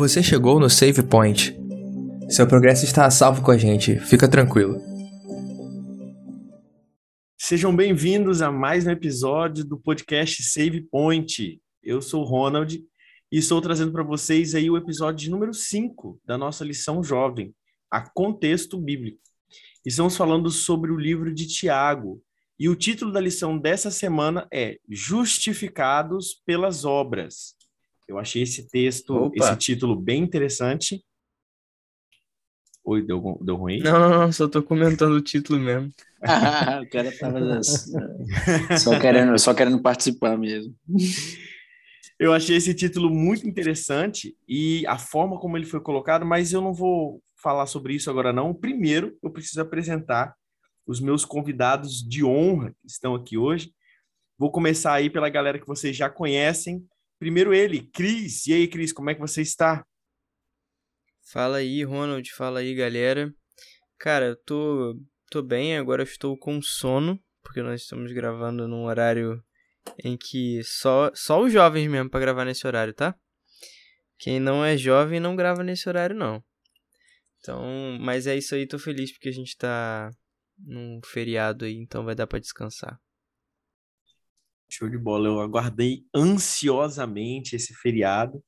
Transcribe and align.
Você 0.00 0.22
chegou 0.22 0.58
no 0.58 0.70
Save 0.70 1.02
Point. 1.02 1.54
Seu 2.30 2.46
progresso 2.46 2.86
está 2.86 3.04
a 3.04 3.10
salvo 3.10 3.42
com 3.42 3.50
a 3.50 3.58
gente, 3.58 4.00
fica 4.00 4.26
tranquilo. 4.26 4.80
Sejam 7.38 7.76
bem-vindos 7.76 8.40
a 8.40 8.50
mais 8.50 8.86
um 8.86 8.90
episódio 8.92 9.62
do 9.62 9.78
podcast 9.78 10.42
Save 10.42 10.80
Point. 10.90 11.60
Eu 11.82 12.00
sou 12.00 12.22
o 12.22 12.24
Ronald 12.24 12.82
e 13.30 13.36
estou 13.36 13.60
trazendo 13.60 13.92
para 13.92 14.02
vocês 14.02 14.54
aí 14.54 14.70
o 14.70 14.76
episódio 14.78 15.30
número 15.30 15.52
5 15.52 16.18
da 16.24 16.38
nossa 16.38 16.64
lição 16.64 17.04
jovem, 17.04 17.54
a 17.90 18.00
contexto 18.00 18.78
bíblico. 18.78 19.20
Estamos 19.84 20.16
falando 20.16 20.50
sobre 20.50 20.90
o 20.90 20.96
livro 20.96 21.30
de 21.30 21.46
Tiago, 21.46 22.22
e 22.58 22.70
o 22.70 22.74
título 22.74 23.12
da 23.12 23.20
lição 23.20 23.58
dessa 23.58 23.90
semana 23.90 24.48
é 24.50 24.78
Justificados 24.88 26.40
pelas 26.46 26.86
Obras. 26.86 27.59
Eu 28.10 28.18
achei 28.18 28.42
esse 28.42 28.68
texto, 28.68 29.14
Opa. 29.14 29.36
esse 29.36 29.56
título 29.56 29.94
bem 29.94 30.20
interessante. 30.20 31.00
Oi, 32.82 33.02
deu, 33.02 33.38
deu 33.40 33.54
ruim? 33.54 33.78
Não, 33.78 34.00
não, 34.00 34.10
não, 34.10 34.32
só 34.32 34.48
tô 34.48 34.64
comentando 34.64 35.12
o 35.12 35.20
título 35.20 35.60
mesmo. 35.60 35.92
o 36.20 36.90
cara 36.90 37.16
tava 37.16 37.60
só 38.82 38.98
querendo, 38.98 39.38
só 39.38 39.54
querendo 39.54 39.80
participar 39.80 40.36
mesmo. 40.36 40.74
Eu 42.18 42.32
achei 42.32 42.56
esse 42.56 42.74
título 42.74 43.10
muito 43.10 43.46
interessante 43.46 44.36
e 44.48 44.84
a 44.88 44.98
forma 44.98 45.38
como 45.38 45.56
ele 45.56 45.64
foi 45.64 45.80
colocado, 45.80 46.26
mas 46.26 46.52
eu 46.52 46.60
não 46.60 46.74
vou 46.74 47.22
falar 47.40 47.66
sobre 47.66 47.94
isso 47.94 48.10
agora 48.10 48.32
não. 48.32 48.52
Primeiro, 48.52 49.16
eu 49.22 49.30
preciso 49.30 49.60
apresentar 49.60 50.34
os 50.84 51.00
meus 51.00 51.24
convidados 51.24 52.02
de 52.02 52.24
honra 52.24 52.70
que 52.82 52.88
estão 52.88 53.14
aqui 53.14 53.38
hoje. 53.38 53.72
Vou 54.36 54.50
começar 54.50 54.94
aí 54.94 55.08
pela 55.08 55.28
galera 55.28 55.60
que 55.60 55.66
vocês 55.66 55.96
já 55.96 56.10
conhecem. 56.10 56.84
Primeiro 57.20 57.52
ele, 57.52 57.82
Cris. 57.92 58.46
E 58.46 58.54
aí, 58.54 58.66
Cris, 58.66 58.94
como 58.94 59.10
é 59.10 59.14
que 59.14 59.20
você 59.20 59.42
está? 59.42 59.84
Fala 61.30 61.58
aí, 61.58 61.84
Ronald. 61.84 62.26
Fala 62.32 62.60
aí, 62.60 62.74
galera. 62.74 63.30
Cara, 63.98 64.28
eu 64.28 64.36
tô, 64.36 64.98
tô 65.30 65.42
bem, 65.42 65.76
agora 65.76 66.02
estou 66.02 66.34
com 66.38 66.62
sono, 66.62 67.22
porque 67.42 67.60
nós 67.60 67.82
estamos 67.82 68.10
gravando 68.12 68.66
num 68.66 68.84
horário 68.84 69.44
em 70.02 70.16
que 70.16 70.62
só, 70.64 71.10
só 71.14 71.42
os 71.42 71.52
jovens 71.52 71.90
mesmo 71.90 72.08
para 72.08 72.20
gravar 72.20 72.46
nesse 72.46 72.66
horário, 72.66 72.94
tá? 72.94 73.14
Quem 74.18 74.40
não 74.40 74.64
é 74.64 74.74
jovem 74.78 75.20
não 75.20 75.36
grava 75.36 75.62
nesse 75.62 75.90
horário, 75.90 76.16
não. 76.16 76.42
Então, 77.38 77.62
mas 78.00 78.26
é 78.26 78.34
isso 78.34 78.54
aí, 78.54 78.66
tô 78.66 78.78
feliz 78.78 79.12
porque 79.12 79.28
a 79.28 79.32
gente 79.32 79.54
tá 79.58 80.10
num 80.56 81.00
feriado 81.04 81.66
aí, 81.66 81.74
então 81.74 82.02
vai 82.02 82.14
dar 82.14 82.26
para 82.26 82.38
descansar. 82.38 82.98
Show 84.74 84.88
de 84.88 84.98
bola, 84.98 85.28
eu 85.28 85.40
aguardei 85.40 86.04
ansiosamente 86.14 87.56
esse 87.56 87.74
feriado, 87.74 88.42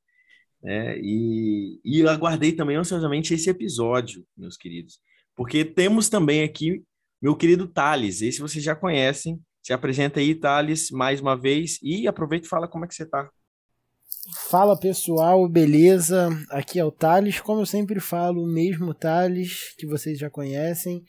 né? 0.62 0.98
E, 0.98 1.80
e 1.84 2.00
eu 2.00 2.08
aguardei 2.08 2.52
também 2.52 2.76
ansiosamente 2.76 3.34
esse 3.34 3.50
episódio, 3.50 4.24
meus 4.36 4.56
queridos, 4.56 5.00
porque 5.34 5.64
temos 5.64 6.08
também 6.08 6.42
aqui 6.42 6.84
meu 7.22 7.36
querido 7.36 7.68
Thales, 7.68 8.20
esse 8.20 8.40
vocês 8.40 8.64
já 8.64 8.74
conhecem. 8.74 9.40
Se 9.62 9.72
apresenta 9.72 10.18
aí, 10.18 10.34
Thales, 10.34 10.90
mais 10.90 11.20
uma 11.20 11.36
vez, 11.36 11.78
e 11.80 12.08
aproveita 12.08 12.46
e 12.46 12.48
fala 12.48 12.66
como 12.66 12.84
é 12.84 12.88
que 12.88 12.96
você 12.96 13.06
tá. 13.06 13.30
Fala 14.50 14.76
pessoal, 14.76 15.48
beleza? 15.48 16.30
Aqui 16.50 16.80
é 16.80 16.84
o 16.84 16.90
Thales, 16.90 17.40
como 17.40 17.60
eu 17.60 17.66
sempre 17.66 18.00
falo, 18.00 18.42
o 18.42 18.52
mesmo 18.52 18.92
Thales 18.92 19.72
que 19.78 19.86
vocês 19.86 20.18
já 20.18 20.28
conhecem. 20.28 21.04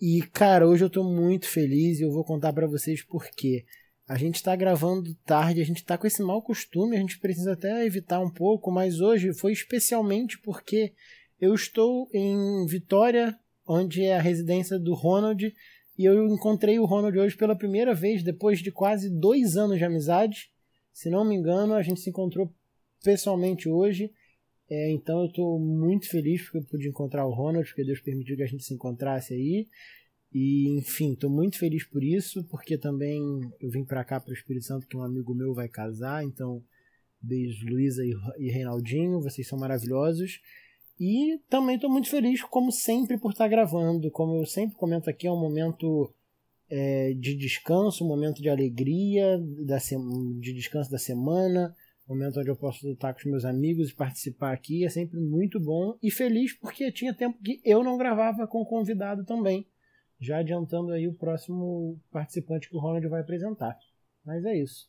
E, 0.00 0.22
cara, 0.32 0.66
hoje 0.66 0.84
eu 0.84 0.90
tô 0.90 1.04
muito 1.04 1.46
feliz 1.46 2.00
e 2.00 2.02
eu 2.02 2.10
vou 2.10 2.24
contar 2.24 2.52
para 2.52 2.66
vocês 2.66 3.04
por 3.04 3.24
quê. 3.36 3.64
A 4.06 4.18
gente 4.18 4.42
tá 4.42 4.54
gravando 4.54 5.14
tarde, 5.24 5.62
a 5.62 5.64
gente 5.64 5.82
tá 5.82 5.96
com 5.96 6.06
esse 6.06 6.22
mau 6.22 6.42
costume, 6.42 6.96
a 6.96 7.00
gente 7.00 7.18
precisa 7.18 7.52
até 7.54 7.86
evitar 7.86 8.20
um 8.20 8.30
pouco, 8.30 8.70
mas 8.70 9.00
hoje 9.00 9.32
foi 9.32 9.52
especialmente 9.52 10.38
porque 10.38 10.92
eu 11.40 11.54
estou 11.54 12.08
em 12.12 12.66
Vitória, 12.66 13.38
onde 13.66 14.02
é 14.04 14.16
a 14.16 14.20
residência 14.20 14.78
do 14.78 14.92
Ronald, 14.92 15.54
e 15.96 16.04
eu 16.04 16.26
encontrei 16.26 16.78
o 16.78 16.84
Ronald 16.84 17.18
hoje 17.18 17.36
pela 17.36 17.56
primeira 17.56 17.94
vez, 17.94 18.22
depois 18.22 18.58
de 18.58 18.70
quase 18.70 19.08
dois 19.08 19.56
anos 19.56 19.78
de 19.78 19.84
amizade. 19.84 20.50
Se 20.92 21.08
não 21.08 21.24
me 21.24 21.34
engano, 21.34 21.72
a 21.74 21.82
gente 21.82 22.00
se 22.00 22.10
encontrou 22.10 22.52
pessoalmente 23.02 23.68
hoje. 23.68 24.12
É, 24.68 24.90
então 24.90 25.20
eu 25.20 25.26
estou 25.26 25.58
muito 25.58 26.08
feliz 26.08 26.42
porque 26.42 26.58
eu 26.58 26.64
pude 26.64 26.88
encontrar 26.88 27.26
o 27.26 27.32
Ronald, 27.32 27.66
porque 27.66 27.84
Deus 27.84 28.00
permitiu 28.00 28.36
que 28.36 28.42
a 28.42 28.46
gente 28.46 28.64
se 28.64 28.74
encontrasse 28.74 29.32
aí. 29.34 29.66
E, 30.34 30.68
enfim, 30.76 31.12
estou 31.12 31.30
muito 31.30 31.58
feliz 31.58 31.84
por 31.84 32.02
isso, 32.02 32.42
porque 32.44 32.76
também 32.76 33.22
eu 33.60 33.70
vim 33.70 33.84
para 33.84 34.04
cá 34.04 34.18
para 34.18 34.30
o 34.30 34.34
Espírito 34.34 34.66
Santo, 34.66 34.86
que 34.86 34.96
um 34.96 35.02
amigo 35.02 35.34
meu 35.34 35.54
vai 35.54 35.68
casar. 35.68 36.24
Então, 36.24 36.62
beijo, 37.22 37.66
Luísa 37.68 38.02
e 38.38 38.50
Reinaldinho, 38.50 39.20
vocês 39.20 39.46
são 39.46 39.58
maravilhosos. 39.58 40.40
E 40.98 41.38
também 41.48 41.76
estou 41.76 41.90
muito 41.90 42.08
feliz, 42.08 42.42
como 42.42 42.72
sempre, 42.72 43.16
por 43.16 43.30
estar 43.30 43.46
gravando. 43.46 44.10
Como 44.10 44.40
eu 44.40 44.46
sempre 44.46 44.76
comento 44.76 45.08
aqui, 45.08 45.26
é 45.26 45.32
um 45.32 45.40
momento 45.40 46.12
é, 46.68 47.14
de 47.14 47.36
descanso, 47.36 48.04
um 48.04 48.08
momento 48.08 48.42
de 48.42 48.48
alegria, 48.48 49.38
da 49.64 49.78
de 49.78 50.52
descanso 50.52 50.90
da 50.90 50.98
semana 50.98 51.74
momento 52.08 52.38
onde 52.38 52.50
eu 52.50 52.56
posso 52.56 52.86
estar 52.90 53.12
com 53.14 53.20
os 53.20 53.24
meus 53.24 53.44
amigos 53.44 53.90
e 53.90 53.94
participar 53.94 54.52
aqui 54.52 54.84
é 54.84 54.88
sempre 54.88 55.18
muito 55.18 55.58
bom 55.58 55.96
e 56.02 56.10
feliz 56.10 56.52
porque 56.52 56.92
tinha 56.92 57.14
tempo 57.14 57.38
que 57.42 57.60
eu 57.64 57.82
não 57.82 57.96
gravava 57.96 58.46
com 58.46 58.64
convidado 58.64 59.24
também. 59.24 59.66
Já 60.24 60.38
adiantando 60.38 60.92
aí 60.92 61.06
o 61.06 61.14
próximo 61.14 62.00
participante 62.10 62.68
que 62.68 62.76
o 62.76 62.80
Ronald 62.80 63.06
vai 63.08 63.20
apresentar. 63.20 63.76
Mas 64.24 64.44
é 64.44 64.56
isso. 64.56 64.88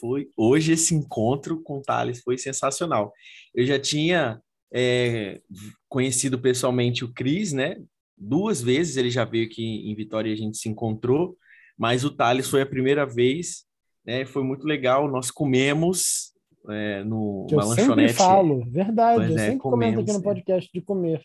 Foi. 0.00 0.30
Hoje 0.36 0.72
esse 0.72 0.94
encontro 0.94 1.60
com 1.60 1.78
o 1.78 1.82
Thales 1.82 2.22
foi 2.22 2.38
sensacional. 2.38 3.12
Eu 3.54 3.66
já 3.66 3.78
tinha 3.78 4.40
é, 4.72 5.40
conhecido 5.88 6.38
pessoalmente 6.38 7.04
o 7.04 7.12
Cris, 7.12 7.52
né? 7.52 7.82
Duas 8.16 8.62
vezes 8.62 8.96
ele 8.96 9.10
já 9.10 9.24
veio 9.24 9.46
aqui 9.46 9.90
em 9.90 9.94
Vitória 9.94 10.30
e 10.30 10.32
a 10.32 10.36
gente 10.36 10.56
se 10.56 10.68
encontrou, 10.68 11.36
mas 11.76 12.04
o 12.04 12.10
Thales 12.10 12.48
foi 12.48 12.62
a 12.62 12.66
primeira 12.66 13.04
vez 13.04 13.66
né? 14.04 14.24
Foi 14.24 14.42
muito 14.42 14.66
legal. 14.66 15.08
Nós 15.08 15.30
comemos 15.30 16.32
é, 16.68 17.02
no 17.04 17.46
eu 17.50 17.58
lanchonete. 17.58 18.12
sempre 18.12 18.12
falo, 18.12 18.64
verdade. 18.66 19.16
Pois 19.16 19.30
eu 19.30 19.36
é, 19.36 19.46
sempre 19.46 19.60
comento 19.60 20.00
aqui 20.00 20.12
no 20.12 20.22
podcast 20.22 20.70
de 20.72 20.80
comer. 20.80 21.24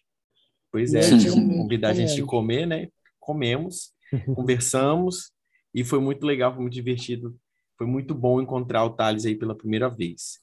Pois 0.71 0.93
é, 0.93 1.01
convidar 1.33 1.89
a 1.89 1.93
gente 1.93 2.15
de 2.15 2.23
comer, 2.23 2.65
né? 2.65 2.87
Comemos, 3.19 3.91
conversamos 4.35 5.31
e 5.73 5.83
foi 5.83 5.99
muito 5.99 6.25
legal, 6.25 6.53
foi 6.53 6.61
muito 6.61 6.73
divertido. 6.73 7.35
Foi 7.77 7.87
muito 7.87 8.13
bom 8.13 8.41
encontrar 8.41 8.83
o 8.83 8.89
Thales 8.89 9.25
aí 9.25 9.35
pela 9.35 9.55
primeira 9.55 9.87
vez. 9.89 10.39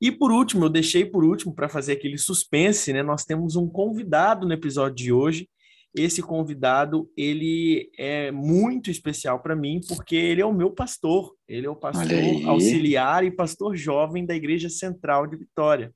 E 0.00 0.10
por 0.10 0.32
último, 0.32 0.64
eu 0.64 0.70
deixei 0.70 1.04
por 1.04 1.24
último 1.24 1.54
para 1.54 1.68
fazer 1.68 1.92
aquele 1.92 2.16
suspense, 2.16 2.92
né? 2.92 3.02
Nós 3.02 3.24
temos 3.24 3.54
um 3.54 3.68
convidado 3.68 4.46
no 4.46 4.54
episódio 4.54 4.96
de 4.96 5.12
hoje 5.12 5.48
esse 5.94 6.22
convidado 6.22 7.10
ele 7.16 7.90
é 7.98 8.30
muito 8.30 8.90
especial 8.90 9.42
para 9.42 9.56
mim 9.56 9.80
porque 9.88 10.14
ele 10.14 10.40
é 10.40 10.46
o 10.46 10.52
meu 10.52 10.70
pastor. 10.70 11.34
Ele 11.48 11.66
é 11.66 11.70
o 11.70 11.74
pastor 11.74 12.06
auxiliar 12.46 13.24
e 13.24 13.30
pastor 13.30 13.76
jovem 13.76 14.24
da 14.24 14.34
Igreja 14.34 14.68
Central 14.68 15.26
de 15.26 15.36
Vitória. 15.36 15.92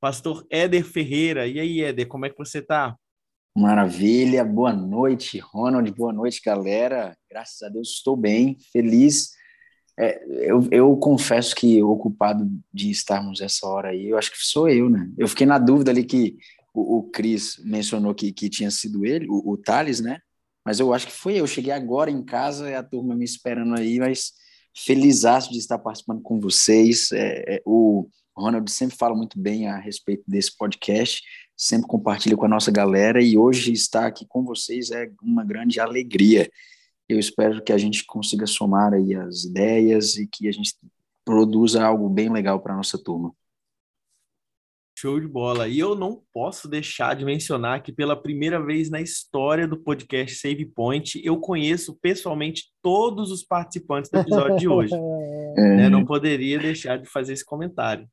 Pastor 0.00 0.46
Éder 0.50 0.84
Ferreira. 0.84 1.46
E 1.46 1.60
aí, 1.60 1.82
Éder, 1.82 2.08
como 2.08 2.24
é 2.24 2.30
que 2.30 2.38
você 2.38 2.58
está? 2.60 2.96
Maravilha, 3.56 4.44
boa 4.44 4.70
noite, 4.70 5.38
Ronald, 5.38 5.90
boa 5.92 6.12
noite, 6.12 6.42
galera. 6.44 7.16
Graças 7.30 7.62
a 7.62 7.70
Deus 7.70 7.88
estou 7.88 8.14
bem, 8.14 8.58
feliz. 8.70 9.30
É, 9.98 10.22
eu, 10.46 10.68
eu 10.70 10.94
confesso 10.98 11.56
que 11.56 11.82
ocupado 11.82 12.46
de 12.70 12.90
estarmos 12.90 13.40
essa 13.40 13.66
hora 13.66 13.88
aí, 13.88 14.10
eu 14.10 14.18
acho 14.18 14.30
que 14.30 14.36
sou 14.38 14.68
eu, 14.68 14.90
né? 14.90 15.10
Eu 15.16 15.26
fiquei 15.26 15.46
na 15.46 15.58
dúvida 15.58 15.90
ali 15.90 16.04
que 16.04 16.36
o, 16.74 16.98
o 16.98 17.02
Cris 17.04 17.58
mencionou 17.64 18.14
que, 18.14 18.30
que 18.30 18.50
tinha 18.50 18.70
sido 18.70 19.06
ele, 19.06 19.26
o, 19.26 19.52
o 19.52 19.56
Thales, 19.56 20.00
né? 20.00 20.18
Mas 20.62 20.78
eu 20.78 20.92
acho 20.92 21.06
que 21.06 21.14
foi 21.14 21.40
eu. 21.40 21.46
Cheguei 21.46 21.72
agora 21.72 22.10
em 22.10 22.22
casa 22.22 22.68
e 22.68 22.74
a 22.74 22.82
turma 22.82 23.16
me 23.16 23.24
esperando 23.24 23.74
aí, 23.74 23.98
mas 23.98 24.32
felizaço 24.76 25.50
de 25.50 25.58
estar 25.58 25.78
participando 25.78 26.20
com 26.20 26.38
vocês. 26.38 27.10
É, 27.10 27.56
é, 27.56 27.62
o 27.64 28.06
Ronald 28.36 28.70
sempre 28.70 28.96
fala 28.96 29.14
muito 29.14 29.38
bem 29.38 29.66
a 29.66 29.78
respeito 29.78 30.24
desse 30.28 30.56
podcast, 30.56 31.22
sempre 31.56 31.88
compartilha 31.88 32.36
com 32.36 32.44
a 32.44 32.48
nossa 32.48 32.70
galera 32.70 33.22
e 33.22 33.38
hoje 33.38 33.72
estar 33.72 34.06
aqui 34.06 34.26
com 34.26 34.44
vocês 34.44 34.90
é 34.90 35.10
uma 35.22 35.44
grande 35.44 35.80
alegria. 35.80 36.50
Eu 37.08 37.18
espero 37.18 37.62
que 37.62 37.72
a 37.72 37.78
gente 37.78 38.04
consiga 38.04 38.46
somar 38.46 38.92
aí 38.92 39.14
as 39.14 39.44
ideias 39.44 40.16
e 40.16 40.26
que 40.26 40.48
a 40.48 40.52
gente 40.52 40.74
produza 41.24 41.82
algo 41.82 42.08
bem 42.08 42.30
legal 42.30 42.60
para 42.60 42.74
a 42.74 42.76
nossa 42.76 43.02
turma. 43.02 43.32
Show 44.98 45.20
de 45.20 45.28
bola. 45.28 45.68
E 45.68 45.78
eu 45.78 45.94
não 45.94 46.22
posso 46.32 46.66
deixar 46.68 47.14
de 47.14 47.24
mencionar 47.24 47.82
que 47.82 47.92
pela 47.92 48.16
primeira 48.16 48.58
vez 48.58 48.88
na 48.88 49.00
história 49.00 49.68
do 49.68 49.76
podcast 49.76 50.36
Save 50.36 50.64
Point, 50.64 51.20
eu 51.22 51.38
conheço 51.38 51.94
pessoalmente 52.00 52.72
todos 52.82 53.30
os 53.30 53.44
participantes 53.44 54.10
do 54.10 54.18
episódio 54.18 54.56
de 54.56 54.68
hoje. 54.68 54.94
né? 55.54 55.90
Não 55.90 56.04
poderia 56.04 56.58
deixar 56.58 56.98
de 56.98 57.06
fazer 57.06 57.34
esse 57.34 57.44
comentário. 57.44 58.08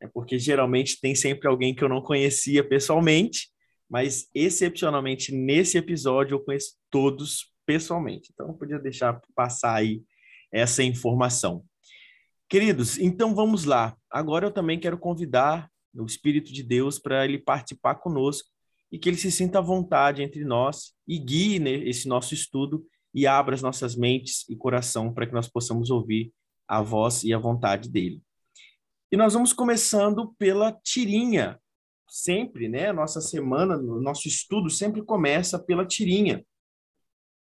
É 0.00 0.08
porque 0.08 0.38
geralmente 0.38 1.00
tem 1.00 1.14
sempre 1.14 1.46
alguém 1.46 1.74
que 1.74 1.84
eu 1.84 1.88
não 1.88 2.02
conhecia 2.02 2.66
pessoalmente, 2.66 3.48
mas 3.88 4.28
excepcionalmente 4.34 5.34
nesse 5.34 5.76
episódio 5.76 6.34
eu 6.34 6.40
conheço 6.40 6.76
todos 6.90 7.52
pessoalmente. 7.66 8.30
Então 8.32 8.48
eu 8.48 8.54
podia 8.54 8.78
deixar 8.78 9.20
passar 9.34 9.74
aí 9.74 10.02
essa 10.52 10.82
informação. 10.82 11.64
Queridos, 12.48 12.98
então 12.98 13.34
vamos 13.34 13.64
lá. 13.64 13.96
Agora 14.10 14.46
eu 14.46 14.50
também 14.50 14.78
quero 14.78 14.98
convidar 14.98 15.70
o 15.94 16.04
Espírito 16.04 16.52
de 16.52 16.62
Deus 16.62 16.98
para 16.98 17.24
ele 17.24 17.38
participar 17.38 17.96
conosco 17.96 18.48
e 18.90 18.98
que 18.98 19.08
ele 19.08 19.16
se 19.16 19.30
sinta 19.30 19.58
à 19.58 19.62
vontade 19.62 20.22
entre 20.22 20.44
nós 20.44 20.92
e 21.06 21.18
guie 21.18 21.58
né, 21.58 21.70
esse 21.70 22.08
nosso 22.08 22.34
estudo 22.34 22.84
e 23.14 23.26
abra 23.26 23.54
as 23.54 23.62
nossas 23.62 23.96
mentes 23.96 24.48
e 24.48 24.56
coração 24.56 25.12
para 25.12 25.26
que 25.26 25.32
nós 25.32 25.48
possamos 25.48 25.90
ouvir 25.90 26.32
a 26.66 26.82
voz 26.82 27.24
e 27.24 27.32
a 27.32 27.38
vontade 27.38 27.88
dele. 27.88 28.20
E 29.12 29.16
nós 29.16 29.34
vamos 29.34 29.52
começando 29.52 30.34
pela 30.38 30.72
tirinha. 30.72 31.60
Sempre, 32.08 32.68
né? 32.68 32.88
A 32.88 32.92
nossa 32.92 33.20
semana, 33.20 33.76
nosso 33.76 34.28
estudo 34.28 34.70
sempre 34.70 35.02
começa 35.02 35.58
pela 35.58 35.86
tirinha. 35.86 36.44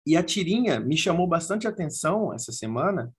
E 0.06 0.16
a 0.16 0.24
tirinha 0.24 0.80
me 0.80 0.98
chamou 0.98 1.28
bastante 1.28 1.68
atenção 1.68 2.34
essa 2.34 2.52
semana, 2.52 3.14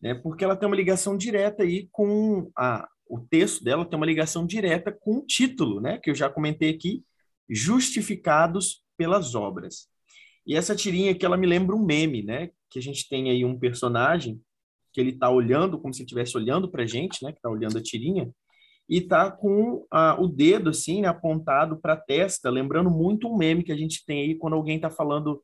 né? 0.00 0.14
Porque 0.14 0.44
ela 0.44 0.56
tem 0.56 0.66
uma 0.66 0.76
ligação 0.76 1.16
direta 1.16 1.62
aí 1.62 1.88
com 1.92 2.50
a, 2.56 2.88
o 3.08 3.20
texto 3.20 3.62
dela 3.62 3.84
tem 3.84 3.96
uma 3.96 4.06
ligação 4.06 4.46
direta 4.46 4.90
com 4.90 5.18
o 5.18 5.26
título, 5.26 5.80
né? 5.80 5.98
Que 5.98 6.10
eu 6.10 6.14
já 6.14 6.28
comentei 6.28 6.70
aqui, 6.70 7.04
justificados 7.48 8.82
pelas 8.96 9.34
obras. 9.34 9.88
E 10.46 10.56
essa 10.56 10.74
tirinha 10.74 11.12
aqui, 11.12 11.24
ela 11.26 11.36
me 11.36 11.46
lembra 11.46 11.76
um 11.76 11.84
meme, 11.84 12.22
né? 12.22 12.50
Que 12.70 12.78
a 12.78 12.82
gente 12.82 13.08
tem 13.08 13.30
aí 13.30 13.44
um 13.44 13.58
personagem 13.58 14.40
que 14.96 15.00
ele 15.02 15.10
está 15.10 15.28
olhando, 15.28 15.78
como 15.78 15.92
se 15.92 16.04
estivesse 16.04 16.34
olhando 16.38 16.70
para 16.70 16.82
a 16.82 16.86
gente, 16.86 17.22
né? 17.22 17.30
Que 17.30 17.36
está 17.36 17.50
olhando 17.50 17.76
a 17.76 17.82
tirinha, 17.82 18.30
e 18.88 18.96
está 18.96 19.30
com 19.30 19.84
o 20.18 20.26
dedo, 20.26 20.70
assim, 20.70 21.02
né, 21.02 21.08
apontado 21.08 21.78
para 21.78 21.92
a 21.92 22.00
testa, 22.00 22.48
lembrando 22.48 22.90
muito 22.90 23.28
um 23.28 23.36
meme 23.36 23.62
que 23.62 23.72
a 23.72 23.76
gente 23.76 24.06
tem 24.06 24.22
aí 24.22 24.34
quando 24.36 24.54
alguém 24.54 24.76
está 24.76 24.88
falando 24.88 25.42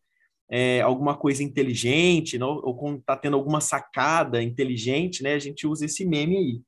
é, 0.50 0.80
alguma 0.80 1.14
coisa 1.18 1.42
inteligente, 1.42 2.38
não? 2.38 2.48
ou 2.48 2.74
quando 2.74 3.00
está 3.00 3.14
tendo 3.14 3.36
alguma 3.36 3.60
sacada 3.60 4.42
inteligente, 4.42 5.22
né? 5.22 5.34
A 5.34 5.38
gente 5.38 5.66
usa 5.66 5.84
esse 5.84 6.06
meme 6.06 6.36
aí. 6.38 6.62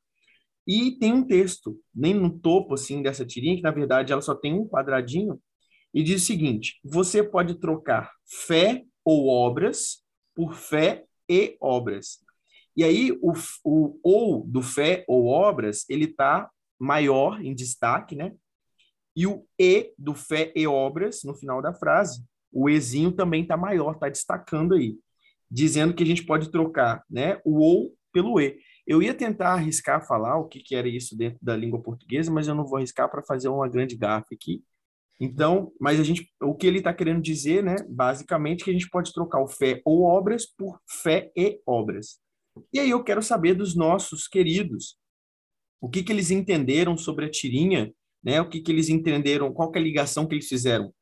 E 0.67 0.99
tem 0.99 1.11
um 1.11 1.27
texto, 1.27 1.79
nem 1.95 2.13
no 2.13 2.39
topo, 2.39 2.75
assim, 2.75 3.01
dessa 3.01 3.25
tirinha, 3.25 3.57
que 3.57 3.63
na 3.63 3.71
verdade 3.71 4.13
ela 4.13 4.21
só 4.21 4.35
tem 4.35 4.53
um 4.53 4.69
quadradinho, 4.69 5.41
e 5.95 6.03
diz 6.03 6.23
o 6.23 6.27
seguinte: 6.27 6.79
você 6.85 7.23
pode 7.23 7.55
trocar 7.55 8.11
fé 8.27 8.85
ou 9.03 9.29
obras 9.29 10.03
por 10.35 10.55
fé 10.55 11.05
e 11.29 11.57
obras. 11.61 12.24
E 12.77 12.83
aí 12.83 13.13
o, 13.23 13.33
o 13.65 14.01
ou 14.03 14.45
do 14.47 14.63
fé 14.63 15.05
ou 15.07 15.27
obras 15.27 15.85
ele 15.89 16.07
está 16.07 16.51
maior 16.79 17.41
em 17.41 17.55
destaque, 17.55 18.17
né? 18.17 18.33
E 19.17 19.27
o 19.27 19.47
e 19.59 19.93
do 19.97 20.15
fé 20.15 20.53
e 20.57 20.67
obras 20.67 21.23
no 21.25 21.35
final 21.35 21.63
da 21.63 21.73
frase, 21.73 22.25
o 22.53 22.69
ezinho 22.69 23.13
também 23.13 23.43
está 23.43 23.57
maior, 23.57 23.95
está 23.95 24.09
destacando 24.09 24.75
aí, 24.75 24.97
dizendo 25.51 25.95
que 25.95 26.03
a 26.03 26.07
gente 26.07 26.25
pode 26.25 26.51
trocar, 26.51 27.05
né? 27.09 27.41
O 27.45 27.61
ou 27.61 27.95
pelo 28.13 28.41
e. 28.41 28.59
Eu 28.87 29.03
ia 29.03 29.15
tentar 29.15 29.55
arriscar 29.55 30.07
falar 30.07 30.37
o 30.39 30.47
que, 30.47 30.61
que 30.61 30.75
era 30.75 30.89
isso 30.89 31.17
dentro 31.17 31.39
da 31.43 31.57
língua 31.57 31.83
portuguesa, 31.83 32.31
mas 32.31 32.47
eu 32.47 32.55
não 32.55 32.67
vou 32.67 32.77
arriscar 32.77 33.11
para 33.11 33.23
fazer 33.23 33.49
uma 33.49 33.69
grande 33.69 33.97
gafe 33.97 34.35
aqui. 34.35 34.63
Então, 35.21 35.73
mas 35.81 35.99
a 35.99 36.03
gente, 36.03 36.31
o 36.43 36.55
que 36.55 36.67
ele 36.67 36.79
está 36.79 36.93
querendo 36.93 37.23
dizer, 37.23 37.63
né, 37.63 37.77
basicamente, 37.89 38.65
que 38.65 38.71
a 38.71 38.73
gente 38.73 38.91
pode 38.91 39.13
trocar 39.13 39.41
o 39.41 39.49
fé 39.49 39.81
ou 39.85 40.03
obras 40.03 40.47
por 40.47 40.81
fé 40.87 41.31
e 41.37 41.61
obras. 41.67 42.19
E 42.73 42.79
aí 42.81 42.91
eu 42.91 43.03
quero 43.03 43.23
saber 43.23 43.55
dos 43.55 43.75
nossos 43.75 44.29
queridos, 44.29 44.97
o 45.81 45.89
que 45.89 46.03
que 46.03 46.13
eles 46.13 46.31
entenderam 46.31 46.97
sobre 46.97 47.27
a 47.27 47.31
tirinha, 47.31 47.93
né? 48.23 48.41
O 48.41 48.49
que 48.49 48.61
que 48.61 48.73
eles 48.73 48.89
entenderam, 48.89 49.53
qual 49.53 49.71
é 49.75 49.79
a 49.79 49.83
ligação 49.83 50.27
que 50.27 50.35
eles 50.35 50.49
fizeram, 50.49 50.93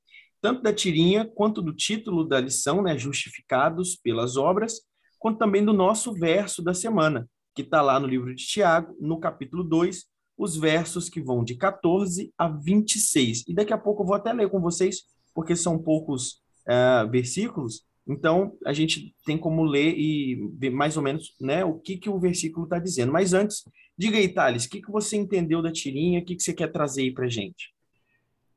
tanto 0.41 0.61
da 0.61 0.73
tirinha 0.73 1.25
quanto 1.25 1.63
do 1.63 1.73
título 1.73 2.25
da 2.25 2.41
lição, 2.41 2.83
né, 2.83 2.99
justificados 2.99 3.95
pelas 3.95 4.37
obras, 4.37 4.81
quanto 5.19 5.39
também 5.39 5.65
do 5.65 5.73
nosso 5.73 6.13
verso 6.13 6.61
da 6.61 6.75
semana, 6.75 7.29
que 7.55 7.63
está 7.63 7.81
lá 7.81 8.01
no 8.01 8.09
livro 8.09 8.35
de 8.35 8.45
Tiago, 8.45 8.97
no 9.01 9.21
capítulo 9.21 9.63
2, 9.63 10.05
os 10.37 10.57
versos 10.57 11.09
que 11.09 11.23
vão 11.23 11.45
de 11.45 11.55
14 11.55 12.33
a 12.37 12.49
26. 12.49 13.45
E 13.47 13.55
daqui 13.55 13.73
a 13.73 13.79
pouco 13.79 14.03
eu 14.03 14.07
vou 14.07 14.17
até 14.17 14.33
ler 14.33 14.51
com 14.51 14.61
vocês, 14.61 15.03
porque 15.33 15.55
são 15.55 15.79
poucos 15.79 16.43
uh, 16.67 17.09
versículos, 17.09 17.85
então 18.07 18.57
a 18.65 18.73
gente 18.73 19.15
tem 19.25 19.39
como 19.39 19.63
ler 19.63 19.95
e 19.97 20.37
ver 20.59 20.71
mais 20.71 20.97
ou 20.97 21.03
menos 21.03 21.35
né, 21.41 21.65
o 21.65 21.79
que, 21.79 21.97
que 21.97 22.11
o 22.11 22.19
versículo 22.19 22.65
está 22.65 22.79
dizendo. 22.79 23.13
Mas 23.13 23.33
antes, 23.33 23.65
diga 23.97 24.19
aí, 24.19 24.29
Thales, 24.29 24.65
o 24.65 24.71
que, 24.71 24.83
que 24.83 24.91
você 24.91 25.17
entendeu 25.17 25.63
da 25.63 25.73
tirinha, 25.73 26.21
o 26.21 26.25
que, 26.25 26.37
que 26.37 26.43
você 26.43 26.53
quer 26.53 26.71
trazer 26.71 27.03
aí 27.03 27.13
para 27.13 27.29
gente? 27.29 27.73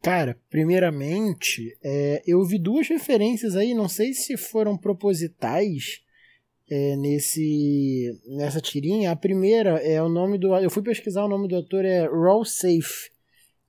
Cara, 0.01 0.39
primeiramente, 0.49 1.75
é, 1.83 2.21
eu 2.27 2.43
vi 2.43 2.59
duas 2.59 2.87
referências 2.87 3.55
aí, 3.55 3.73
não 3.73 3.89
sei 3.89 4.13
se 4.13 4.37
foram 4.37 4.77
propositais, 4.77 6.05
é, 6.69 6.95
nesse 6.95 8.19
nessa 8.27 8.59
tirinha. 8.59 9.11
A 9.11 9.15
primeira 9.15 9.77
é 9.79 10.01
o 10.01 10.09
nome 10.09 10.37
do. 10.37 10.55
Eu 10.55 10.69
fui 10.69 10.83
pesquisar 10.83 11.25
o 11.25 11.29
nome 11.29 11.47
do 11.47 11.55
autor 11.55 11.85
é 11.85 12.07
Raw 12.07 12.43
Safe. 12.43 13.09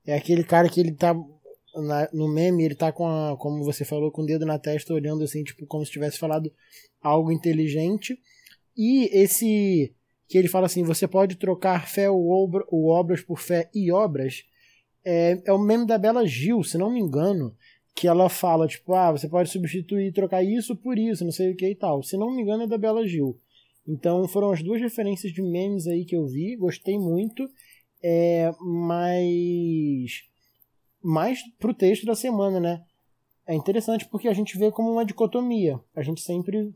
É 0.06 0.16
aquele 0.16 0.44
cara 0.44 0.68
que 0.68 0.80
ele 0.80 0.92
tá 0.92 1.14
na, 1.82 2.08
no 2.12 2.28
meme, 2.28 2.64
ele 2.64 2.74
tá 2.74 2.92
com 2.92 3.06
a, 3.06 3.36
como 3.36 3.64
você 3.64 3.84
falou, 3.84 4.10
com 4.10 4.22
o 4.22 4.26
dedo 4.26 4.46
na 4.46 4.58
testa, 4.58 4.94
olhando 4.94 5.24
assim, 5.24 5.44
tipo, 5.44 5.66
como 5.66 5.84
se 5.84 5.92
tivesse 5.92 6.18
falado 6.18 6.52
algo 7.00 7.30
inteligente. 7.32 8.18
E 8.76 9.08
esse 9.12 9.94
que 10.28 10.36
ele 10.36 10.48
fala 10.48 10.66
assim: 10.66 10.82
você 10.82 11.06
pode 11.06 11.36
trocar 11.36 11.88
fé 11.88 12.10
ou, 12.10 12.28
obra, 12.30 12.64
ou 12.68 12.88
obras 12.88 13.22
por 13.22 13.38
fé 13.38 13.70
e 13.74 13.90
obras. 13.90 14.44
É, 15.04 15.40
é 15.44 15.52
o 15.52 15.58
meme 15.58 15.86
da 15.86 15.96
Bela 15.98 16.26
Gil, 16.26 16.64
se 16.64 16.76
não 16.76 16.90
me 16.90 17.00
engano 17.00 17.56
que 17.94 18.06
ela 18.06 18.28
fala, 18.28 18.68
tipo, 18.68 18.92
ah, 18.92 19.12
você 19.12 19.26
pode 19.26 19.48
substituir, 19.48 20.12
trocar 20.12 20.42
isso 20.42 20.76
por 20.76 20.98
isso, 20.98 21.24
não 21.24 21.32
sei 21.32 21.52
o 21.52 21.56
que 21.56 21.66
e 21.66 21.74
tal. 21.74 22.02
Se 22.02 22.14
não 22.16 22.30
me 22.30 22.42
engano, 22.42 22.64
é 22.64 22.66
da 22.66 22.76
Bela 22.76 23.06
Gil. 23.06 23.40
Então 23.88 24.28
foram 24.28 24.50
as 24.50 24.62
duas 24.62 24.80
referências 24.82 25.32
de 25.32 25.40
memes 25.40 25.86
aí 25.86 26.04
que 26.04 26.14
eu 26.14 26.26
vi, 26.26 26.56
gostei 26.56 26.98
muito, 26.98 27.48
é, 28.02 28.52
mas 28.60 30.24
mais 31.06 31.40
pro 31.58 31.72
texto 31.72 32.04
da 32.04 32.16
semana, 32.16 32.58
né? 32.58 32.84
É 33.46 33.54
interessante 33.54 34.06
porque 34.08 34.26
a 34.26 34.32
gente 34.34 34.58
vê 34.58 34.72
como 34.72 34.90
uma 34.90 35.04
dicotomia. 35.04 35.78
A 35.94 36.02
gente 36.02 36.20
sempre 36.20 36.74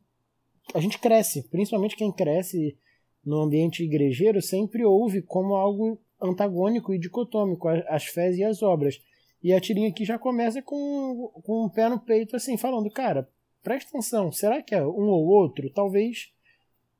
a 0.72 0.78
gente 0.78 0.98
cresce, 0.98 1.42
principalmente 1.48 1.96
quem 1.96 2.12
cresce 2.12 2.78
no 3.24 3.40
ambiente 3.40 3.82
igrejeiro, 3.82 4.40
sempre 4.40 4.84
ouve 4.84 5.20
como 5.20 5.54
algo 5.54 6.00
antagônico 6.22 6.94
e 6.94 6.98
dicotômico 6.98 7.68
as 7.68 8.04
fés 8.04 8.36
e 8.36 8.44
as 8.44 8.62
obras. 8.62 9.00
E 9.42 9.52
a 9.52 9.60
tirinha 9.60 9.88
aqui 9.88 10.04
já 10.04 10.18
começa 10.18 10.62
com, 10.62 11.32
com 11.42 11.64
o 11.64 11.70
pé 11.70 11.88
no 11.88 11.98
peito, 11.98 12.36
assim, 12.36 12.56
falando, 12.56 12.90
cara, 12.90 13.28
presta 13.62 13.90
atenção, 13.90 14.30
será 14.30 14.62
que 14.62 14.74
é 14.74 14.82
um 14.82 15.08
ou 15.08 15.26
outro? 15.26 15.70
Talvez 15.70 16.32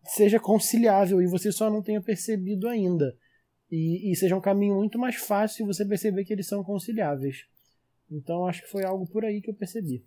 seja 0.05 0.41
conciliável 0.41 1.23
e 1.23 1.27
você 1.27 1.53
só 1.53 1.71
não 1.71 1.83
tenha 1.83 2.01
percebido 2.01 2.67
ainda. 2.69 3.15
E, 3.71 4.11
e 4.11 4.17
seja 4.17 4.37
um 4.37 4.41
caminho 4.41 4.75
muito 4.75 4.99
mais 4.99 5.17
fácil 5.17 5.67
você 5.67 5.87
perceber 5.87 6.25
que 6.25 6.33
eles 6.33 6.47
são 6.47 6.65
conciliáveis. 6.65 7.45
Então 8.11 8.47
acho 8.47 8.63
que 8.63 8.71
foi 8.71 8.85
algo 8.85 9.07
por 9.07 9.25
aí 9.25 9.41
que 9.41 9.51
eu 9.51 9.55
percebi. 9.55 10.05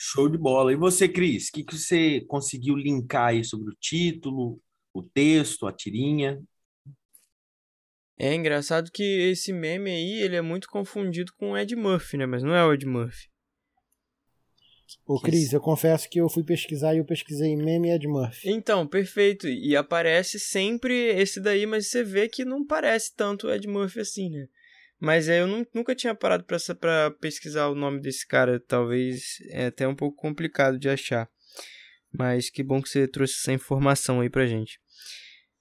Show 0.00 0.28
de 0.28 0.38
bola. 0.38 0.72
E 0.72 0.76
você, 0.76 1.08
Cris, 1.08 1.48
o 1.48 1.52
que, 1.52 1.64
que 1.64 1.76
você 1.76 2.20
conseguiu 2.22 2.76
linkar 2.76 3.28
aí 3.28 3.44
sobre 3.44 3.72
o 3.72 3.76
título, 3.80 4.60
o 4.92 5.02
texto, 5.02 5.66
a 5.66 5.72
tirinha? 5.72 6.40
É 8.16 8.34
engraçado 8.34 8.90
que 8.90 9.02
esse 9.02 9.52
meme 9.52 9.90
aí, 9.90 10.22
ele 10.22 10.34
é 10.34 10.42
muito 10.42 10.68
confundido 10.68 11.32
com 11.36 11.52
o 11.52 11.58
Ed 11.58 11.74
Murphy, 11.76 12.16
né? 12.16 12.26
Mas 12.26 12.42
não 12.42 12.54
é 12.54 12.64
o 12.64 12.72
Ed 12.72 12.84
Murphy. 12.84 13.28
Ô, 15.06 15.20
Cris, 15.20 15.52
eu 15.52 15.60
confesso 15.60 16.08
que 16.08 16.20
eu 16.20 16.28
fui 16.28 16.42
pesquisar 16.42 16.94
e 16.94 16.98
eu 16.98 17.04
pesquisei 17.04 17.56
meme 17.56 17.90
Ed 17.90 18.06
Murphy. 18.06 18.50
Então, 18.50 18.86
perfeito. 18.86 19.48
E 19.48 19.76
aparece 19.76 20.38
sempre 20.38 20.94
esse 20.94 21.40
daí, 21.40 21.66
mas 21.66 21.88
você 21.88 22.02
vê 22.02 22.28
que 22.28 22.44
não 22.44 22.66
parece 22.66 23.14
tanto 23.14 23.50
Ed 23.50 23.66
Murphy 23.66 24.00
assim, 24.00 24.30
né? 24.30 24.46
Mas 25.00 25.28
é, 25.28 25.40
eu 25.40 25.46
nunca 25.74 25.94
tinha 25.94 26.14
parado 26.14 26.44
para 26.44 27.10
pesquisar 27.12 27.68
o 27.68 27.74
nome 27.74 28.00
desse 28.00 28.26
cara. 28.26 28.58
Talvez 28.58 29.38
é 29.50 29.66
até 29.66 29.86
um 29.86 29.94
pouco 29.94 30.16
complicado 30.16 30.78
de 30.78 30.88
achar. 30.88 31.28
Mas 32.12 32.50
que 32.50 32.62
bom 32.62 32.82
que 32.82 32.88
você 32.88 33.06
trouxe 33.06 33.34
essa 33.34 33.52
informação 33.52 34.20
aí 34.20 34.30
pra 34.30 34.46
gente. 34.46 34.80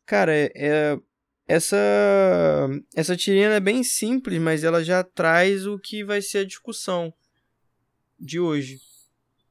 Cara, 0.06 0.34
é, 0.34 0.52
é 0.56 0.98
essa 1.48 1.78
essa 2.96 3.16
tirinha 3.16 3.50
é 3.50 3.60
bem 3.60 3.84
simples, 3.84 4.40
mas 4.40 4.64
ela 4.64 4.84
já 4.84 5.04
traz 5.04 5.66
o 5.66 5.78
que 5.78 6.04
vai 6.04 6.22
ser 6.22 6.40
a 6.40 6.46
discussão 6.46 7.14
de 8.20 8.40
hoje. 8.40 8.80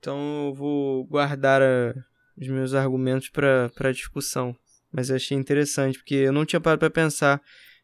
Então 0.07 0.47
eu 0.47 0.55
vou 0.55 1.05
guardar 1.07 1.61
a, 1.61 1.93
os 2.41 2.47
meus 2.47 2.75
argumentos 2.75 3.29
para 3.29 3.73
a 3.77 3.93
discussão. 3.93 4.55
Mas 4.93 5.11
eu 5.11 5.17
achei 5.17 5.37
interessante, 5.37 5.99
porque 5.99 6.15
eu 6.15 6.33
não 6.33 6.47
tinha 6.47 6.61
parado 6.61 6.79
para 6.79 6.91
pensar 6.91 7.43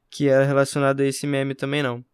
que 0.08 0.28
era 0.28 0.44
relacionado 0.44 1.00
a 1.00 1.04
esse 1.04 1.26
meme 1.26 1.52
também 1.52 1.82
não. 1.82 2.04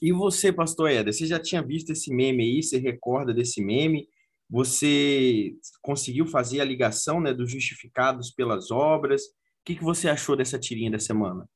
E 0.00 0.10
você, 0.10 0.50
pastor 0.50 0.90
Eder, 0.90 1.12
você 1.12 1.26
já 1.26 1.38
tinha 1.38 1.62
visto 1.62 1.90
esse 1.90 2.10
meme 2.10 2.44
aí? 2.44 2.62
Você 2.62 2.78
recorda 2.78 3.34
desse 3.34 3.62
meme? 3.62 4.08
Você 4.48 5.52
conseguiu 5.82 6.26
fazer 6.26 6.62
a 6.62 6.64
ligação 6.64 7.20
né, 7.20 7.34
dos 7.34 7.52
justificados 7.52 8.30
pelas 8.30 8.70
obras? 8.70 9.20
que, 9.68 9.76
que 9.76 9.84
você 9.84 10.08
achou 10.08 10.34
dessa 10.34 10.58
tirinha 10.58 10.90
da 10.90 10.98
semana? 10.98 11.46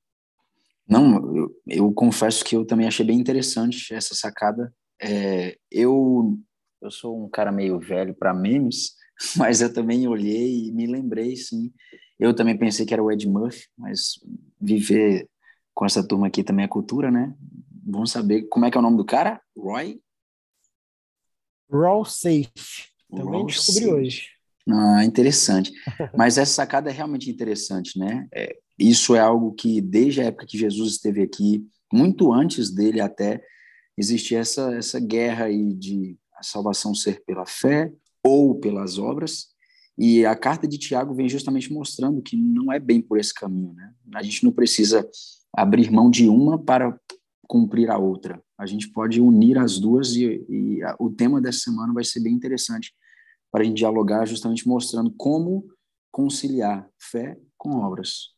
Não, 0.87 1.35
eu, 1.35 1.62
eu 1.66 1.92
confesso 1.94 2.44
que 2.44 2.54
eu 2.54 2.66
também 2.66 2.87
achei 2.87 3.06
bem 3.06 3.18
interessante 3.18 3.94
essa 3.94 4.14
sacada. 4.14 4.71
É, 5.02 5.56
eu, 5.71 6.38
eu 6.80 6.90
sou 6.90 7.25
um 7.25 7.28
cara 7.28 7.50
meio 7.50 7.78
velho 7.80 8.14
para 8.14 8.32
memes, 8.32 8.94
mas 9.37 9.61
eu 9.61 9.73
também 9.73 10.06
olhei 10.06 10.68
e 10.68 10.73
me 10.73 10.87
lembrei, 10.87 11.37
sim. 11.37 11.73
Eu 12.18 12.35
também 12.35 12.56
pensei 12.56 12.87
que 12.87 12.94
era 12.94 13.02
o 13.02 13.11
Ed 13.11 13.28
Murphy, 13.28 13.66
mas 13.76 14.21
viver 14.61 15.28
com 15.75 15.85
essa 15.85 16.06
turma 16.06 16.28
aqui 16.28 16.44
também 16.44 16.64
é 16.64 16.68
cultura, 16.68 17.11
né? 17.11 17.35
Vamos 17.85 18.12
saber 18.12 18.42
como 18.42 18.64
é 18.64 18.71
que 18.71 18.76
é 18.76 18.80
o 18.80 18.82
nome 18.82 18.97
do 18.97 19.04
cara? 19.04 19.40
Roy? 19.56 20.00
Raw 21.71 22.04
Safe. 22.04 22.50
Também 23.11 23.40
Raw 23.40 23.47
descobri 23.47 23.85
Safe. 23.85 23.92
hoje. 23.92 24.28
Ah, 24.68 25.04
interessante. 25.04 25.73
Mas 26.16 26.38
essa 26.38 26.52
sacada 26.52 26.90
é 26.90 26.92
realmente 26.92 27.28
interessante, 27.28 27.99
né? 27.99 28.28
É, 28.32 28.56
isso 28.78 29.16
é 29.16 29.21
algo 29.21 29.52
que, 29.52 29.80
desde 29.80 30.21
a 30.21 30.25
época 30.25 30.47
que 30.47 30.59
Jesus 30.59 30.92
esteve 30.92 31.23
aqui, 31.23 31.66
muito 31.92 32.32
antes 32.32 32.73
dele 32.73 33.00
até, 33.00 33.42
existia 33.96 34.38
essa, 34.38 34.75
essa 34.75 34.99
guerra 35.00 35.46
aí 35.46 35.72
de 35.75 36.18
a 36.34 36.42
salvação 36.42 36.94
ser 36.94 37.22
pela 37.25 37.46
fé 37.46 37.92
ou 38.25 38.58
pelas 38.58 38.99
obras. 38.99 39.49
E 39.96 40.25
a 40.25 40.34
carta 40.34 40.66
de 40.66 40.78
Tiago 40.78 41.14
vem 41.14 41.28
justamente 41.28 41.72
mostrando 41.72 42.22
que 42.22 42.37
não 42.37 42.72
é 42.72 42.78
bem 42.78 43.00
por 43.00 43.18
esse 43.18 43.32
caminho, 43.32 43.75
né? 43.75 43.92
A 44.14 44.22
gente 44.22 44.42
não 44.44 44.52
precisa 44.52 45.08
abrir 45.54 45.90
mão 45.90 46.11
de 46.11 46.28
uma 46.28 46.58
para 46.58 46.99
cumprir 47.46 47.90
a 47.90 47.99
outra. 47.99 48.42
A 48.58 48.64
gente 48.64 48.88
pode 48.88 49.20
unir 49.20 49.58
as 49.58 49.78
duas 49.78 50.16
e, 50.16 50.44
e 50.49 50.82
a, 50.82 50.96
o 50.99 51.11
tema 51.11 51.40
dessa 51.40 51.58
semana 51.58 51.92
vai 51.92 52.04
ser 52.04 52.20
bem 52.20 52.32
interessante 52.32 52.94
para 53.50 53.62
a 53.62 53.64
gente 53.64 53.76
dialogar, 53.76 54.25
justamente 54.26 54.66
mostrando 54.66 55.12
como 55.12 55.66
conciliar 56.11 56.88
fé 56.99 57.38
com 57.58 57.76
obras. 57.76 58.30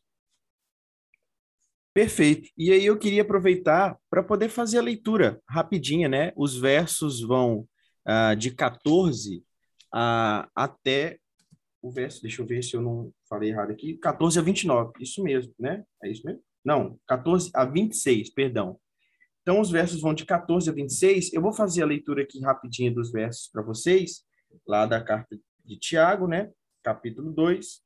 Perfeito. 1.95 2.49
E 2.57 2.73
aí 2.73 2.85
eu 2.85 2.99
queria 2.99 3.21
aproveitar 3.21 3.97
para 4.09 4.21
poder 4.21 4.49
fazer 4.49 4.77
a 4.77 4.81
leitura 4.81 5.41
rapidinha, 5.49 6.09
né? 6.09 6.33
Os 6.35 6.59
versos 6.59 7.21
vão 7.21 7.65
uh, 8.05 8.35
de 8.35 8.51
14 8.51 9.37
uh, 9.37 10.45
até 10.53 11.17
o 11.81 11.89
verso, 11.89 12.21
deixa 12.21 12.41
eu 12.41 12.45
ver 12.45 12.61
se 12.63 12.75
eu 12.75 12.81
não 12.81 13.13
falei 13.29 13.51
errado 13.51 13.71
aqui, 13.71 13.97
14 13.99 14.37
a 14.37 14.41
29, 14.41 14.91
isso 14.99 15.23
mesmo, 15.23 15.53
né? 15.57 15.85
É 16.03 16.11
isso 16.11 16.25
mesmo? 16.25 16.41
Não, 16.65 16.99
14 17.07 17.49
a 17.53 17.63
26, 17.63 18.31
perdão. 18.31 18.77
Então, 19.41 19.61
os 19.61 19.71
versos 19.71 20.01
vão 20.01 20.13
de 20.13 20.25
14 20.25 20.69
a 20.69 20.73
26. 20.73 21.31
Eu 21.31 21.41
vou 21.41 21.53
fazer 21.53 21.83
a 21.83 21.85
leitura 21.85 22.23
aqui 22.23 22.41
rapidinho 22.41 22.93
dos 22.93 23.09
versos 23.09 23.47
para 23.53 23.61
vocês, 23.61 24.23
lá 24.67 24.85
da 24.85 25.01
carta 25.01 25.39
de 25.63 25.79
Tiago, 25.79 26.27
né? 26.27 26.51
Capítulo 26.83 27.31
2, 27.31 27.84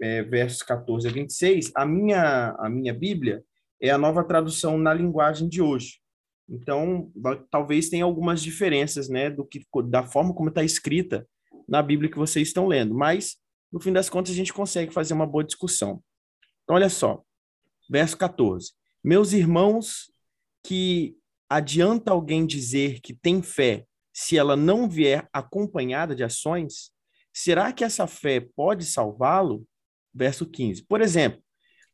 é, 0.00 0.22
versos 0.22 0.62
14 0.62 1.08
a 1.08 1.10
26. 1.10 1.72
A 1.74 1.86
minha, 1.86 2.54
a 2.58 2.68
minha 2.68 2.92
Bíblia 2.92 3.42
é 3.80 3.90
a 3.90 3.98
nova 3.98 4.24
tradução 4.24 4.78
na 4.78 4.92
linguagem 4.92 5.48
de 5.48 5.60
hoje. 5.60 6.00
Então, 6.48 7.10
talvez 7.50 7.88
tenha 7.88 8.04
algumas 8.04 8.42
diferenças, 8.42 9.08
né, 9.08 9.30
do 9.30 9.44
que 9.44 9.64
da 9.86 10.02
forma 10.02 10.34
como 10.34 10.50
está 10.50 10.62
escrita 10.62 11.26
na 11.66 11.82
Bíblia 11.82 12.10
que 12.10 12.18
vocês 12.18 12.48
estão 12.48 12.66
lendo, 12.66 12.94
mas 12.94 13.36
no 13.72 13.80
fim 13.80 13.92
das 13.92 14.10
contas 14.10 14.32
a 14.32 14.36
gente 14.36 14.52
consegue 14.52 14.92
fazer 14.92 15.14
uma 15.14 15.26
boa 15.26 15.42
discussão. 15.42 16.02
Então, 16.62 16.76
olha 16.76 16.88
só, 16.88 17.22
verso 17.90 18.16
14. 18.16 18.72
Meus 19.02 19.32
irmãos 19.32 20.10
que 20.62 21.16
adianta 21.48 22.10
alguém 22.10 22.46
dizer 22.46 23.00
que 23.00 23.14
tem 23.14 23.42
fé 23.42 23.86
se 24.12 24.38
ela 24.38 24.56
não 24.56 24.88
vier 24.88 25.28
acompanhada 25.32 26.14
de 26.14 26.22
ações? 26.22 26.93
Será 27.36 27.72
que 27.72 27.82
essa 27.82 28.06
fé 28.06 28.38
pode 28.40 28.84
salvá-lo? 28.84 29.66
Verso 30.14 30.46
15. 30.46 30.84
Por 30.84 31.00
exemplo, 31.00 31.42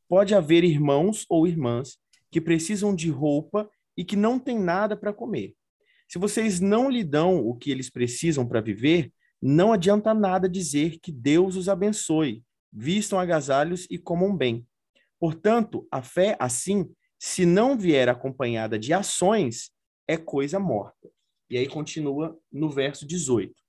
pode 0.07 0.35
haver 0.35 0.65
irmãos 0.65 1.25
ou 1.31 1.47
irmãs 1.47 1.97
que 2.31 2.43
precisam 2.43 2.95
de 2.95 3.09
roupa 3.09 3.71
e 3.97 4.05
que 4.05 4.17
não 4.17 4.39
têm 4.39 4.59
nada 4.59 4.95
para 4.95 5.15
comer. 5.15 5.55
Se 6.07 6.19
vocês 6.19 6.61
não 6.61 6.91
lhe 6.91 7.03
dão 7.03 7.39
o 7.39 7.57
que 7.57 7.71
eles 7.71 7.89
precisam 7.89 8.47
para 8.47 8.61
viver, 8.61 9.11
não 9.41 9.73
adianta 9.73 10.13
nada 10.13 10.47
dizer 10.47 10.99
que 11.01 11.11
Deus 11.11 11.57
os 11.57 11.71
abençoe, 11.71 12.45
vistam 12.71 13.19
agasalhos 13.19 13.87
e 13.91 13.97
comam 13.97 14.37
bem. 14.37 14.67
Portanto, 15.19 15.89
a 15.91 16.03
fé, 16.03 16.37
assim, 16.39 16.91
se 17.19 17.47
não 17.47 17.79
vier 17.79 18.09
acompanhada 18.09 18.79
de 18.79 18.93
ações, 18.93 19.71
é 20.07 20.17
coisa 20.17 20.59
morta. 20.59 21.09
E 21.49 21.57
aí 21.57 21.67
continua 21.67 22.39
no 22.53 22.69
verso 22.69 23.07
18. 23.07 23.60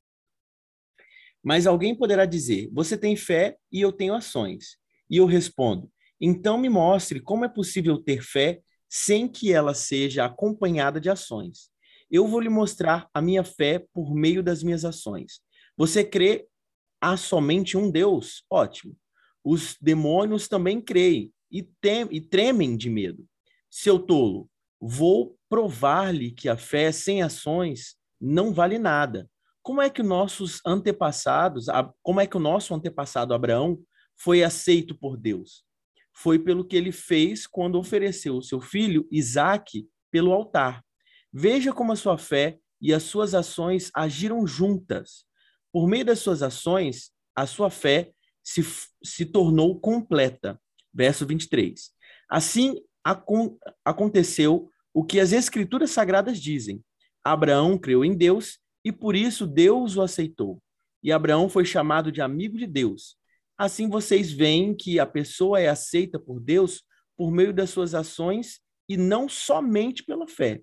Mas 1.44 1.66
alguém 1.66 1.96
poderá 1.96 2.26
dizer: 2.26 2.70
Você 2.72 2.98
tem 2.98 3.16
fé 3.16 3.58
e 3.72 3.82
eu 3.82 3.92
tenho 3.92 4.14
ações. 4.14 4.78
E 5.10 5.18
eu 5.18 5.26
respondo: 5.26 5.92
Então 6.20 6.58
me 6.58 6.70
mostre 6.70 7.20
como 7.20 7.46
é 7.46 7.50
possível 7.50 7.98
ter 7.98 8.22
fé 8.22 8.62
sem 8.90 9.28
que 9.28 9.54
ela 9.54 9.74
seja 9.74 10.26
acompanhada 10.26 11.00
de 11.00 11.10
ações. 11.10 11.72
Eu 12.10 12.28
vou 12.28 12.42
lhe 12.42 12.50
mostrar 12.50 13.10
a 13.14 13.22
minha 13.22 13.44
fé 13.44 13.86
por 13.94 14.14
meio 14.14 14.44
das 14.44 14.62
minhas 14.62 14.84
ações. 14.84 15.40
Você 15.78 16.04
crê 16.04 16.46
há 17.00 17.16
somente 17.16 17.78
um 17.78 17.90
Deus? 17.90 18.44
Ótimo. 18.50 18.96
Os 19.44 19.78
demônios 19.82 20.50
também 20.50 20.82
creem 20.82 21.34
e, 21.50 21.64
tem, 21.64 22.08
e 22.12 22.20
tremem 22.20 22.76
de 22.76 22.90
medo. 22.90 23.26
Seu 23.70 23.98
tolo, 23.98 24.50
vou 24.80 25.38
provar-lhe 25.50 26.32
que 26.32 26.50
a 26.50 26.58
fé 26.58 26.92
sem 26.92 27.22
ações 27.22 27.96
não 28.20 28.54
vale 28.54 28.78
nada. 28.78 29.31
Como 29.64 29.82
é 29.82 29.90
que 29.90 30.02
nossos 30.02 30.60
antepassados, 30.66 31.68
como 32.02 32.20
é 32.20 32.28
que 32.28 32.38
o 32.38 32.40
nosso 32.40 32.74
antepassado 32.74 33.34
Abraão 33.34 33.80
foi 34.18 34.44
aceito 34.44 34.98
por 34.98 35.18
Deus? 35.18 35.64
Foi 36.14 36.40
pelo 36.40 36.66
que 36.66 36.76
ele 36.76 36.92
fez 36.92 37.48
quando 37.48 37.78
ofereceu 37.78 38.38
o 38.38 38.42
seu 38.42 38.60
filho 38.60 39.08
Isaque 39.12 39.88
pelo 40.12 40.34
altar. 40.34 40.84
Veja 41.32 41.72
como 41.72 41.92
a 41.92 41.96
sua 41.96 42.18
fé 42.18 42.60
e 42.82 42.94
as 42.94 43.04
suas 43.04 43.34
ações 43.34 43.92
agiram 43.94 44.46
juntas. 44.46 45.26
Por 45.72 45.88
meio 45.88 46.06
das 46.06 46.20
suas 46.20 46.42
ações, 46.42 47.12
a 47.36 47.46
sua 47.46 47.70
fé 47.70 48.12
se, 48.44 48.62
se 49.04 49.26
tornou 49.26 49.80
completa. 49.80 50.60
Verso 50.94 51.26
23. 51.26 51.92
Assim, 52.30 52.76
aconteceu 53.86 54.70
o 54.94 55.06
que 55.06 55.20
as 55.20 55.32
escrituras 55.32 55.92
sagradas 55.92 56.40
dizem. 56.42 56.84
Abraão 57.24 57.78
creu 57.78 58.04
em 58.04 58.16
Deus 58.16 58.60
e 58.84 58.92
por 58.92 59.16
isso 59.16 59.46
Deus 59.46 59.96
o 59.96 60.02
aceitou. 60.02 60.62
E 61.04 61.12
Abraão 61.12 61.50
foi 61.50 61.66
chamado 61.66 62.12
de 62.12 62.22
amigo 62.22 62.58
de 62.58 62.68
Deus. 62.68 63.16
Assim 63.58 63.90
vocês 63.90 64.32
veem 64.32 64.76
que 64.76 65.00
a 65.00 65.06
pessoa 65.06 65.60
é 65.60 65.68
aceita 65.68 66.20
por 66.20 66.40
Deus 66.40 66.84
por 67.16 67.32
meio 67.32 67.54
das 67.54 67.70
suas 67.70 67.94
ações 67.94 68.60
e 68.90 68.98
não 68.98 69.30
somente 69.30 70.04
pela 70.04 70.28
fé. 70.28 70.62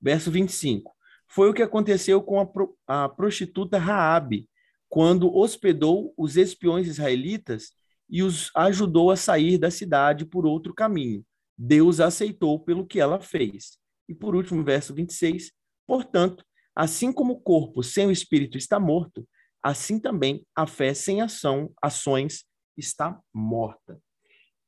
Verso 0.00 0.30
25. 0.30 0.92
Foi 1.28 1.48
o 1.48 1.54
que 1.54 1.62
aconteceu 1.62 2.20
com 2.20 2.40
a, 2.40 2.46
pro, 2.46 2.76
a 2.86 3.08
prostituta 3.08 3.78
Raabe, 3.78 4.48
quando 4.88 5.32
hospedou 5.32 6.12
os 6.16 6.36
espiões 6.36 6.88
israelitas 6.88 7.70
e 8.08 8.22
os 8.22 8.50
ajudou 8.56 9.12
a 9.12 9.16
sair 9.16 9.56
da 9.56 9.70
cidade 9.70 10.26
por 10.26 10.44
outro 10.44 10.74
caminho. 10.74 11.24
Deus 11.56 12.00
aceitou 12.00 12.58
pelo 12.58 12.84
que 12.84 12.98
ela 12.98 13.20
fez. 13.20 13.78
E 14.08 14.14
por 14.14 14.34
último, 14.34 14.64
verso 14.64 14.92
26, 14.92 15.52
portanto, 15.86 16.44
assim 16.74 17.12
como 17.12 17.34
o 17.34 17.40
corpo 17.40 17.82
sem 17.82 18.06
o 18.06 18.10
espírito 18.10 18.56
está 18.56 18.78
morto, 18.78 19.26
assim 19.62 19.98
também 19.98 20.44
a 20.54 20.66
fé 20.66 20.94
sem 20.94 21.20
ação, 21.20 21.72
ações 21.82 22.44
está 22.76 23.18
morta. 23.32 24.00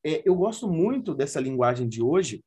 É, 0.05 0.23
eu 0.25 0.35
gosto 0.35 0.69
muito 0.69 1.15
dessa 1.15 1.41
linguagem 1.41 1.89
de 1.89 2.03
hoje, 2.03 2.45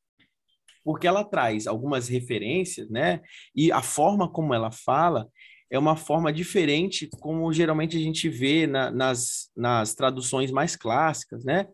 porque 0.84 1.08
ela 1.08 1.24
traz 1.24 1.66
algumas 1.66 2.08
referências, 2.08 2.90
né? 2.90 3.22
E 3.56 3.72
a 3.72 3.82
forma 3.82 4.32
como 4.32 4.54
ela 4.54 4.72
fala 4.72 5.28
é 5.72 5.80
uma 5.80 5.96
forma 5.96 6.32
diferente, 6.32 7.10
como 7.20 7.52
geralmente 7.52 7.98
a 7.98 8.00
gente 8.00 8.30
vê 8.30 8.68
na, 8.68 8.92
nas, 8.92 9.50
nas 9.56 9.96
traduções 9.96 10.52
mais 10.52 10.76
clássicas, 10.76 11.44
né? 11.44 11.68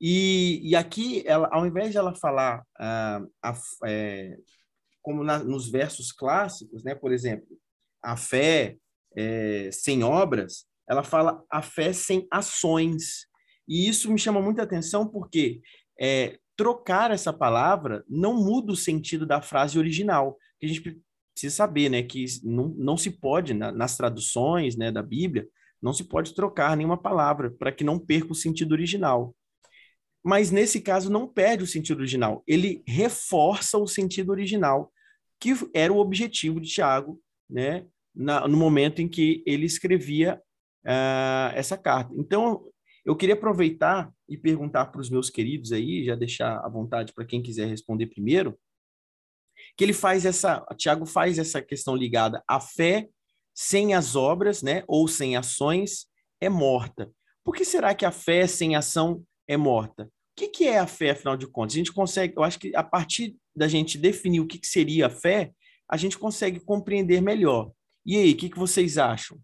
E, 0.00 0.60
e 0.62 0.76
aqui, 0.76 1.22
ela, 1.26 1.48
ao 1.50 1.66
invés 1.66 1.90
de 1.90 1.96
ela 1.96 2.14
falar 2.14 2.62
ah, 2.78 3.20
a, 3.42 3.54
é, 3.86 4.36
como 5.06 5.22
na, 5.22 5.38
nos 5.38 5.70
versos 5.70 6.10
clássicos, 6.10 6.82
né, 6.82 6.92
por 6.92 7.12
exemplo, 7.12 7.46
a 8.02 8.16
fé 8.16 8.76
é, 9.16 9.70
sem 9.70 10.02
obras, 10.02 10.66
ela 10.88 11.04
fala 11.04 11.44
a 11.48 11.62
fé 11.62 11.92
sem 11.92 12.26
ações. 12.28 13.28
E 13.68 13.88
isso 13.88 14.10
me 14.10 14.18
chama 14.18 14.42
muita 14.42 14.64
atenção 14.64 15.06
porque 15.06 15.60
é, 16.00 16.40
trocar 16.56 17.12
essa 17.12 17.32
palavra 17.32 18.04
não 18.08 18.34
muda 18.34 18.72
o 18.72 18.76
sentido 18.76 19.24
da 19.24 19.40
frase 19.40 19.78
original. 19.78 20.36
A 20.60 20.66
gente 20.66 21.00
precisa 21.32 21.54
saber 21.54 21.88
né, 21.88 22.02
que 22.02 22.24
não, 22.42 22.74
não 22.76 22.96
se 22.96 23.12
pode, 23.12 23.54
na, 23.54 23.70
nas 23.70 23.96
traduções 23.96 24.76
né, 24.76 24.90
da 24.90 25.04
Bíblia, 25.04 25.46
não 25.80 25.92
se 25.92 26.02
pode 26.02 26.34
trocar 26.34 26.76
nenhuma 26.76 27.00
palavra 27.00 27.52
para 27.52 27.70
que 27.70 27.84
não 27.84 27.96
perca 27.96 28.32
o 28.32 28.34
sentido 28.34 28.72
original 28.72 29.32
mas 30.26 30.50
nesse 30.50 30.80
caso 30.80 31.08
não 31.08 31.28
perde 31.28 31.62
o 31.62 31.68
sentido 31.68 31.98
original, 31.98 32.42
ele 32.48 32.82
reforça 32.84 33.78
o 33.78 33.86
sentido 33.86 34.30
original, 34.30 34.92
que 35.40 35.52
era 35.74 35.92
o 35.92 35.98
objetivo 35.98 36.60
de 36.60 36.68
Tiago, 36.68 37.20
né, 37.48 37.86
na, 38.14 38.46
no 38.48 38.56
momento 38.56 39.00
em 39.00 39.08
que 39.08 39.42
ele 39.46 39.66
escrevia 39.66 40.40
uh, 40.84 41.52
essa 41.54 41.76
carta. 41.76 42.12
Então, 42.16 42.64
eu 43.04 43.14
queria 43.14 43.34
aproveitar 43.34 44.12
e 44.28 44.36
perguntar 44.36 44.86
para 44.86 45.00
os 45.00 45.10
meus 45.10 45.30
queridos 45.30 45.72
aí, 45.72 46.04
já 46.04 46.16
deixar 46.16 46.58
à 46.58 46.68
vontade 46.68 47.12
para 47.12 47.24
quem 47.24 47.42
quiser 47.42 47.68
responder 47.68 48.06
primeiro, 48.06 48.58
que 49.76 49.84
ele 49.84 49.92
faz 49.92 50.24
essa, 50.24 50.64
Tiago 50.76 51.06
faz 51.06 51.38
essa 51.38 51.62
questão 51.62 51.94
ligada 51.94 52.42
à 52.48 52.60
fé 52.60 53.08
sem 53.54 53.94
as 53.94 54.16
obras, 54.16 54.62
né, 54.62 54.84
ou 54.86 55.08
sem 55.08 55.36
ações, 55.36 56.06
é 56.40 56.48
morta. 56.48 57.10
Por 57.44 57.54
que 57.54 57.64
será 57.64 57.94
que 57.94 58.04
a 58.04 58.10
fé 58.10 58.46
sem 58.46 58.74
ação 58.74 59.22
é 59.48 59.56
morta? 59.56 60.04
O 60.04 60.08
que, 60.36 60.48
que 60.48 60.64
é 60.64 60.78
a 60.78 60.86
fé, 60.86 61.10
afinal 61.10 61.36
de 61.36 61.46
contas? 61.46 61.74
A 61.74 61.78
gente 61.78 61.92
consegue, 61.92 62.34
eu 62.36 62.42
acho 62.42 62.58
que 62.58 62.74
a 62.76 62.82
partir 62.82 63.34
da 63.56 63.66
gente 63.66 63.98
definir 63.98 64.40
o 64.40 64.46
que, 64.46 64.58
que 64.58 64.66
seria 64.66 65.06
a 65.06 65.10
fé, 65.10 65.52
a 65.88 65.96
gente 65.96 66.18
consegue 66.18 66.60
compreender 66.60 67.20
melhor. 67.20 67.72
E 68.04 68.16
aí, 68.16 68.32
o 68.32 68.36
que, 68.36 68.50
que 68.50 68.58
vocês 68.58 68.98
acham? 68.98 69.38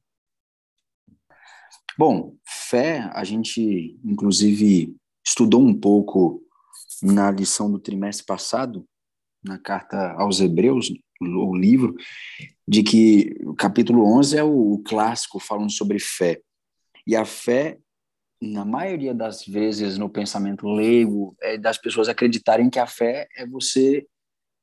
Bom, 1.99 2.37
fé, 2.47 3.11
a 3.13 3.25
gente 3.25 3.99
inclusive 4.05 4.95
estudou 5.25 5.63
um 5.63 5.79
pouco 5.79 6.43
na 7.03 7.31
lição 7.31 7.71
do 7.71 7.79
trimestre 7.79 8.25
passado, 8.25 8.87
na 9.45 9.59
carta 9.59 10.13
aos 10.13 10.41
Hebreus, 10.41 10.93
o 11.21 11.55
livro, 11.55 11.95
de 12.67 12.83
que 12.83 13.37
o 13.45 13.55
capítulo 13.55 14.05
11 14.19 14.39
é 14.39 14.45
o 14.45 14.83
clássico 14.85 15.39
falando 15.39 15.71
sobre 15.71 15.99
fé. 15.99 16.41
E 17.07 17.17
a 17.17 17.25
fé, 17.25 17.79
na 18.43 18.65
maioria 18.65 19.15
das 19.15 19.47
vezes, 19.47 19.97
no 19.97 20.09
pensamento 20.09 20.67
leigo, 20.67 21.37
é 21.41 21.57
das 21.57 21.79
pessoas 21.79 22.09
acreditarem 22.09 22.69
que 22.69 22.81
a 22.81 22.89
fé 22.89 23.29
é 23.37 23.47
você 23.47 24.05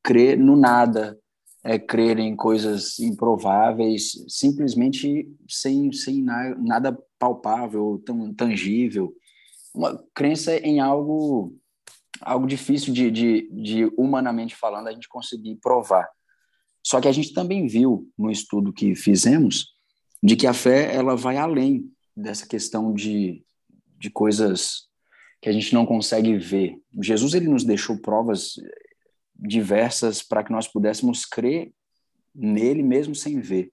crer 0.04 0.38
no 0.38 0.58
nada, 0.58 1.18
é 1.64 1.80
crer 1.80 2.20
em 2.20 2.36
coisas 2.36 3.00
improváveis, 3.00 4.26
simplesmente 4.28 5.30
sem, 5.48 5.94
sem 5.94 6.22
nada 6.22 6.98
palpável, 7.18 8.04
tão 8.06 8.34
tangível. 8.34 9.16
Uma 9.74 9.98
crença 10.14 10.58
em 10.58 10.82
algo 10.82 11.56
algo 12.22 12.46
difícil 12.46 12.94
de, 12.94 13.10
de, 13.10 13.50
de, 13.50 13.86
humanamente 13.98 14.58
falando, 14.58 14.88
a 14.88 14.92
gente 14.92 15.08
conseguir 15.08 15.56
provar. 15.56 16.06
Só 16.84 17.00
que 17.00 17.08
a 17.08 17.14
gente 17.14 17.34
também 17.34 17.66
viu 17.66 18.12
no 18.18 18.30
estudo 18.30 18.74
que 18.74 18.94
fizemos 18.94 19.68
de 20.22 20.36
que 20.36 20.46
a 20.46 20.54
fé 20.54 20.94
ela 20.94 21.16
vai 21.16 21.38
além 21.38 21.90
dessa 22.14 22.46
questão 22.46 22.94
de, 22.94 23.42
de 24.00 24.10
coisas 24.10 24.88
que 25.42 25.50
a 25.50 25.52
gente 25.52 25.74
não 25.74 25.86
consegue 25.86 26.38
ver. 26.38 26.78
Jesus 27.02 27.34
ele 27.34 27.48
nos 27.48 27.64
deixou 27.64 27.98
provas 27.98 28.54
diversas 29.36 30.22
para 30.22 30.44
que 30.44 30.52
nós 30.52 30.68
pudéssemos 30.68 31.26
crer 31.26 31.72
nele 32.34 32.84
mesmo 32.84 33.16
sem 33.16 33.40
ver. 33.40 33.70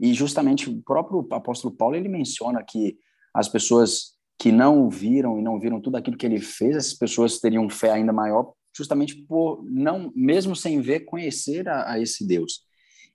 E 0.00 0.12
justamente 0.12 0.68
o 0.68 0.82
próprio 0.82 1.26
apóstolo 1.32 1.74
Paulo 1.74 1.96
ele 1.96 2.08
menciona 2.08 2.62
que 2.62 2.98
as 3.34 3.48
pessoas 3.48 4.16
que 4.38 4.52
não 4.52 4.86
o 4.86 4.90
viram 4.90 5.38
e 5.38 5.42
não 5.42 5.58
viram 5.58 5.80
tudo 5.80 5.96
aquilo 5.96 6.16
que 6.16 6.24
ele 6.24 6.40
fez, 6.40 6.76
essas 6.76 6.94
pessoas 6.94 7.40
teriam 7.40 7.68
fé 7.68 7.90
ainda 7.90 8.12
maior, 8.12 8.52
justamente 8.76 9.16
por 9.16 9.64
não, 9.64 10.12
mesmo 10.14 10.54
sem 10.54 10.80
ver, 10.80 11.00
conhecer 11.00 11.68
a, 11.68 11.92
a 11.92 12.00
esse 12.00 12.24
Deus. 12.24 12.62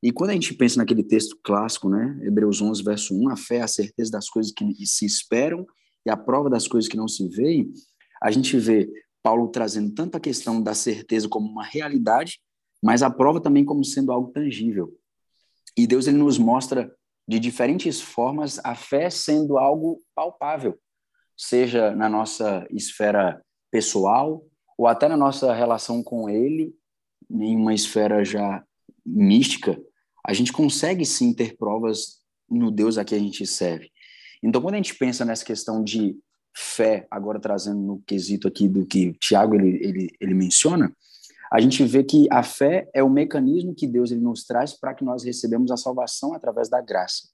E 0.01 0.11
quando 0.11 0.31
a 0.31 0.33
gente 0.33 0.53
pensa 0.53 0.77
naquele 0.77 1.01
texto 1.01 1.39
clássico, 1.41 1.89
né, 1.89 2.19
Hebreus 2.23 2.61
11, 2.61 2.83
verso 2.83 3.15
1, 3.15 3.29
a 3.29 3.37
fé 3.37 3.57
é 3.57 3.61
a 3.61 3.67
certeza 3.67 4.11
das 4.11 4.29
coisas 4.29 4.51
que 4.51 4.85
se 4.85 5.05
esperam 5.05 5.65
e 6.05 6.09
a 6.09 6.17
prova 6.17 6.49
das 6.49 6.67
coisas 6.67 6.89
que 6.89 6.97
não 6.97 7.07
se 7.07 7.27
veem, 7.27 7.71
a 8.21 8.31
gente 8.31 8.57
vê 8.57 8.89
Paulo 9.21 9.47
trazendo 9.47 9.93
tanto 9.93 10.17
a 10.17 10.19
questão 10.19 10.61
da 10.61 10.73
certeza 10.73 11.29
como 11.29 11.49
uma 11.49 11.63
realidade, 11.63 12.41
mas 12.81 13.01
a 13.01 13.09
prova 13.09 13.39
também 13.39 13.63
como 13.63 13.83
sendo 13.83 14.11
algo 14.11 14.31
tangível. 14.31 14.93
E 15.77 15.87
Deus 15.87 16.07
ele 16.07 16.17
nos 16.17 16.37
mostra 16.37 16.93
de 17.27 17.39
diferentes 17.39 18.01
formas 18.01 18.59
a 18.63 18.75
fé 18.75 19.09
sendo 19.09 19.57
algo 19.57 20.01
palpável, 20.13 20.77
seja 21.37 21.95
na 21.95 22.09
nossa 22.09 22.67
esfera 22.69 23.41
pessoal 23.71 24.45
ou 24.77 24.87
até 24.87 25.07
na 25.07 25.15
nossa 25.15 25.53
relação 25.53 26.03
com 26.03 26.29
ele, 26.29 26.75
em 27.29 27.55
uma 27.55 27.73
esfera 27.73 28.23
já 28.25 28.63
mística, 29.05 29.81
a 30.25 30.33
gente 30.33 30.51
consegue 30.51 31.05
sim 31.05 31.33
ter 31.33 31.55
provas 31.57 32.21
no 32.49 32.71
Deus 32.71 32.97
a 32.97 33.05
que 33.05 33.15
a 33.15 33.19
gente 33.19 33.45
serve. 33.45 33.91
Então, 34.43 34.61
quando 34.61 34.73
a 34.75 34.77
gente 34.77 34.95
pensa 34.95 35.23
nessa 35.23 35.45
questão 35.45 35.81
de 35.81 36.19
fé, 36.55 37.07
agora 37.09 37.39
trazendo 37.39 37.79
no 37.79 38.03
quesito 38.05 38.47
aqui 38.47 38.67
do 38.67 38.85
que 38.85 39.13
Tiago 39.13 39.55
ele, 39.55 39.83
ele, 39.83 40.09
ele 40.19 40.33
menciona, 40.33 40.93
a 41.51 41.61
gente 41.61 41.83
vê 41.85 42.03
que 42.03 42.27
a 42.31 42.43
fé 42.43 42.89
é 42.93 43.03
o 43.03 43.09
mecanismo 43.09 43.73
que 43.73 43.87
Deus 43.87 44.11
ele 44.11 44.21
nos 44.21 44.43
traz 44.43 44.73
para 44.73 44.93
que 44.93 45.03
nós 45.03 45.23
recebemos 45.23 45.71
a 45.71 45.77
salvação 45.77 46.33
através 46.33 46.67
da 46.67 46.81
graça. 46.81 47.29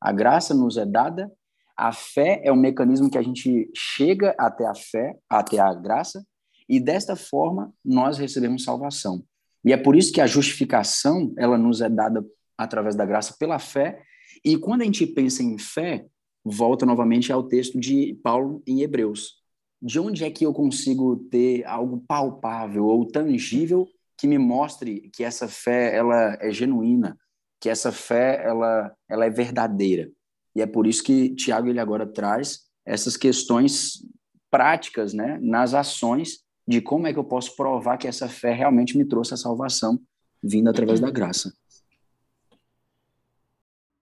A 0.00 0.10
graça 0.10 0.54
nos 0.54 0.76
é 0.76 0.86
dada, 0.86 1.30
a 1.76 1.92
fé 1.92 2.40
é 2.42 2.50
o 2.50 2.56
mecanismo 2.56 3.10
que 3.10 3.18
a 3.18 3.22
gente 3.22 3.70
chega 3.74 4.34
até 4.38 4.66
a 4.66 4.74
fé, 4.74 5.16
até 5.28 5.58
a 5.58 5.72
graça, 5.74 6.26
e 6.68 6.80
desta 6.80 7.14
forma 7.14 7.72
nós 7.84 8.18
recebemos 8.18 8.64
salvação. 8.64 9.22
E 9.64 9.72
é 9.72 9.76
por 9.76 9.94
isso 9.94 10.12
que 10.12 10.20
a 10.20 10.26
justificação, 10.26 11.32
ela 11.36 11.58
nos 11.58 11.80
é 11.80 11.88
dada 11.88 12.24
através 12.56 12.96
da 12.96 13.04
graça 13.04 13.36
pela 13.38 13.58
fé, 13.58 14.02
e 14.44 14.56
quando 14.56 14.82
a 14.82 14.84
gente 14.84 15.06
pensa 15.06 15.42
em 15.42 15.58
fé, 15.58 16.06
volta 16.44 16.86
novamente 16.86 17.32
ao 17.32 17.42
texto 17.42 17.78
de 17.78 18.18
Paulo 18.22 18.62
em 18.66 18.82
Hebreus. 18.82 19.36
De 19.80 20.00
onde 20.00 20.24
é 20.24 20.30
que 20.30 20.44
eu 20.44 20.52
consigo 20.52 21.16
ter 21.30 21.64
algo 21.64 22.02
palpável 22.06 22.86
ou 22.86 23.06
tangível 23.06 23.86
que 24.16 24.26
me 24.26 24.38
mostre 24.38 25.10
que 25.12 25.22
essa 25.22 25.46
fé 25.46 25.94
ela 25.94 26.36
é 26.40 26.50
genuína, 26.50 27.16
que 27.60 27.68
essa 27.68 27.92
fé 27.92 28.42
ela, 28.44 28.92
ela 29.08 29.24
é 29.24 29.30
verdadeira? 29.30 30.10
E 30.54 30.60
é 30.60 30.66
por 30.66 30.86
isso 30.86 31.04
que 31.04 31.34
Tiago 31.34 31.68
ele 31.68 31.78
agora 31.78 32.06
traz 32.06 32.62
essas 32.84 33.16
questões 33.16 34.04
práticas, 34.50 35.12
né, 35.12 35.38
nas 35.42 35.74
ações 35.74 36.40
de 36.66 36.80
como 36.80 37.06
é 37.06 37.12
que 37.12 37.18
eu 37.18 37.24
posso 37.24 37.54
provar 37.54 37.96
que 37.96 38.08
essa 38.08 38.28
fé 38.28 38.52
realmente 38.52 38.96
me 38.96 39.04
trouxe 39.04 39.34
a 39.34 39.36
salvação 39.36 40.00
vindo 40.42 40.68
através 40.68 41.00
da 41.00 41.10
graça. 41.10 41.52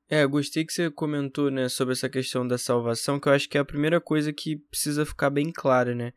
É, 0.08 0.24
gostei 0.24 0.64
que 0.64 0.72
você 0.72 0.88
comentou, 0.88 1.50
né, 1.50 1.68
sobre 1.68 1.92
essa 1.92 2.08
questão 2.08 2.46
da 2.46 2.56
salvação, 2.56 3.18
que 3.18 3.28
eu 3.28 3.32
acho 3.32 3.48
que 3.48 3.58
é 3.58 3.60
a 3.60 3.64
primeira 3.64 4.00
coisa 4.00 4.32
que 4.32 4.56
precisa 4.56 5.04
ficar 5.04 5.30
bem 5.30 5.50
clara, 5.50 5.94
né? 5.94 6.12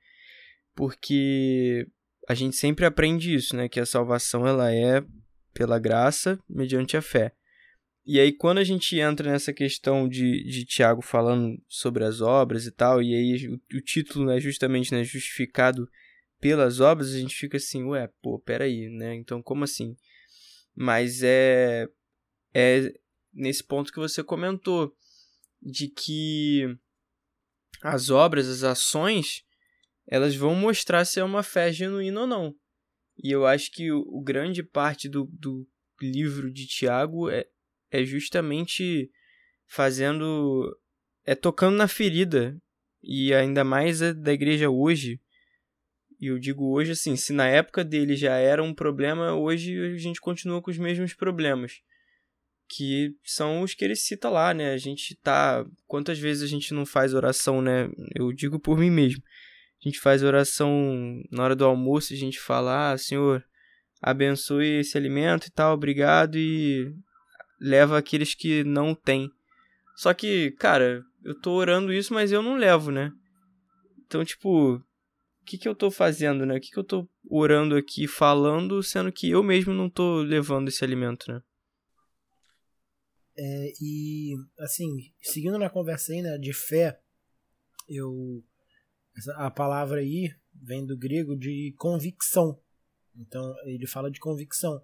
Porque 0.75 1.87
a 2.27 2.35
gente 2.35 2.55
sempre 2.55 2.85
aprende 2.85 3.33
isso, 3.33 3.55
né, 3.55 3.67
que 3.67 3.79
a 3.79 3.85
salvação 3.85 4.45
ela 4.45 4.71
é 4.71 5.03
pela 5.53 5.79
graça 5.79 6.39
mediante 6.47 6.95
a 6.95 7.01
fé. 7.01 7.33
E 8.05 8.19
aí 8.19 8.31
quando 8.31 8.59
a 8.59 8.63
gente 8.63 8.99
entra 8.99 9.31
nessa 9.31 9.51
questão 9.51 10.07
de, 10.07 10.43
de 10.43 10.65
Tiago 10.65 11.01
falando 11.01 11.59
sobre 11.67 12.03
as 12.03 12.21
obras 12.21 12.67
e 12.67 12.71
tal, 12.71 13.01
e 13.01 13.15
aí 13.15 13.47
o, 13.47 13.77
o 13.77 13.81
título 13.81 14.29
é 14.29 14.35
né, 14.35 14.39
justamente 14.39 14.93
né, 14.93 15.03
justificado 15.03 15.89
pelas 16.39 16.79
obras, 16.79 17.13
a 17.13 17.17
gente 17.17 17.35
fica 17.35 17.57
assim, 17.57 17.83
ué, 17.83 18.07
pô, 18.21 18.39
peraí, 18.39 18.87
né? 18.89 19.15
Então 19.15 19.41
como 19.41 19.63
assim? 19.63 19.95
Mas 20.75 21.21
é, 21.23 21.87
é 22.53 22.93
nesse 23.33 23.63
ponto 23.63 23.91
que 23.91 23.99
você 23.99 24.23
comentou, 24.23 24.95
de 25.61 25.87
que 25.87 26.77
as 27.81 28.09
obras, 28.09 28.47
as 28.47 28.63
ações, 28.63 29.43
elas 30.07 30.35
vão 30.35 30.55
mostrar 30.55 31.05
se 31.05 31.19
é 31.19 31.23
uma 31.23 31.43
fé 31.43 31.71
genuína 31.71 32.21
ou 32.21 32.27
não. 32.27 32.55
E 33.21 33.31
eu 33.31 33.45
acho 33.45 33.71
que 33.71 33.91
o, 33.91 33.99
o 34.07 34.21
grande 34.21 34.63
parte 34.63 35.07
do, 35.09 35.25
do 35.25 35.67
livro 36.01 36.51
de 36.51 36.65
Tiago 36.65 37.29
é, 37.29 37.45
é 37.91 38.03
justamente 38.03 39.11
fazendo. 39.67 40.77
é 41.25 41.35
tocando 41.35 41.75
na 41.75 41.87
ferida. 41.87 42.59
E 43.01 43.33
ainda 43.33 43.63
mais 43.63 43.99
da 43.99 44.33
igreja 44.33 44.69
hoje. 44.69 45.21
E 46.19 46.27
eu 46.27 46.37
digo 46.37 46.69
hoje 46.73 46.91
assim: 46.91 47.15
se 47.15 47.31
na 47.31 47.47
época 47.47 47.83
dele 47.83 48.15
já 48.15 48.35
era 48.35 48.61
um 48.61 48.73
problema, 48.73 49.33
hoje 49.33 49.77
a 49.93 49.97
gente 49.97 50.19
continua 50.19 50.61
com 50.61 50.69
os 50.69 50.77
mesmos 50.77 51.13
problemas 51.13 51.81
que 52.69 53.15
são 53.23 53.61
os 53.61 53.73
que 53.73 53.83
ele 53.83 53.95
cita 53.95 54.29
lá, 54.29 54.53
né? 54.53 54.73
A 54.73 54.77
gente 54.77 55.15
tá. 55.15 55.65
Quantas 55.87 56.19
vezes 56.19 56.43
a 56.43 56.47
gente 56.47 56.73
não 56.73 56.85
faz 56.85 57.13
oração, 57.13 57.61
né? 57.61 57.89
Eu 58.15 58.31
digo 58.31 58.59
por 58.59 58.77
mim 58.77 58.91
mesmo. 58.91 59.23
A 59.83 59.89
gente 59.89 59.99
faz 59.99 60.23
oração 60.23 61.21
na 61.31 61.43
hora 61.43 61.55
do 61.55 61.65
almoço, 61.65 62.13
a 62.13 62.17
gente 62.17 62.39
fala, 62.39 62.91
ah, 62.91 62.97
Senhor, 62.97 63.43
abençoe 64.01 64.79
esse 64.81 64.97
alimento 64.97 65.47
e 65.47 65.51
tal, 65.51 65.73
obrigado, 65.73 66.37
e 66.37 66.93
leva 67.59 67.97
aqueles 67.97 68.35
que 68.35 68.63
não 68.65 68.93
têm. 68.93 69.29
Só 69.95 70.13
que, 70.13 70.51
cara, 70.59 71.01
eu 71.23 71.33
tô 71.39 71.51
orando 71.51 71.93
isso, 71.93 72.13
mas 72.13 72.31
eu 72.31 72.41
não 72.41 72.57
levo, 72.57 72.91
né? 72.91 73.11
Então, 74.05 74.23
tipo, 74.23 74.75
o 74.75 74.81
que 75.45 75.57
que 75.57 75.67
eu 75.67 75.73
tô 75.73 75.89
fazendo, 75.89 76.45
né? 76.45 76.57
O 76.57 76.59
que 76.59 76.71
que 76.71 76.79
eu 76.79 76.83
tô 76.83 77.07
orando 77.29 77.75
aqui, 77.75 78.05
falando, 78.05 78.83
sendo 78.83 79.11
que 79.13 79.29
eu 79.29 79.41
mesmo 79.41 79.73
não 79.73 79.89
tô 79.89 80.21
levando 80.21 80.67
esse 80.67 80.83
alimento, 80.83 81.31
né? 81.31 81.41
É, 83.41 83.71
e, 83.81 84.35
assim, 84.59 85.13
seguindo 85.21 85.57
na 85.57 85.69
conversa 85.69 86.11
aí, 86.11 86.21
né, 86.21 86.37
de 86.37 86.51
fé, 86.51 86.99
eu. 87.87 88.43
A 89.35 89.49
palavra 89.49 90.01
aí 90.01 90.29
vem 90.53 90.85
do 90.85 90.97
grego 90.97 91.37
de 91.37 91.73
convicção. 91.77 92.59
Então, 93.15 93.55
ele 93.63 93.87
fala 93.87 94.11
de 94.11 94.19
convicção. 94.19 94.81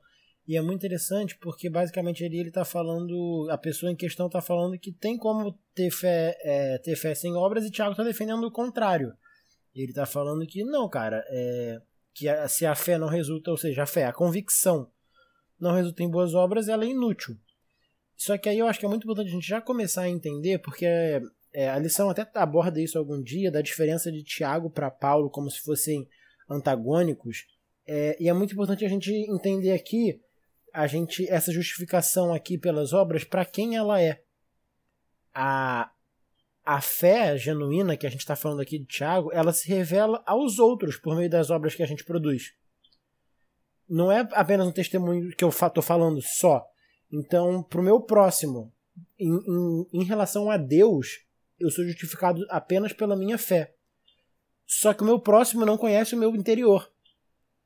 E 0.47 0.55
é 0.55 0.61
muito 0.61 0.77
interessante 0.77 1.37
porque, 1.37 1.69
basicamente, 1.69 2.23
ali 2.23 2.39
ele 2.39 2.47
está 2.47 2.63
falando. 2.63 3.49
A 3.51 3.57
pessoa 3.57 3.91
em 3.91 3.95
questão 3.95 4.27
está 4.27 4.41
falando 4.41 4.79
que 4.79 4.93
tem 4.93 5.17
como 5.17 5.59
ter 5.73 5.91
fé, 5.91 6.37
é, 6.41 6.77
ter 6.77 6.95
fé 6.95 7.13
sem 7.13 7.33
obras, 7.35 7.65
e 7.65 7.71
Tiago 7.71 7.91
está 7.91 8.03
defendendo 8.03 8.45
o 8.45 8.51
contrário. 8.51 9.13
Ele 9.73 9.91
está 9.91 10.05
falando 10.05 10.47
que 10.47 10.63
não, 10.63 10.87
cara, 10.87 11.25
é, 11.27 11.81
que 12.13 12.29
a, 12.29 12.47
se 12.47 12.65
a 12.65 12.73
fé 12.73 12.97
não 12.97 13.09
resulta, 13.09 13.51
ou 13.51 13.57
seja, 13.57 13.83
a 13.83 13.85
fé, 13.85 14.05
a 14.05 14.13
convicção, 14.13 14.89
não 15.59 15.73
resulta 15.73 16.03
em 16.03 16.09
boas 16.09 16.33
obras, 16.33 16.69
ela 16.69 16.85
é 16.85 16.87
inútil. 16.87 17.37
Só 18.15 18.37
que 18.37 18.47
aí 18.49 18.59
eu 18.59 18.67
acho 18.67 18.79
que 18.79 18.85
é 18.85 18.89
muito 18.89 19.03
importante 19.03 19.27
a 19.27 19.31
gente 19.31 19.47
já 19.47 19.61
começar 19.61 20.03
a 20.03 20.09
entender, 20.09 20.59
porque 20.59 20.85
é, 21.53 21.69
a 21.69 21.79
lição 21.79 22.09
até 22.09 22.27
aborda 22.35 22.81
isso 22.81 22.97
algum 22.97 23.21
dia, 23.21 23.51
da 23.51 23.61
diferença 23.61 24.11
de 24.11 24.23
Tiago 24.23 24.69
para 24.69 24.91
Paulo, 24.91 25.29
como 25.29 25.49
se 25.49 25.61
fossem 25.61 26.07
antagônicos. 26.49 27.45
É, 27.87 28.15
e 28.19 28.29
é 28.29 28.33
muito 28.33 28.53
importante 28.53 28.83
a 28.85 28.89
gente 28.89 29.11
entender 29.11 29.71
aqui 29.71 30.19
a 30.75 30.87
gente 30.87 31.25
essa 31.29 31.53
justificação 31.53 32.33
aqui 32.33 32.57
pelas 32.57 32.91
obras 32.91 33.23
para 33.23 33.45
quem 33.45 33.77
ela 33.77 34.01
é. 34.01 34.21
A, 35.33 35.89
a 36.65 36.81
fé 36.81 37.37
genuína 37.37 37.95
que 37.95 38.05
a 38.05 38.09
gente 38.09 38.19
está 38.19 38.35
falando 38.35 38.61
aqui 38.61 38.79
de 38.79 38.85
Tiago, 38.85 39.31
ela 39.31 39.53
se 39.53 39.69
revela 39.69 40.21
aos 40.25 40.59
outros 40.59 40.97
por 40.97 41.15
meio 41.15 41.29
das 41.29 41.49
obras 41.49 41.75
que 41.75 41.83
a 41.83 41.85
gente 41.85 42.03
produz. 42.03 42.53
Não 43.87 44.11
é 44.11 44.27
apenas 44.31 44.67
um 44.67 44.71
testemunho 44.71 45.33
que 45.35 45.43
eu 45.43 45.49
estou 45.49 45.81
falando 45.81 46.21
só. 46.21 46.65
Então, 47.17 47.63
para 47.63 47.79
o 47.79 47.83
meu 47.83 48.01
próximo, 48.01 48.73
em, 49.17 49.31
em, 49.31 50.01
em 50.01 50.03
relação 50.03 50.51
a 50.51 50.57
Deus, 50.57 51.21
eu 51.57 51.71
sou 51.71 51.85
justificado 51.85 52.45
apenas 52.49 52.91
pela 52.91 53.15
minha 53.15 53.37
fé. 53.37 53.73
Só 54.65 54.93
que 54.93 55.01
o 55.01 55.05
meu 55.05 55.17
próximo 55.17 55.65
não 55.65 55.77
conhece 55.77 56.13
o 56.13 56.17
meu 56.17 56.35
interior. 56.35 56.91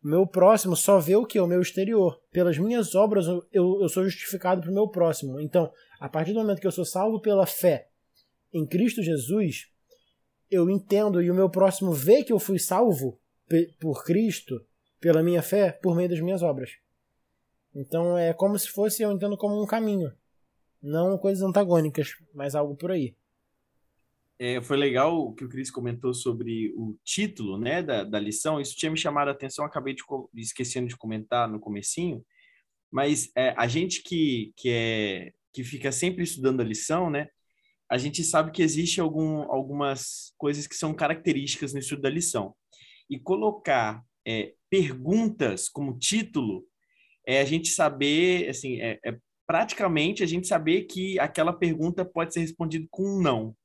O 0.03 0.07
meu 0.07 0.27
próximo 0.27 0.75
só 0.75 0.99
vê 0.99 1.15
o 1.15 1.25
que? 1.25 1.39
O 1.39 1.47
meu 1.47 1.61
exterior. 1.61 2.21
Pelas 2.31 2.59
minhas 2.59 2.93
obras 2.93 3.25
eu, 3.25 3.43
eu 3.51 3.89
sou 3.89 4.03
justificado 4.05 4.61
para 4.61 4.69
o 4.69 4.73
meu 4.73 4.87
próximo. 4.87 5.39
Então, 5.41 5.71
a 5.99 6.07
partir 6.07 6.33
do 6.33 6.41
momento 6.41 6.61
que 6.61 6.67
eu 6.67 6.71
sou 6.71 6.85
salvo 6.85 7.19
pela 7.19 7.47
fé 7.47 7.89
em 8.53 8.67
Cristo 8.67 9.01
Jesus, 9.01 9.67
eu 10.49 10.69
entendo 10.69 11.23
e 11.23 11.31
o 11.31 11.35
meu 11.35 11.49
próximo 11.49 11.91
vê 11.91 12.23
que 12.23 12.31
eu 12.31 12.39
fui 12.39 12.59
salvo 12.59 13.19
por 13.79 14.03
Cristo, 14.03 14.63
pela 14.99 15.23
minha 15.23 15.41
fé, 15.41 15.71
por 15.71 15.95
meio 15.95 16.09
das 16.09 16.19
minhas 16.19 16.43
obras. 16.43 16.69
Então 17.73 18.17
é 18.17 18.33
como 18.33 18.57
se 18.57 18.69
fosse, 18.69 19.03
eu 19.03 19.11
entendo 19.11 19.37
como 19.37 19.61
um 19.61 19.65
caminho. 19.65 20.11
Não 20.81 21.17
coisas 21.17 21.43
antagônicas, 21.43 22.15
mas 22.33 22.55
algo 22.55 22.75
por 22.75 22.91
aí. 22.91 23.15
É, 24.41 24.61
foi 24.61 24.77
legal 24.77 25.19
o 25.19 25.33
que 25.33 25.43
o 25.43 25.49
Cris 25.49 25.69
comentou 25.69 26.13
sobre 26.13 26.73
o 26.77 26.97
título 27.03 27.57
né, 27.57 27.83
da, 27.83 28.05
da 28.05 28.17
lição. 28.17 28.61
Isso 28.61 28.75
tinha 28.77 28.89
me 28.89 28.97
chamado 28.97 29.27
a 29.27 29.31
atenção, 29.31 29.65
acabei 29.65 29.93
de, 29.93 30.01
esquecendo 30.35 30.87
de 30.87 30.95
comentar 30.95 31.49
no 31.49 31.59
comecinho. 31.59 32.25
Mas 32.89 33.29
é, 33.35 33.53
a 33.57 33.67
gente 33.67 34.01
que, 34.01 34.53
que, 34.55 34.69
é, 34.69 35.33
que 35.51 35.63
fica 35.63 35.91
sempre 35.91 36.23
estudando 36.23 36.61
a 36.61 36.63
lição, 36.63 37.09
né, 37.09 37.27
a 37.89 37.97
gente 37.97 38.23
sabe 38.23 38.51
que 38.51 38.61
existe 38.61 39.01
algum, 39.01 39.41
algumas 39.51 40.33
coisas 40.37 40.65
que 40.65 40.75
são 40.75 40.93
características 40.93 41.73
no 41.73 41.79
estudo 41.79 42.03
da 42.03 42.09
lição. 42.09 42.55
E 43.09 43.19
colocar 43.19 44.01
é, 44.25 44.53
perguntas 44.69 45.67
como 45.67 45.97
título 45.97 46.65
é 47.29 47.41
a 47.41 47.45
gente 47.45 47.69
saber, 47.69 48.49
assim, 48.49 48.81
é, 48.81 48.99
é, 49.05 49.15
praticamente 49.45 50.23
a 50.23 50.25
gente 50.25 50.47
saber 50.47 50.85
que 50.85 51.19
aquela 51.19 51.53
pergunta 51.53 52.03
pode 52.03 52.33
ser 52.33 52.39
respondida 52.39 52.87
com 52.89 53.03
um 53.03 53.21
não. 53.21 53.55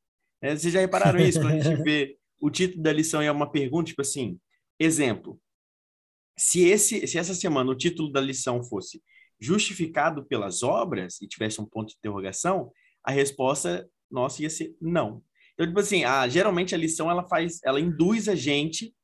É, 0.43 0.55
vocês 0.55 0.75
já 0.75 0.81
repararam 0.81 1.19
isso 1.19 1.41
quando 1.41 1.55
a 1.55 1.61
gente 1.61 1.83
vê 1.83 2.19
o 2.43 2.51
título 2.51 2.83
da 2.83 2.93
lição 2.93 3.23
é 3.23 3.33
uma 3.33 3.51
pergunta, 3.51 3.87
tipo 3.87 4.03
assim, 4.03 4.39
exemplo, 4.79 5.41
se, 6.39 6.61
esse, 6.61 7.07
se 7.07 7.17
essa 7.17 7.35
semana 7.35 7.71
o 7.71 7.75
título 7.75 8.13
da 8.13 8.21
lição 8.21 8.63
fosse 8.63 9.03
justificado 9.41 10.27
pelas 10.27 10.63
obras 10.63 11.23
e 11.23 11.27
tivesse 11.27 11.59
um 11.59 11.65
ponto 11.65 11.89
de 11.89 11.97
interrogação, 11.97 12.71
a 13.03 13.11
resposta 13.11 13.89
nossa 14.11 14.43
ia 14.43 14.51
ser 14.51 14.77
não. 14.79 15.25
Então, 15.55 15.67
tipo 15.67 15.81
assim, 15.81 16.05
a, 16.05 16.29
geralmente 16.29 16.75
a 16.75 16.79
lição 16.79 17.11
ela 17.11 17.27
faz, 17.27 17.61
ela 17.65 17.81
induz 17.81 18.29
a 18.29 18.35
gente 18.35 18.95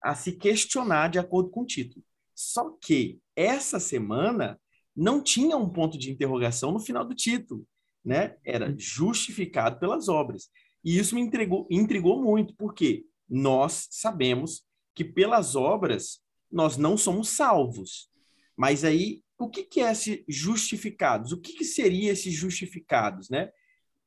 a 0.00 0.14
se 0.14 0.36
questionar 0.36 1.08
de 1.08 1.18
acordo 1.18 1.50
com 1.50 1.62
o 1.62 1.66
título. 1.66 2.04
Só 2.34 2.76
que 2.80 3.20
essa 3.36 3.78
semana 3.78 4.60
não 4.96 5.22
tinha 5.22 5.56
um 5.56 5.68
ponto 5.68 5.98
de 5.98 6.10
interrogação 6.10 6.72
no 6.72 6.80
final 6.80 7.04
do 7.04 7.14
título, 7.14 7.66
né? 8.04 8.36
Era 8.44 8.74
justificado 8.78 9.78
pelas 9.78 10.08
obras. 10.08 10.48
E 10.84 10.98
isso 10.98 11.14
me 11.14 11.20
intrigou, 11.20 11.66
intrigou 11.70 12.22
muito, 12.22 12.54
porque 12.56 13.04
nós 13.28 13.88
sabemos 13.90 14.62
que 14.94 15.04
pelas 15.04 15.56
obras 15.56 16.20
nós 16.50 16.76
não 16.76 16.96
somos 16.96 17.30
salvos. 17.30 18.08
Mas 18.56 18.84
aí, 18.84 19.22
o 19.38 19.48
que, 19.48 19.64
que 19.64 19.80
é 19.80 19.90
esse 19.90 20.24
justificados? 20.28 21.32
O 21.32 21.40
que, 21.40 21.54
que 21.54 21.64
seria 21.64 22.12
esses 22.12 22.32
justificados, 22.32 23.28
né? 23.28 23.50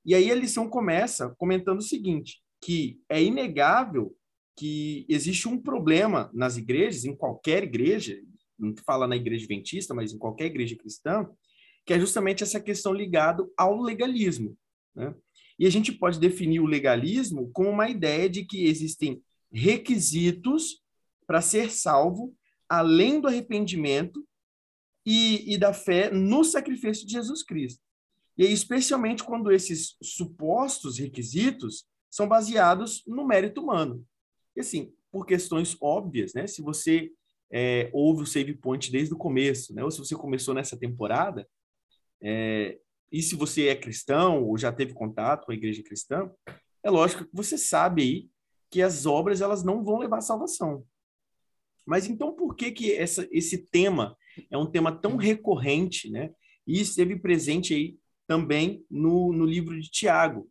E 0.05 0.15
aí 0.15 0.31
a 0.31 0.35
lição 0.35 0.69
começa 0.69 1.35
comentando 1.37 1.79
o 1.79 1.83
seguinte, 1.83 2.41
que 2.61 3.01
é 3.09 3.21
inegável 3.21 4.15
que 4.57 5.05
existe 5.07 5.47
um 5.47 5.61
problema 5.61 6.31
nas 6.33 6.57
igrejas, 6.57 7.05
em 7.05 7.15
qualquer 7.15 7.63
igreja, 7.63 8.19
não 8.57 8.73
fala 8.83 9.07
na 9.07 9.15
igreja 9.15 9.45
adventista, 9.45 9.93
mas 9.93 10.11
em 10.11 10.17
qualquer 10.17 10.47
igreja 10.47 10.75
cristã, 10.75 11.29
que 11.85 11.93
é 11.93 11.99
justamente 11.99 12.43
essa 12.43 12.59
questão 12.59 12.91
ligada 12.91 13.47
ao 13.55 13.79
legalismo. 13.79 14.57
Né? 14.95 15.13
E 15.59 15.67
a 15.67 15.69
gente 15.69 15.91
pode 15.91 16.19
definir 16.19 16.59
o 16.59 16.65
legalismo 16.65 17.51
como 17.53 17.69
uma 17.69 17.87
ideia 17.87 18.27
de 18.27 18.43
que 18.43 18.65
existem 18.65 19.21
requisitos 19.51 20.81
para 21.27 21.39
ser 21.39 21.71
salvo, 21.71 22.35
além 22.67 23.21
do 23.21 23.27
arrependimento 23.27 24.27
e, 25.05 25.53
e 25.53 25.57
da 25.57 25.71
fé 25.71 26.11
no 26.11 26.43
sacrifício 26.43 27.05
de 27.05 27.13
Jesus 27.13 27.43
Cristo. 27.43 27.81
E 28.35 28.43
aí, 28.43 28.51
especialmente 28.51 29.23
quando 29.23 29.51
esses 29.51 29.95
supostos 30.01 30.97
requisitos 30.97 31.85
são 32.09 32.27
baseados 32.27 33.03
no 33.05 33.25
mérito 33.25 33.61
humano. 33.61 34.05
E 34.57 34.59
assim, 34.59 34.91
por 35.11 35.27
questões 35.27 35.77
óbvias, 35.79 36.33
né? 36.33 36.47
Se 36.47 36.63
você 36.63 37.11
é, 37.51 37.91
o 37.93 38.25
Save 38.25 38.55
Point 38.55 38.91
desde 38.91 39.13
o 39.13 39.17
começo, 39.17 39.71
né? 39.71 39.83
Ou 39.83 39.91
se 39.91 39.99
você 39.99 40.15
começou 40.15 40.55
nessa 40.55 40.75
temporada, 40.75 41.47
é, 42.19 42.79
e 43.11 43.21
se 43.21 43.35
você 43.35 43.67
é 43.67 43.75
cristão 43.75 44.43
ou 44.43 44.57
já 44.57 44.71
teve 44.71 44.95
contato 44.95 45.45
com 45.45 45.51
a 45.51 45.55
igreja 45.55 45.83
cristã, 45.83 46.31
é 46.83 46.89
lógico 46.89 47.23
que 47.23 47.35
você 47.35 47.55
sabe 47.55 48.01
aí 48.01 48.29
que 48.71 48.81
as 48.81 49.05
obras 49.05 49.41
elas 49.41 49.63
não 49.63 49.83
vão 49.83 49.99
levar 49.99 50.17
à 50.17 50.21
salvação. 50.21 50.83
Mas 51.85 52.07
então 52.07 52.33
por 52.33 52.55
que 52.55 52.71
que 52.71 52.91
essa, 52.91 53.27
esse 53.31 53.59
tema 53.59 54.17
é 54.49 54.57
um 54.57 54.65
tema 54.65 54.91
tão 54.91 55.17
recorrente, 55.17 56.09
né? 56.09 56.31
E 56.65 56.81
esteve 56.81 57.15
presente 57.15 57.75
aí 57.75 57.95
também 58.25 58.83
no, 58.89 59.31
no 59.31 59.45
livro 59.45 59.79
de 59.79 59.87
Tiago. 59.91 60.49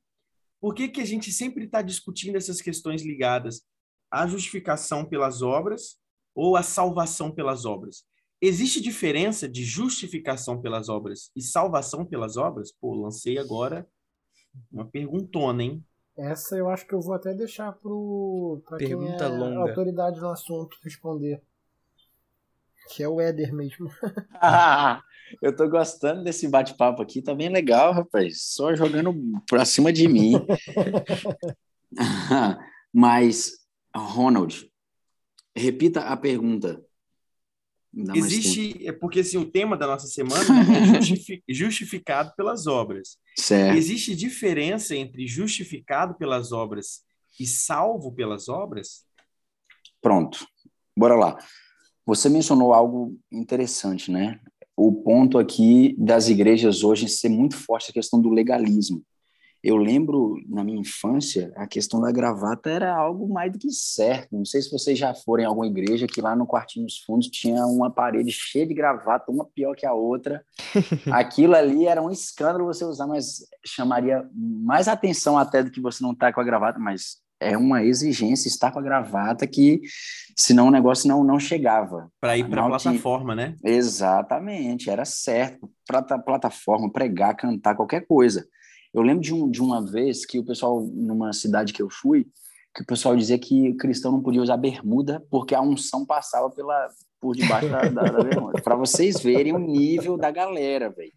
Por 0.61 0.75
que, 0.75 0.89
que 0.89 1.01
a 1.01 1.05
gente 1.05 1.33
sempre 1.33 1.65
está 1.65 1.83
discutindo 1.83 2.37
essas 2.37 2.63
questões 2.63 3.03
ligadas 3.03 3.67
à 4.11 4.27
justificação 4.27 5.05
pelas 5.05 5.43
obras 5.43 5.99
ou 6.35 6.57
à 6.57 6.63
salvação 6.63 7.31
pelas 7.31 7.65
obras? 7.65 8.05
Existe 8.41 8.81
diferença 8.81 9.49
de 9.49 9.65
justificação 9.65 10.61
pelas 10.61 10.89
obras 10.89 11.31
e 11.35 11.41
salvação 11.41 12.05
pelas 12.05 12.37
obras? 12.37 12.73
Pô, 12.73 12.95
lancei 12.95 13.39
agora 13.39 13.87
uma 14.71 14.87
perguntona, 14.87 15.63
hein? 15.63 15.85
Essa 16.17 16.57
eu 16.57 16.69
acho 16.69 16.87
que 16.87 16.95
eu 16.95 17.01
vou 17.01 17.15
até 17.15 17.35
deixar 17.35 17.73
para 17.73 18.79
quem 18.79 18.91
é 18.93 19.29
longa. 19.29 19.71
autoridade 19.71 20.21
no 20.21 20.31
assunto 20.31 20.79
responder. 20.83 21.43
Que 22.95 23.03
é 23.03 23.09
o 23.09 23.21
Éder 23.21 23.53
mesmo. 23.55 23.91
Eu 25.43 25.55
tô 25.55 25.69
gostando 25.69 26.23
desse 26.23 26.49
bate-papo 26.49 27.03
aqui, 27.03 27.21
tá 27.21 27.35
bem 27.35 27.49
legal, 27.49 27.93
rapaz. 27.93 28.43
Só 28.43 28.75
jogando 28.75 29.13
pra 29.49 29.65
cima 29.65 29.93
de 29.93 30.09
mim. 30.09 30.35
Mas, 32.93 33.51
Ronald, 33.97 34.71
repita 35.55 36.01
a 36.01 36.17
pergunta. 36.17 36.83
Existe, 38.15 38.87
é 38.87 38.93
porque 38.93 39.21
assim, 39.21 39.39
o 39.39 39.51
tema 39.51 39.77
da 39.77 39.87
nossa 39.87 40.07
semana 40.07 40.45
é 40.99 41.01
justificado 41.49 42.33
pelas 42.37 42.67
obras. 42.67 43.17
Certo. 43.39 43.77
Existe 43.77 44.15
diferença 44.15 44.95
entre 44.95 45.27
justificado 45.27 46.15
pelas 46.15 46.53
obras 46.53 47.05
e 47.41 47.47
salvo 47.47 48.13
pelas 48.13 48.49
obras? 48.49 49.07
Pronto, 50.03 50.47
bora 50.97 51.15
lá. 51.15 51.39
Você 52.05 52.29
mencionou 52.29 52.75
algo 52.75 53.19
interessante, 53.33 54.11
né? 54.11 54.41
o 54.77 54.93
ponto 54.93 55.39
aqui 55.39 55.97
das 55.99 56.29
igrejas 56.29 56.85
hoje 56.85 57.09
ser 57.09 57.31
muito 57.31 57.57
forte 57.57 57.91
a 57.91 57.95
questão 57.95 58.21
do 58.21 58.29
legalismo. 58.29 59.03
Eu 59.67 59.77
lembro, 59.77 60.41
na 60.49 60.63
minha 60.63 60.79
infância, 60.79 61.53
a 61.57 61.67
questão 61.67 62.01
da 62.01 62.13
gravata 62.13 62.71
era 62.71 62.95
algo 62.95 63.27
mais 63.27 63.51
do 63.51 63.59
que 63.59 63.69
certo. 63.73 64.37
Não 64.37 64.45
sei 64.45 64.63
se 64.63 64.71
vocês 64.71 64.97
já 64.97 65.13
foram 65.13 65.43
em 65.43 65.47
alguma 65.47 65.67
igreja 65.67 66.07
que 66.07 66.21
lá 66.21 66.37
no 66.37 66.47
quartinho 66.47 66.87
dos 66.87 66.99
fundos 66.99 67.27
tinha 67.27 67.67
uma 67.67 67.91
parede 67.91 68.31
cheia 68.31 68.65
de 68.65 68.73
gravata, 68.73 69.33
uma 69.33 69.45
pior 69.45 69.75
que 69.75 69.85
a 69.85 69.93
outra. 69.93 70.45
Aquilo 71.11 71.57
ali 71.57 71.85
era 71.85 72.01
um 72.01 72.13
escândalo 72.13 72.67
você 72.67 72.85
usar, 72.85 73.09
mas 73.09 73.45
chamaria 73.67 74.25
mais 74.33 74.87
atenção 74.87 75.37
até 75.37 75.65
do 75.65 75.71
que 75.73 75.81
você 75.81 76.01
não 76.01 76.13
estar 76.13 76.29
tá 76.29 76.33
com 76.33 76.41
a 76.41 76.45
gravata, 76.45 76.79
mas 76.79 77.17
é 77.41 77.59
uma 77.59 77.83
exigência 77.83 78.47
estar 78.47 78.71
com 78.71 78.79
a 78.79 78.83
gravata 78.83 79.49
que 79.49 79.81
senão 80.39 80.69
o 80.69 80.71
negócio 80.71 81.09
não, 81.09 81.25
não 81.25 81.41
chegava. 81.41 82.09
Para 82.21 82.39
ir 82.39 82.49
para 82.49 82.65
a 82.65 82.69
plataforma, 82.69 83.35
tinha... 83.35 83.49
né? 83.49 83.57
Exatamente, 83.65 84.89
era 84.89 85.05
certo. 85.05 85.69
Para 85.85 86.19
plataforma, 86.21 86.89
pregar, 86.89 87.35
cantar, 87.35 87.75
qualquer 87.75 88.07
coisa. 88.07 88.47
Eu 88.97 89.03
lembro 89.03 89.23
de, 89.23 89.35
um, 89.35 89.51
de 89.51 89.61
uma 89.61 89.85
vez 89.85 90.25
que 90.25 90.39
o 90.39 90.45
pessoal, 90.45 90.81
numa 90.81 91.31
cidade 91.35 91.75
que 91.75 91.83
eu 91.83 91.91
fui, 91.91 92.27
que 92.75 92.83
o 92.83 92.87
pessoal 92.87 93.15
dizia 93.15 93.39
que 93.39 93.75
cristão 93.75 94.11
não 94.11 94.23
podia 94.23 94.41
usar 94.41 94.57
bermuda 94.57 95.23
porque 95.31 95.55
a 95.55 95.61
unção 95.61 96.07
passava 96.07 96.49
pela, 96.49 96.89
por 97.21 97.37
debaixo 97.37 97.69
da, 97.69 97.83
da, 97.83 98.03
da 98.05 98.25
bermuda. 98.25 98.63
Para 98.63 98.75
vocês 98.75 99.21
verem 99.21 99.53
o 99.53 99.59
nível 99.59 100.17
da 100.17 100.31
galera, 100.31 100.89
velho. 100.89 101.13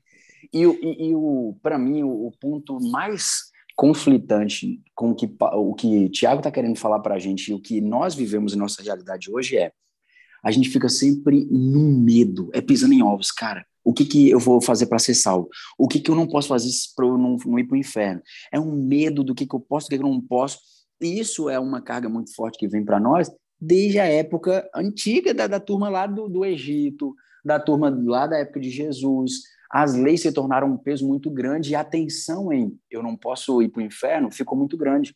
E, 0.54 0.64
e, 0.64 1.10
e 1.10 1.16
o, 1.16 1.58
para 1.62 1.80
mim, 1.80 2.04
o, 2.04 2.28
o, 2.28 2.32
ponto 2.38 2.82
mais 2.92 3.44
conflitante 3.78 4.82
com 4.94 5.12
o 5.12 5.16
que 5.16 5.34
o 5.40 5.74
que 5.74 6.10
Tiago 6.10 6.42
está 6.42 6.52
querendo 6.52 6.76
falar 6.76 7.00
para 7.00 7.16
a 7.16 7.20
gente 7.20 7.50
e 7.50 7.54
o 7.54 7.62
que 7.62 7.80
nós 7.80 8.14
vivemos 8.14 8.54
em 8.54 8.58
nossa 8.58 8.84
realidade 8.84 9.32
hoje 9.32 9.56
é 9.56 9.72
a 10.44 10.52
gente 10.52 10.70
fica 10.70 10.90
sempre 10.90 11.46
no 11.50 11.98
medo, 11.98 12.50
é 12.54 12.60
pisando 12.60 12.94
em 12.94 13.02
ovos, 13.02 13.32
cara. 13.32 13.66
O 13.90 13.94
que, 13.94 14.06
que 14.06 14.30
eu 14.30 14.38
vou 14.38 14.62
fazer 14.62 14.86
para 14.86 15.00
ser 15.00 15.16
salvo? 15.16 15.50
O 15.76 15.88
que, 15.88 16.00
que 16.00 16.12
eu 16.12 16.16
não 16.16 16.28
posso 16.28 16.48
fazer 16.48 16.70
para 16.96 17.08
eu 17.08 17.18
não, 17.18 17.38
não 17.44 17.58
ir 17.58 17.64
para 17.64 17.74
o 17.74 17.80
inferno? 17.80 18.22
É 18.52 18.60
um 18.60 18.72
medo 18.72 19.24
do 19.24 19.34
que, 19.34 19.48
que 19.48 19.56
eu 19.56 19.60
posso, 19.60 19.88
do 19.88 19.90
que, 19.90 19.98
que 19.98 20.04
eu 20.04 20.08
não 20.08 20.22
posso. 20.22 20.60
E 21.02 21.20
isso 21.20 21.50
é 21.50 21.58
uma 21.60 21.82
carga 21.82 22.08
muito 22.08 22.32
forte 22.36 22.60
que 22.60 22.68
vem 22.68 22.86
para 22.86 23.00
nós 23.00 23.32
desde 23.60 23.98
a 23.98 24.06
época 24.06 24.70
antiga 24.76 25.34
da, 25.34 25.48
da 25.48 25.60
turma 25.60 25.90
lá 25.90 26.06
do, 26.06 26.30
do 26.30 26.46
Egito, 26.46 27.16
da 27.44 27.60
turma 27.60 27.90
lá 27.90 28.28
da 28.28 28.38
época 28.38 28.60
de 28.60 28.70
Jesus. 28.70 29.42
As 29.72 29.96
leis 29.96 30.22
se 30.22 30.32
tornaram 30.32 30.72
um 30.72 30.78
peso 30.78 31.08
muito 31.08 31.32
grande 31.32 31.72
e 31.72 31.76
a 31.76 31.84
tensão 31.84 32.54
em 32.54 32.80
eu 32.92 33.02
não 33.02 33.18
posso 33.18 33.60
ir 33.60 33.70
para 33.70 33.82
o 33.82 33.86
inferno 33.86 34.32
ficou 34.32 34.56
muito 34.56 34.78
grande. 34.78 35.16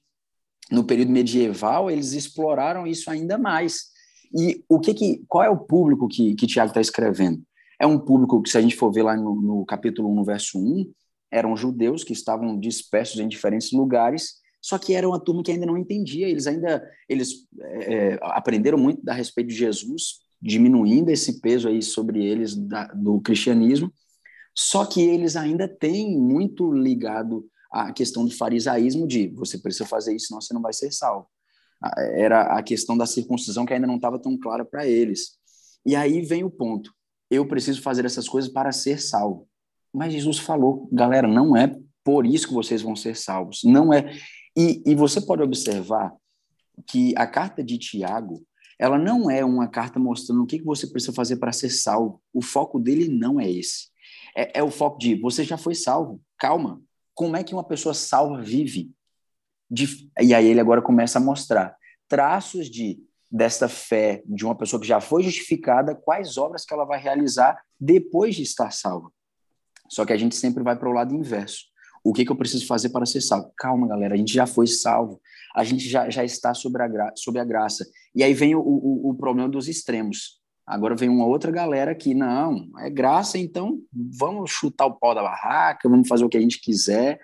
No 0.71 0.83
período 0.83 1.11
medieval, 1.11 1.91
eles 1.91 2.13
exploraram 2.13 2.87
isso 2.87 3.11
ainda 3.11 3.37
mais. 3.37 3.91
E 4.35 4.65
o 4.67 4.79
que, 4.79 4.95
que 4.95 5.23
qual 5.27 5.43
é 5.43 5.49
o 5.51 5.59
público 5.59 6.07
que, 6.07 6.33
que 6.33 6.47
Tiago 6.47 6.69
está 6.69 6.81
escrevendo? 6.81 7.43
É 7.79 7.87
um 7.87 7.99
público 7.99 8.41
que, 8.41 8.49
se 8.49 8.57
a 8.57 8.61
gente 8.61 8.75
for 8.75 8.91
ver 8.91 9.03
lá 9.03 9.15
no, 9.15 9.35
no 9.41 9.65
capítulo 9.65 10.11
1, 10.11 10.15
no 10.15 10.23
verso 10.23 10.57
1, 10.57 10.91
eram 11.31 11.57
judeus 11.57 12.03
que 12.03 12.13
estavam 12.13 12.59
dispersos 12.59 13.19
em 13.19 13.27
diferentes 13.27 13.71
lugares, 13.71 14.35
só 14.61 14.77
que 14.77 14.93
era 14.93 15.07
uma 15.07 15.19
turma 15.19 15.43
que 15.43 15.51
ainda 15.51 15.65
não 15.65 15.77
entendia. 15.77 16.29
Eles 16.29 16.47
ainda 16.47 16.81
eles 17.09 17.47
é, 17.59 17.93
é 17.93 18.19
aprenderam 18.21 18.77
muito 18.77 19.01
a 19.09 19.13
respeito 19.13 19.49
de 19.49 19.55
Jesus, 19.55 20.19
diminuindo 20.41 21.09
esse 21.09 21.41
peso 21.41 21.67
aí 21.67 21.81
sobre 21.81 22.23
eles 22.23 22.55
da, 22.55 22.85
do 22.87 23.19
cristianismo. 23.19 23.91
Só 24.55 24.85
que 24.85 25.01
eles 25.01 25.35
ainda 25.35 25.67
têm 25.67 26.17
muito 26.17 26.71
ligado 26.71 27.45
à 27.71 27.91
questão 27.91 28.23
do 28.23 28.31
farisaísmo 28.31 29.07
de 29.07 29.29
você 29.29 29.57
precisa 29.57 29.85
fazer 29.85 30.15
isso, 30.15 30.27
senão 30.27 30.39
você 30.39 30.53
não 30.53 30.61
vai 30.61 30.73
ser 30.73 30.91
salvo. 30.91 31.27
Era 32.15 32.57
a 32.57 32.63
questão 32.63 32.95
da 32.95 33.05
circuncisão 33.05 33.65
que 33.65 33.73
ainda 33.73 33.87
não 33.87 33.95
estava 33.95 34.19
tão 34.19 34.37
clara 34.37 34.63
para 34.63 34.87
eles. 34.87 35.37
E 35.85 35.95
aí 35.95 36.21
vem 36.21 36.43
o 36.43 36.49
ponto. 36.49 36.93
Eu 37.29 37.47
preciso 37.47 37.81
fazer 37.81 38.05
essas 38.05 38.27
coisas 38.27 38.51
para 38.51 38.71
ser 38.71 39.01
salvo. 39.01 39.47
Mas 39.93 40.13
Jesus 40.13 40.39
falou, 40.39 40.89
galera, 40.91 41.27
não 41.27 41.55
é 41.55 41.75
por 42.03 42.25
isso 42.25 42.47
que 42.47 42.53
vocês 42.53 42.81
vão 42.81 42.95
ser 42.95 43.15
salvos. 43.15 43.61
Não 43.63 43.93
é. 43.93 44.11
E, 44.55 44.81
e 44.85 44.95
você 44.95 45.21
pode 45.21 45.41
observar 45.41 46.13
que 46.87 47.13
a 47.15 47.25
carta 47.27 47.63
de 47.63 47.77
Tiago, 47.77 48.45
ela 48.79 48.97
não 48.97 49.29
é 49.29 49.45
uma 49.45 49.67
carta 49.67 49.99
mostrando 49.99 50.43
o 50.43 50.47
que 50.47 50.61
você 50.61 50.87
precisa 50.87 51.13
fazer 51.13 51.37
para 51.37 51.51
ser 51.51 51.69
salvo. 51.69 52.21
O 52.33 52.41
foco 52.41 52.79
dele 52.79 53.07
não 53.07 53.39
é 53.39 53.49
esse. 53.49 53.87
É, 54.35 54.59
é, 54.59 54.63
o 54.63 54.71
foco 54.71 54.97
de 54.97 55.15
você 55.15 55.43
já 55.43 55.57
foi 55.57 55.75
salvo. 55.75 56.19
Calma. 56.37 56.81
Como 57.13 57.35
é 57.37 57.43
que 57.43 57.53
uma 57.53 57.63
pessoa 57.63 57.93
salva 57.93 58.41
vive? 58.41 58.91
De, 59.69 60.09
e 60.19 60.33
aí 60.33 60.47
ele 60.47 60.59
agora 60.59 60.81
começa 60.81 61.19
a 61.19 61.21
mostrar 61.21 61.75
traços 62.07 62.69
de 62.69 62.99
desta 63.33 63.67
fé 63.67 64.21
de 64.27 64.45
uma 64.45 64.55
pessoa 64.55 64.79
que 64.79 64.87
já 64.87 65.01
foi 65.01 65.23
justificada, 65.23 65.95
quais 65.95 66.37
obras 66.37 66.63
que 66.63 66.71
ela 66.71 66.85
vai 66.85 66.99
realizar 66.99 67.59
depois 67.79 68.35
de 68.35 68.43
estar 68.43 68.71
salva. 68.71 69.09
Só 69.89 70.05
que 70.05 70.13
a 70.13 70.17
gente 70.17 70.35
sempre 70.35 70.63
vai 70.63 70.77
para 70.77 70.87
o 70.87 70.93
lado 70.93 71.15
inverso. 71.15 71.63
O 72.03 72.13
que, 72.13 72.23
que 72.23 72.31
eu 72.31 72.35
preciso 72.35 72.67
fazer 72.67 72.89
para 72.89 73.07
ser 73.07 73.21
salvo? 73.21 73.51
Calma, 73.57 73.87
galera, 73.87 74.13
a 74.13 74.17
gente 74.17 74.31
já 74.31 74.45
foi 74.45 74.67
salvo. 74.67 75.19
A 75.55 75.63
gente 75.63 75.89
já, 75.89 76.11
já 76.11 76.23
está 76.23 76.53
sobre 76.53 76.83
a, 76.83 76.87
gra 76.87 77.11
sobre 77.15 77.41
a 77.41 77.43
graça. 77.43 77.87
E 78.13 78.23
aí 78.23 78.35
vem 78.35 78.53
o, 78.53 78.59
o, 78.59 79.09
o 79.09 79.15
problema 79.15 79.49
dos 79.49 79.67
extremos. 79.67 80.39
Agora 80.65 80.95
vem 80.95 81.09
uma 81.09 81.25
outra 81.25 81.51
galera 81.51 81.95
que, 81.95 82.13
não, 82.13 82.69
é 82.79 82.89
graça, 82.89 83.37
então 83.37 83.79
vamos 83.91 84.51
chutar 84.51 84.85
o 84.85 84.93
pau 84.93 85.13
da 85.13 85.21
barraca, 85.21 85.89
vamos 85.89 86.07
fazer 86.07 86.23
o 86.23 86.29
que 86.29 86.37
a 86.37 86.41
gente 86.41 86.61
quiser. 86.61 87.19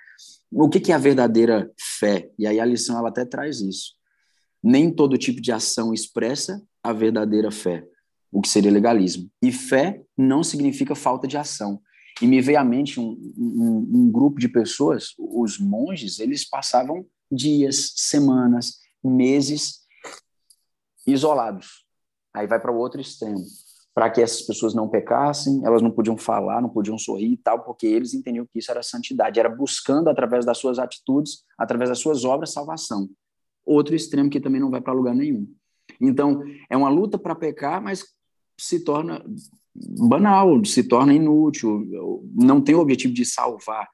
O 0.52 0.68
que, 0.68 0.80
que 0.80 0.92
é 0.92 0.96
a 0.96 1.00
verdadeira 1.00 1.72
fé? 2.00 2.30
E 2.38 2.48
aí 2.48 2.60
a 2.60 2.66
lição 2.66 2.98
ela 2.98 3.10
até 3.10 3.24
traz 3.24 3.62
isso. 3.62 3.99
Nem 4.62 4.92
todo 4.92 5.18
tipo 5.18 5.42
de 5.42 5.52
ação 5.52 5.94
expressa 5.94 6.62
a 6.84 6.94
verdadeira 6.94 7.52
fé, 7.52 7.86
o 8.32 8.42
que 8.42 8.50
seria 8.50 8.72
legalismo. 8.72 9.30
E 9.42 9.52
fé 9.52 10.02
não 10.18 10.44
significa 10.44 10.96
falta 10.96 11.28
de 11.28 11.38
ação. 11.38 11.82
E 12.22 12.28
me 12.28 12.42
veio 12.42 12.60
à 12.60 12.64
mente 12.64 13.00
um, 13.00 13.18
um, 13.38 13.90
um 13.94 14.12
grupo 14.12 14.40
de 14.40 14.50
pessoas, 14.50 15.14
os 15.18 15.58
monges, 15.58 16.20
eles 16.20 16.48
passavam 16.48 17.06
dias, 17.32 17.94
semanas, 17.96 18.80
meses 19.04 19.82
isolados. 21.08 21.86
Aí 22.34 22.48
vai 22.48 22.60
para 22.60 22.72
o 22.72 22.78
outro 22.78 23.00
extremo. 23.00 23.44
Para 23.94 24.10
que 24.10 24.22
essas 24.22 24.42
pessoas 24.44 24.74
não 24.74 24.88
pecassem, 24.88 25.62
elas 25.66 25.82
não 25.82 25.92
podiam 25.92 26.18
falar, 26.18 26.62
não 26.62 26.70
podiam 26.70 26.98
sorrir 26.98 27.34
e 27.34 27.38
tal, 27.38 27.64
porque 27.64 27.88
eles 27.88 28.14
entendiam 28.14 28.46
que 28.46 28.60
isso 28.60 28.72
era 28.72 28.84
santidade, 28.84 29.40
era 29.40 29.50
buscando 29.50 30.10
através 30.10 30.46
das 30.46 30.58
suas 30.58 30.80
atitudes, 30.80 31.44
através 31.58 31.90
das 31.90 32.00
suas 32.00 32.24
obras, 32.24 32.54
salvação. 32.54 33.10
Outro 33.72 33.96
extremo 33.96 34.32
que 34.32 34.40
também 34.40 34.60
não 34.60 34.72
vai 34.72 34.82
para 34.82 34.94
lugar 34.94 35.14
nenhum. 35.14 35.48
Então, 36.02 36.42
é 36.68 36.76
uma 36.76 36.90
luta 36.90 37.20
para 37.20 37.36
pecar, 37.36 37.80
mas 37.80 38.04
se 38.58 38.84
torna 38.84 39.24
banal, 39.76 40.66
se 40.66 40.84
torna 40.84 41.14
inútil, 41.14 41.86
não 42.34 42.60
tem 42.60 42.74
o 42.74 42.80
objetivo 42.80 43.14
de 43.14 43.24
salvar. 43.24 43.88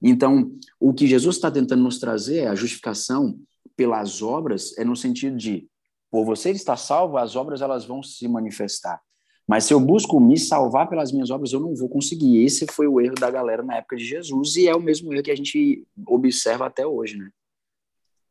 Então, 0.00 0.52
o 0.78 0.94
que 0.94 1.08
Jesus 1.08 1.34
está 1.34 1.50
tentando 1.50 1.82
nos 1.82 1.98
trazer, 1.98 2.46
a 2.46 2.54
justificação 2.54 3.36
pelas 3.76 4.22
obras, 4.22 4.76
é 4.78 4.84
no 4.84 4.94
sentido 4.94 5.36
de, 5.36 5.68
por 6.12 6.24
você 6.24 6.52
estar 6.52 6.76
salvo, 6.76 7.16
as 7.16 7.34
obras 7.34 7.60
elas 7.60 7.84
vão 7.84 8.04
se 8.04 8.28
manifestar. 8.28 9.00
Mas 9.48 9.64
se 9.64 9.74
eu 9.74 9.80
busco 9.80 10.20
me 10.20 10.38
salvar 10.38 10.88
pelas 10.88 11.10
minhas 11.10 11.30
obras, 11.30 11.52
eu 11.52 11.58
não 11.58 11.74
vou 11.74 11.88
conseguir. 11.88 12.44
Esse 12.44 12.66
foi 12.70 12.86
o 12.86 13.00
erro 13.00 13.16
da 13.16 13.30
galera 13.30 13.64
na 13.64 13.78
época 13.78 13.96
de 13.96 14.04
Jesus 14.04 14.54
e 14.54 14.68
é 14.68 14.76
o 14.76 14.80
mesmo 14.80 15.12
erro 15.12 15.24
que 15.24 15.30
a 15.32 15.36
gente 15.36 15.84
observa 16.06 16.66
até 16.66 16.86
hoje, 16.86 17.16
né? 17.16 17.30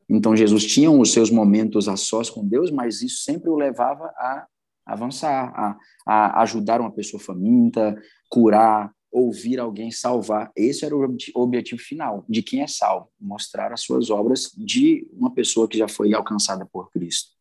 Então 0.09 0.35
Jesus 0.35 0.65
tinha 0.65 0.89
os 0.89 1.11
seus 1.11 1.29
momentos 1.29 1.87
a 1.87 1.97
sós 1.97 2.29
com 2.29 2.47
Deus, 2.47 2.71
mas 2.71 3.01
isso 3.01 3.23
sempre 3.23 3.49
o 3.49 3.55
levava 3.55 4.05
a 4.17 4.47
avançar, 4.85 5.53
a, 5.53 5.77
a 6.05 6.41
ajudar 6.43 6.79
uma 6.79 6.91
pessoa 6.91 7.21
faminta, 7.21 8.01
curar, 8.29 8.91
ouvir 9.11 9.59
alguém 9.59 9.91
salvar. 9.91 10.51
Esse 10.55 10.85
era 10.85 10.95
o 10.95 11.17
objetivo 11.35 11.81
final 11.81 12.25
de 12.29 12.41
quem 12.41 12.61
é 12.61 12.67
salvo, 12.67 13.11
mostrar 13.19 13.73
as 13.73 13.81
suas 13.81 14.09
obras 14.09 14.51
de 14.55 15.07
uma 15.11 15.33
pessoa 15.33 15.67
que 15.67 15.77
já 15.77 15.87
foi 15.87 16.13
alcançada 16.13 16.65
por 16.65 16.89
Cristo. 16.91 17.35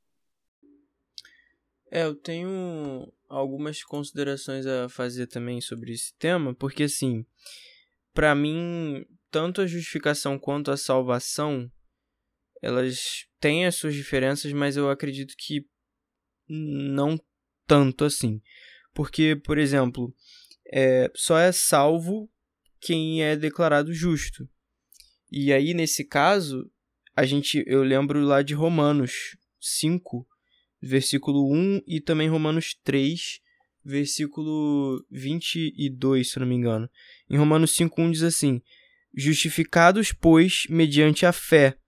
É, 1.90 2.04
eu 2.04 2.16
tenho 2.16 3.12
algumas 3.28 3.82
considerações 3.82 4.66
a 4.66 4.88
fazer 4.88 5.28
também 5.28 5.60
sobre 5.60 5.92
esse 5.92 6.12
tema, 6.18 6.54
porque 6.54 6.84
assim, 6.84 7.24
para 8.12 8.34
mim, 8.34 9.04
tanto 9.30 9.60
a 9.60 9.66
justificação 9.66 10.38
quanto 10.38 10.70
a 10.70 10.76
salvação, 10.76 11.70
elas 12.62 13.26
têm 13.40 13.66
as 13.66 13.74
suas 13.74 13.94
diferenças, 13.94 14.52
mas 14.52 14.76
eu 14.76 14.90
acredito 14.90 15.34
que 15.36 15.66
não 16.48 17.18
tanto 17.66 18.04
assim. 18.04 18.40
Porque, 18.94 19.36
por 19.36 19.58
exemplo, 19.58 20.14
é, 20.72 21.10
só 21.14 21.38
é 21.38 21.52
salvo 21.52 22.30
quem 22.80 23.22
é 23.22 23.36
declarado 23.36 23.92
justo. 23.92 24.48
E 25.30 25.52
aí, 25.52 25.74
nesse 25.74 26.04
caso, 26.04 26.70
a 27.14 27.24
gente, 27.24 27.62
eu 27.66 27.82
lembro 27.82 28.20
lá 28.20 28.42
de 28.42 28.54
Romanos 28.54 29.36
5, 29.60 30.26
versículo 30.80 31.52
1 31.52 31.82
e 31.86 32.00
também 32.00 32.28
Romanos 32.28 32.74
3, 32.84 33.40
versículo 33.84 35.04
22, 35.10 36.30
se 36.30 36.38
não 36.38 36.46
me 36.46 36.54
engano. 36.54 36.88
Em 37.28 37.36
Romanos 37.36 37.72
5:1 37.76 38.10
diz 38.10 38.22
assim: 38.22 38.60
Justificados, 39.14 40.12
pois, 40.12 40.66
mediante 40.68 41.24
a 41.24 41.32
fé, 41.32 41.78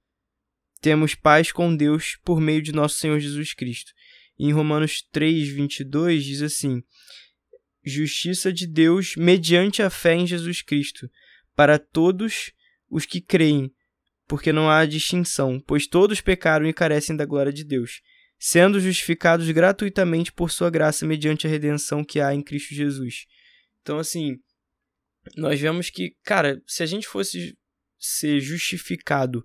temos 0.81 1.14
paz 1.14 1.53
com 1.53 1.75
Deus 1.75 2.17
por 2.25 2.41
meio 2.41 2.62
de 2.62 2.73
nosso 2.73 2.97
Senhor 2.97 3.19
Jesus 3.19 3.55
Cristo. 3.55 3.93
Em 4.38 4.53
Romanos 4.53 5.03
3, 5.11 5.49
22 5.49 6.25
diz 6.25 6.43
assim: 6.43 6.83
Justiça 7.85 8.53
de 8.53 8.67
Deus 8.67 9.17
mediante 9.17 9.83
a 9.83 9.91
fé 9.91 10.14
em 10.14 10.27
Jesus 10.27 10.62
Cristo, 10.62 11.11
para 11.55 11.79
todos 11.79 12.53
os 12.88 13.05
que 13.05 13.21
creem, 13.21 13.73
porque 14.27 14.53
não 14.53 14.71
há 14.71 14.87
distinção, 14.87 15.61
pois 15.67 15.87
todos 15.87 16.21
pecaram 16.21 16.67
e 16.67 16.73
carecem 16.73 17.17
da 17.17 17.25
glória 17.25 17.53
de 17.53 17.64
Deus, 17.64 18.01
sendo 18.38 18.79
justificados 18.79 19.51
gratuitamente 19.51 20.33
por 20.33 20.51
sua 20.51 20.71
graça 20.71 21.07
mediante 21.07 21.47
a 21.47 21.51
redenção 21.51 22.05
que 22.05 22.21
há 22.21 22.33
em 22.33 22.43
Cristo 22.43 22.75
Jesus. 22.75 23.27
Então, 23.83 23.99
assim, 23.99 24.37
nós 25.37 25.61
vemos 25.61 25.91
que, 25.91 26.14
cara, 26.23 26.62
se 26.67 26.83
a 26.83 26.87
gente 26.87 27.09
fosse 27.09 27.57
ser 27.99 28.41
justificado 28.41 29.45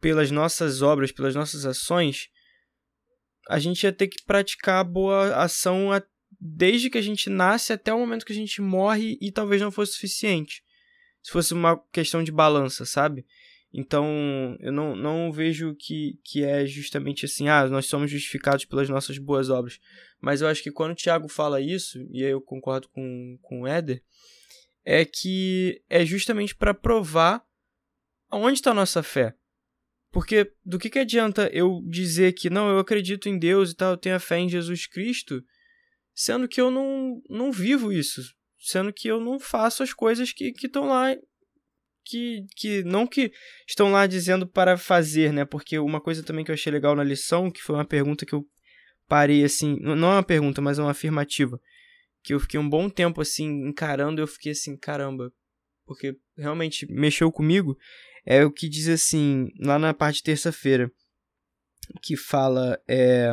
pelas 0.00 0.30
nossas 0.30 0.82
obras, 0.82 1.12
pelas 1.12 1.34
nossas 1.34 1.64
ações, 1.64 2.28
a 3.48 3.58
gente 3.58 3.82
ia 3.84 3.92
ter 3.92 4.08
que 4.08 4.22
praticar 4.24 4.80
a 4.80 4.84
boa 4.84 5.36
ação 5.36 5.90
desde 6.40 6.90
que 6.90 6.98
a 6.98 7.02
gente 7.02 7.30
nasce 7.30 7.72
até 7.72 7.92
o 7.92 7.98
momento 7.98 8.24
que 8.24 8.32
a 8.32 8.36
gente 8.36 8.60
morre 8.60 9.18
e 9.20 9.30
talvez 9.30 9.60
não 9.60 9.70
fosse 9.70 9.92
suficiente. 9.92 10.62
Se 11.22 11.32
fosse 11.32 11.54
uma 11.54 11.78
questão 11.90 12.22
de 12.22 12.30
balança, 12.30 12.84
sabe? 12.84 13.24
Então, 13.76 14.56
eu 14.60 14.70
não, 14.70 14.94
não 14.94 15.32
vejo 15.32 15.74
que, 15.74 16.20
que 16.22 16.44
é 16.44 16.64
justamente 16.64 17.24
assim, 17.24 17.48
ah, 17.48 17.66
nós 17.66 17.86
somos 17.86 18.08
justificados 18.10 18.64
pelas 18.64 18.88
nossas 18.88 19.18
boas 19.18 19.50
obras. 19.50 19.80
Mas 20.20 20.40
eu 20.40 20.48
acho 20.48 20.62
que 20.62 20.70
quando 20.70 20.92
o 20.92 20.94
Tiago 20.94 21.28
fala 21.28 21.60
isso, 21.60 21.98
e 22.12 22.22
eu 22.22 22.40
concordo 22.40 22.88
com, 22.90 23.36
com 23.42 23.62
o 23.62 23.66
Éder, 23.66 24.00
é 24.84 25.04
que 25.04 25.82
é 25.88 26.04
justamente 26.04 26.54
para 26.54 26.72
provar 26.72 27.44
aonde 28.30 28.58
está 28.58 28.70
a 28.70 28.74
nossa 28.74 29.02
fé. 29.02 29.34
Porque 30.14 30.48
do 30.64 30.78
que, 30.78 30.88
que 30.88 31.00
adianta 31.00 31.50
eu 31.52 31.82
dizer 31.84 32.34
que 32.34 32.48
não, 32.48 32.68
eu 32.70 32.78
acredito 32.78 33.28
em 33.28 33.36
Deus 33.36 33.72
e 33.72 33.74
tal, 33.74 33.90
eu 33.90 33.96
tenho 33.96 34.14
a 34.14 34.20
fé 34.20 34.38
em 34.38 34.48
Jesus 34.48 34.86
Cristo, 34.86 35.42
sendo 36.14 36.46
que 36.46 36.60
eu 36.60 36.70
não, 36.70 37.20
não 37.28 37.50
vivo 37.50 37.92
isso, 37.92 38.22
sendo 38.56 38.92
que 38.92 39.08
eu 39.08 39.18
não 39.18 39.40
faço 39.40 39.82
as 39.82 39.92
coisas 39.92 40.32
que 40.32 40.54
estão 40.62 40.86
lá, 40.86 41.16
que, 42.04 42.46
que 42.56 42.84
não 42.84 43.08
que 43.08 43.32
estão 43.66 43.90
lá 43.90 44.06
dizendo 44.06 44.46
para 44.46 44.78
fazer, 44.78 45.32
né? 45.32 45.44
Porque 45.44 45.80
uma 45.80 46.00
coisa 46.00 46.22
também 46.22 46.44
que 46.44 46.52
eu 46.52 46.54
achei 46.54 46.72
legal 46.72 46.94
na 46.94 47.02
lição, 47.02 47.50
que 47.50 47.60
foi 47.60 47.74
uma 47.74 47.84
pergunta 47.84 48.24
que 48.24 48.36
eu 48.36 48.46
parei 49.08 49.42
assim, 49.42 49.80
não 49.80 50.12
é 50.12 50.14
uma 50.14 50.22
pergunta, 50.22 50.62
mas 50.62 50.78
é 50.78 50.82
uma 50.82 50.92
afirmativa, 50.92 51.60
que 52.22 52.34
eu 52.34 52.38
fiquei 52.38 52.60
um 52.60 52.68
bom 52.68 52.88
tempo 52.88 53.20
assim 53.20 53.46
encarando, 53.66 54.22
eu 54.22 54.28
fiquei 54.28 54.52
assim, 54.52 54.76
caramba, 54.76 55.32
porque 55.84 56.16
realmente 56.38 56.86
mexeu 56.88 57.32
comigo, 57.32 57.76
é 58.24 58.44
o 58.44 58.50
que 58.50 58.68
diz 58.68 58.88
assim, 58.88 59.48
lá 59.60 59.78
na 59.78 59.92
parte 59.92 60.16
de 60.16 60.24
terça-feira, 60.24 60.90
que 62.02 62.16
fala 62.16 62.78
é, 62.88 63.32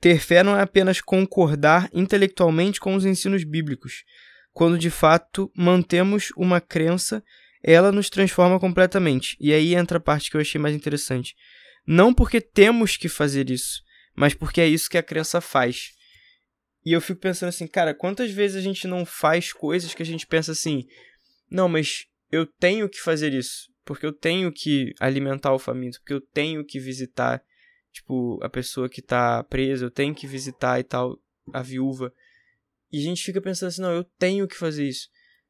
ter 0.00 0.18
fé 0.18 0.42
não 0.42 0.56
é 0.56 0.60
apenas 0.60 1.00
concordar 1.00 1.88
intelectualmente 1.92 2.80
com 2.80 2.94
os 2.94 3.06
ensinos 3.06 3.44
bíblicos. 3.44 4.04
Quando 4.52 4.78
de 4.78 4.90
fato 4.90 5.50
mantemos 5.56 6.30
uma 6.36 6.60
crença, 6.60 7.24
ela 7.62 7.90
nos 7.90 8.10
transforma 8.10 8.60
completamente. 8.60 9.36
E 9.40 9.52
aí 9.52 9.74
entra 9.74 9.96
a 9.98 10.00
parte 10.00 10.30
que 10.30 10.36
eu 10.36 10.40
achei 10.42 10.60
mais 10.60 10.74
interessante. 10.74 11.34
Não 11.86 12.12
porque 12.12 12.40
temos 12.40 12.96
que 12.96 13.08
fazer 13.08 13.50
isso, 13.50 13.82
mas 14.14 14.34
porque 14.34 14.60
é 14.60 14.68
isso 14.68 14.90
que 14.90 14.98
a 14.98 15.02
crença 15.02 15.40
faz. 15.40 15.92
E 16.84 16.92
eu 16.92 17.00
fico 17.00 17.20
pensando 17.20 17.48
assim, 17.48 17.66
cara, 17.66 17.94
quantas 17.94 18.30
vezes 18.30 18.58
a 18.58 18.60
gente 18.60 18.86
não 18.86 19.06
faz 19.06 19.52
coisas 19.54 19.94
que 19.94 20.02
a 20.02 20.06
gente 20.06 20.26
pensa 20.26 20.52
assim, 20.52 20.84
não, 21.50 21.66
mas 21.66 22.04
eu 22.34 22.46
tenho 22.46 22.88
que 22.88 23.00
fazer 23.00 23.32
isso, 23.32 23.70
porque 23.84 24.04
eu 24.04 24.12
tenho 24.12 24.52
que 24.52 24.94
alimentar 24.98 25.52
o 25.52 25.58
faminto, 25.58 26.00
porque 26.00 26.14
eu 26.14 26.20
tenho 26.20 26.64
que 26.64 26.80
visitar, 26.80 27.42
tipo, 27.92 28.38
a 28.42 28.48
pessoa 28.48 28.88
que 28.88 29.00
tá 29.00 29.42
presa, 29.44 29.84
eu 29.84 29.90
tenho 29.90 30.14
que 30.14 30.26
visitar 30.26 30.80
e 30.80 30.84
tal, 30.84 31.18
a 31.52 31.62
viúva. 31.62 32.12
E 32.90 32.98
a 32.98 33.02
gente 33.02 33.22
fica 33.22 33.40
pensando 33.40 33.68
assim, 33.68 33.82
não, 33.82 33.92
eu 33.92 34.04
tenho 34.18 34.48
que 34.48 34.56
fazer 34.56 34.88
isso. 34.88 35.08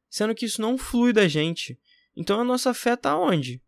Sendo 0.09 0.35
que 0.35 0.45
isso 0.45 0.61
não 0.61 0.77
flui 0.77 1.11
da 1.11 1.27
gente. 1.27 1.79
Então 2.15 2.39
a 2.39 2.43
nossa 2.43 2.73
fé 2.73 2.95
tá 2.95 3.17
onde? 3.17 3.61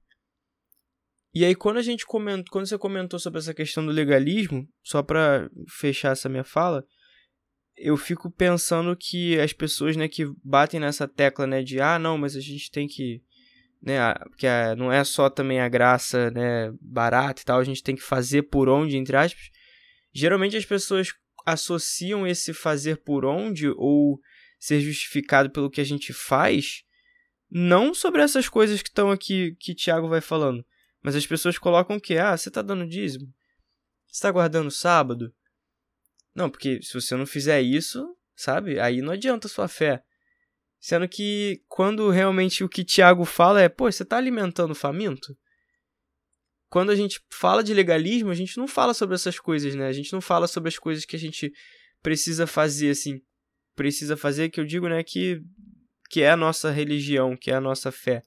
E 1.33 1.43
aí 1.43 1.53
quando 1.53 1.77
a 1.77 1.81
gente 1.81 2.05
comentou, 2.05 2.51
quando 2.51 2.67
você 2.67 2.77
comentou 2.77 3.19
sobre 3.19 3.39
essa 3.39 3.53
questão 3.53 3.85
do 3.85 3.91
legalismo, 3.91 4.67
só 4.81 5.03
para 5.03 5.49
fechar 5.67 6.13
essa 6.13 6.29
minha 6.29 6.43
fala, 6.43 6.85
eu 7.77 7.95
fico 7.95 8.29
pensando 8.31 8.95
que 8.95 9.39
as 9.39 9.53
pessoas, 9.53 9.95
né, 9.95 10.07
que 10.07 10.25
batem 10.43 10.79
nessa 10.79 11.07
tecla, 11.07 11.45
né, 11.45 11.61
de 11.61 11.79
ah, 11.79 11.99
não, 11.99 12.17
mas 12.17 12.35
a 12.35 12.41
gente 12.41 12.71
tem 12.71 12.87
que, 12.87 13.21
né, 13.81 13.97
que 14.37 14.47
não 14.75 14.91
é 14.91 15.03
só 15.03 15.29
também 15.29 15.59
a 15.59 15.69
graça, 15.69 16.31
né, 16.31 16.73
barata 16.81 17.41
e 17.41 17.45
tal, 17.45 17.59
a 17.59 17.63
gente 17.63 17.83
tem 17.83 17.95
que 17.95 18.01
fazer 18.01 18.43
por 18.43 18.67
onde, 18.67 18.97
entre 18.97 19.15
aspas. 19.15 19.51
Geralmente 20.11 20.57
as 20.57 20.65
pessoas 20.65 21.13
associam 21.45 22.25
esse 22.25 22.53
fazer 22.53 22.97
por 22.97 23.23
onde 23.23 23.69
ou 23.69 24.19
ser 24.59 24.81
justificado 24.81 25.51
pelo 25.51 25.69
que 25.69 25.79
a 25.79 25.85
gente 25.85 26.11
faz, 26.11 26.83
não 27.49 27.93
sobre 27.93 28.21
essas 28.21 28.49
coisas 28.49 28.81
que 28.81 28.89
estão 28.89 29.11
aqui 29.11 29.55
que 29.59 29.75
Tiago 29.75 30.09
vai 30.09 30.19
falando, 30.19 30.65
mas 31.01 31.15
as 31.15 31.25
pessoas 31.25 31.57
colocam 31.59 31.99
que 31.99 32.17
ah, 32.17 32.35
você 32.35 32.49
está 32.49 32.63
dando 32.63 32.87
dízimo, 32.87 33.31
você 34.07 34.15
está 34.15 34.31
guardando 34.31 34.71
sábado, 34.71 35.31
não, 36.37 36.51
porque 36.51 36.79
se 36.83 36.93
você 36.93 37.15
não 37.15 37.25
fizer 37.25 37.59
isso, 37.63 38.15
sabe? 38.35 38.79
Aí 38.79 39.01
não 39.01 39.13
adianta 39.13 39.47
a 39.47 39.49
sua 39.49 39.67
fé. 39.67 40.03
Sendo 40.79 41.09
que 41.09 41.63
quando 41.67 42.11
realmente 42.11 42.63
o 42.63 42.69
que 42.69 42.85
Tiago 42.85 43.25
fala 43.25 43.59
é, 43.59 43.67
pô, 43.67 43.91
você 43.91 44.03
está 44.03 44.17
alimentando 44.17 44.69
o 44.69 44.75
faminto? 44.75 45.35
Quando 46.69 46.91
a 46.91 46.95
gente 46.95 47.19
fala 47.33 47.63
de 47.63 47.73
legalismo, 47.73 48.29
a 48.29 48.35
gente 48.35 48.55
não 48.55 48.67
fala 48.67 48.93
sobre 48.93 49.15
essas 49.15 49.39
coisas, 49.39 49.73
né? 49.73 49.87
A 49.87 49.91
gente 49.91 50.13
não 50.13 50.21
fala 50.21 50.47
sobre 50.47 50.69
as 50.69 50.77
coisas 50.77 51.05
que 51.05 51.15
a 51.15 51.19
gente 51.19 51.51
precisa 52.03 52.45
fazer, 52.45 52.91
assim. 52.91 53.19
Precisa 53.75 54.15
fazer, 54.15 54.49
que 54.49 54.59
eu 54.59 54.65
digo, 54.65 54.87
né, 54.87 55.01
que, 55.03 55.41
que 56.07 56.21
é 56.21 56.29
a 56.29 56.37
nossa 56.37 56.69
religião, 56.69 57.35
que 57.35 57.49
é 57.49 57.55
a 57.55 57.61
nossa 57.61 57.91
fé. 57.91 58.21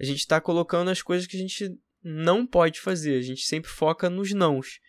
A 0.00 0.04
gente 0.04 0.20
está 0.20 0.40
colocando 0.40 0.90
as 0.90 1.02
coisas 1.02 1.26
que 1.26 1.36
a 1.36 1.40
gente 1.40 1.68
não 2.02 2.46
pode 2.46 2.80
fazer. 2.80 3.18
A 3.18 3.22
gente 3.22 3.42
sempre 3.42 3.70
foca 3.70 4.08
nos 4.08 4.32
nãos. 4.32 4.80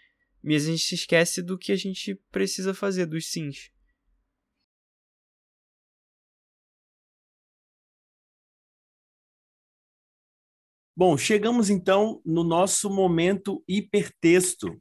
Mas 0.43 0.67
a 0.67 0.71
gente 0.71 0.83
se 0.83 0.95
esquece 0.95 1.41
do 1.41 1.57
que 1.57 1.71
a 1.71 1.75
gente 1.75 2.15
precisa 2.31 2.73
fazer, 2.73 3.05
dos 3.05 3.31
sims. 3.31 3.71
Bom, 10.95 11.17
chegamos 11.17 11.69
então 11.69 12.21
no 12.25 12.43
nosso 12.43 12.89
momento 12.89 13.63
hipertexto. 13.67 14.79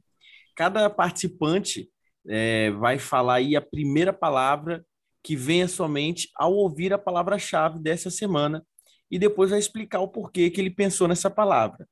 Cada 0.55 0.89
participante 0.89 1.89
é, 2.27 2.69
vai 2.71 2.99
falar 2.99 3.35
aí 3.35 3.55
a 3.55 3.61
primeira 3.61 4.13
palavra 4.13 4.85
que 5.23 5.35
vem 5.35 5.63
à 5.63 5.67
sua 5.67 5.87
mente 5.87 6.29
ao 6.35 6.53
ouvir 6.53 6.93
a 6.93 6.99
palavra-chave 6.99 7.79
dessa 7.79 8.11
semana 8.11 8.63
e 9.09 9.17
depois 9.17 9.49
vai 9.49 9.59
explicar 9.59 10.01
o 10.01 10.07
porquê 10.07 10.49
que 10.51 10.61
ele 10.61 10.69
pensou 10.69 11.07
nessa 11.07 11.29
palavra. 11.31 11.87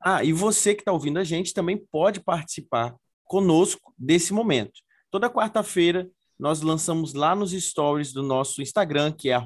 Ah, 0.00 0.24
e 0.24 0.32
você 0.32 0.74
que 0.74 0.82
está 0.82 0.92
ouvindo 0.92 1.18
a 1.18 1.24
gente 1.24 1.52
também 1.52 1.76
pode 1.90 2.20
participar 2.20 2.96
conosco 3.28 3.94
desse 3.96 4.32
momento. 4.32 4.80
Toda 5.10 5.30
quarta-feira 5.30 6.10
nós 6.38 6.60
lançamos 6.62 7.14
lá 7.14 7.34
nos 7.34 7.52
stories 7.52 8.12
do 8.12 8.22
nosso 8.22 8.62
Instagram, 8.62 9.12
que 9.12 9.30
é 9.30 9.38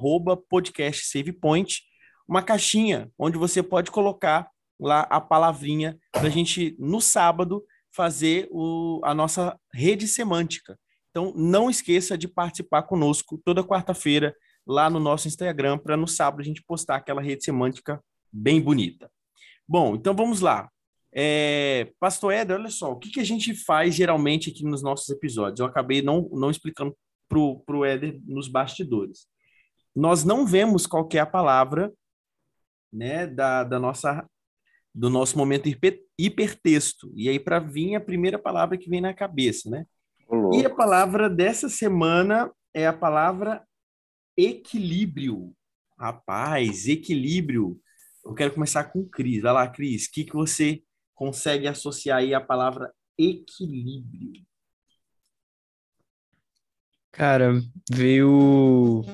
@podcastsavepoint, 0.48 1.82
uma 2.28 2.42
caixinha 2.42 3.10
onde 3.18 3.36
você 3.36 3.62
pode 3.62 3.90
colocar 3.90 4.48
lá 4.80 5.00
a 5.10 5.20
palavrinha 5.20 5.98
para 6.10 6.28
a 6.28 6.30
gente 6.30 6.76
no 6.78 7.00
sábado 7.00 7.64
fazer 7.94 8.48
o, 8.50 9.00
a 9.04 9.14
nossa 9.14 9.58
rede 9.72 10.08
semântica. 10.08 10.78
Então 11.10 11.32
não 11.36 11.68
esqueça 11.68 12.16
de 12.16 12.26
participar 12.26 12.82
conosco 12.84 13.40
toda 13.44 13.64
quarta-feira 13.64 14.34
lá 14.66 14.88
no 14.88 14.98
nosso 14.98 15.28
Instagram 15.28 15.78
para 15.78 15.96
no 15.96 16.06
sábado 16.06 16.40
a 16.40 16.44
gente 16.44 16.62
postar 16.62 16.96
aquela 16.96 17.20
rede 17.20 17.44
semântica 17.44 18.02
bem 18.32 18.60
bonita. 18.60 19.10
Bom, 19.68 19.94
então 19.94 20.14
vamos 20.14 20.40
lá. 20.40 20.70
É, 21.14 21.92
Pastor 22.00 22.32
Éder, 22.32 22.58
olha 22.58 22.70
só, 22.70 22.90
o 22.90 22.98
que, 22.98 23.10
que 23.10 23.20
a 23.20 23.24
gente 23.24 23.54
faz 23.54 23.94
geralmente 23.94 24.50
aqui 24.50 24.64
nos 24.64 24.82
nossos 24.82 25.08
episódios? 25.10 25.60
Eu 25.60 25.66
acabei 25.66 26.00
não, 26.00 26.28
não 26.32 26.50
explicando 26.50 26.96
para 27.28 27.76
o 27.76 27.84
Éder 27.84 28.20
nos 28.24 28.48
bastidores. 28.48 29.26
Nós 29.94 30.24
não 30.24 30.46
vemos 30.46 30.86
qual 30.86 31.06
é 31.12 31.18
a 31.18 31.26
palavra 31.26 31.92
né, 32.90 33.26
da, 33.26 33.62
da 33.62 33.78
nossa, 33.78 34.26
do 34.94 35.10
nosso 35.10 35.36
momento 35.36 35.68
hiper, 35.68 36.02
hipertexto. 36.18 37.12
E 37.14 37.28
aí, 37.28 37.38
para 37.38 37.58
vir, 37.58 37.94
a 37.94 38.00
primeira 38.00 38.38
palavra 38.38 38.78
que 38.78 38.88
vem 38.88 39.00
na 39.00 39.12
cabeça, 39.12 39.68
né? 39.68 39.86
Olô. 40.26 40.54
E 40.54 40.64
a 40.64 40.70
palavra 40.70 41.28
dessa 41.28 41.68
semana 41.68 42.50
é 42.72 42.86
a 42.86 42.92
palavra 42.92 43.62
equilíbrio. 44.36 45.54
Rapaz, 45.98 46.88
equilíbrio. 46.88 47.78
Eu 48.24 48.34
quero 48.34 48.54
começar 48.54 48.84
com 48.84 49.06
Cris. 49.06 49.42
Vai 49.42 49.52
lá, 49.52 49.68
Cris, 49.68 50.06
o 50.06 50.10
que, 50.10 50.24
que 50.24 50.34
você 50.34 50.82
consegue 51.22 51.68
associar 51.68 52.18
aí 52.18 52.34
a 52.34 52.40
palavra 52.40 52.92
equilíbrio? 53.16 54.44
Cara, 57.12 57.52
veio. 57.88 59.04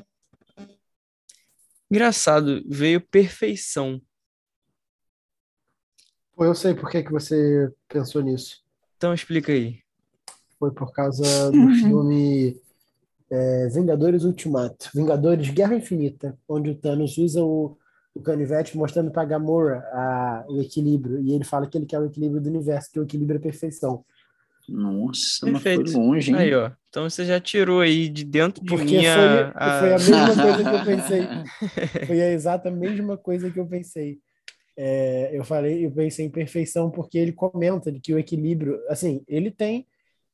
Engraçado, 1.91 2.63
veio 2.67 2.99
perfeição. 2.99 4.01
Pô, 6.35 6.47
eu 6.47 6.55
sei 6.55 6.75
por 6.75 6.89
que, 6.89 7.03
que 7.03 7.13
você 7.13 7.71
pensou 7.87 8.23
nisso. 8.23 8.65
Então 8.97 9.13
explica 9.13 9.53
aí. 9.53 9.83
Foi 10.59 10.73
por 10.73 10.91
causa 10.93 11.23
do 11.53 11.69
filme 11.75 12.59
é, 13.31 13.69
Vingadores 13.69 14.25
Ultimato. 14.25 14.89
Vingadores 14.95 15.51
Guerra 15.51 15.75
Infinita, 15.75 16.39
onde 16.49 16.71
o 16.71 16.75
Thanos 16.75 17.19
usa 17.19 17.45
o 17.45 17.77
o 18.15 18.21
canivete 18.21 18.77
mostrando 18.77 19.11
para 19.11 19.25
Gamora 19.25 19.79
a, 19.93 20.45
o 20.49 20.61
equilíbrio. 20.61 21.21
E 21.21 21.33
ele 21.33 21.45
fala 21.45 21.67
que 21.67 21.77
ele 21.79 21.87
quer 21.87 22.01
o 22.01 22.07
equilíbrio 22.07 22.41
do 22.41 22.49
universo, 22.49 22.91
que 22.93 23.01
o 23.01 23.03
equilíbrio 23.03 23.39
é 23.39 23.43
perfeição. 23.43 24.05
Nossa, 24.69 25.47
Perfeito. 25.47 25.83
mas 25.83 25.93
foi 25.93 26.01
longe, 26.01 26.31
hein? 26.31 26.37
Aí, 26.37 26.55
ó. 26.55 26.71
Então 26.91 27.09
você 27.09 27.25
já 27.25 27.41
tirou 27.41 27.81
aí 27.81 28.09
de 28.09 28.25
dentro 28.25 28.63
de 28.63 28.69
Porque 28.69 28.85
mim 28.85 29.03
foi, 29.03 29.53
a... 29.55 29.79
foi 29.79 29.93
a 29.93 29.99
mesma 29.99 30.43
coisa 30.43 30.65
que 30.65 30.77
eu 30.77 30.85
pensei. 30.85 31.29
foi 32.07 32.21
a 32.21 32.33
exata 32.33 32.71
mesma 32.71 33.17
coisa 33.17 33.51
que 33.51 33.61
eu 33.61 33.67
pensei. 33.67 34.19
É, 34.77 35.31
eu 35.33 35.43
falei, 35.43 35.85
eu 35.85 35.91
pensei 35.91 36.27
em 36.27 36.31
perfeição 36.31 36.91
porque 36.91 37.19
ele 37.19 37.33
comenta 37.33 37.91
de 37.91 37.99
que 37.99 38.13
o 38.13 38.19
equilíbrio, 38.19 38.79
assim, 38.89 39.23
ele 39.27 39.51
tem 39.51 39.87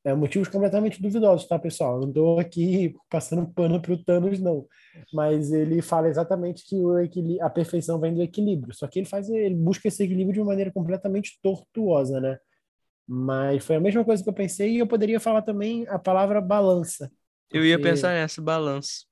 é, 0.05 0.14
motivos 0.14 0.48
completamente 0.48 1.00
duvidosos, 1.00 1.48
tá, 1.48 1.59
pessoal? 1.59 1.98
não 1.98 2.09
estou 2.09 2.38
aqui 2.38 2.94
passando 3.09 3.50
pano 3.52 3.80
para 3.80 3.94
o 3.94 4.05
Thanos, 4.05 4.38
não. 4.38 4.68
Mas 5.12 5.50
ele 5.50 5.80
fala 5.80 6.09
exatamente 6.09 6.62
que 6.64 6.76
o 6.76 6.94
a 7.40 7.48
perfeição 7.48 7.98
vem 7.98 8.14
do 8.14 8.22
equilíbrio. 8.22 8.74
Só 8.74 8.86
que 8.86 8.98
ele 8.98 9.07
faz, 9.07 9.30
ele 9.30 9.55
busca 9.55 9.88
esse 9.88 10.05
equilíbrio 10.05 10.34
de 10.34 10.40
uma 10.40 10.48
maneira 10.48 10.70
completamente 10.70 11.38
tortuosa, 11.42 12.20
né? 12.20 12.38
Mas 13.07 13.64
foi 13.64 13.76
a 13.76 13.80
mesma 13.80 14.05
coisa 14.05 14.22
que 14.22 14.28
eu 14.28 14.34
pensei 14.34 14.72
e 14.72 14.78
eu 14.78 14.86
poderia 14.86 15.18
falar 15.18 15.42
também 15.42 15.86
a 15.88 15.98
palavra 15.98 16.40
balança. 16.40 17.11
Eu 17.50 17.64
ia 17.64 17.80
pensar 17.80 18.14
nessa, 18.14 18.42
balanço. 18.42 19.07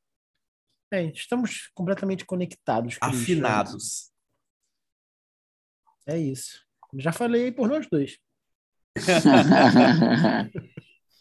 É, 0.92 1.04
estamos 1.04 1.70
completamente 1.74 2.24
conectados. 2.24 2.98
Afinados. 3.00 4.10
É 6.06 6.18
isso. 6.18 6.60
Já 6.94 7.12
falei 7.12 7.50
por 7.50 7.68
nós 7.68 7.86
dois. 7.90 8.18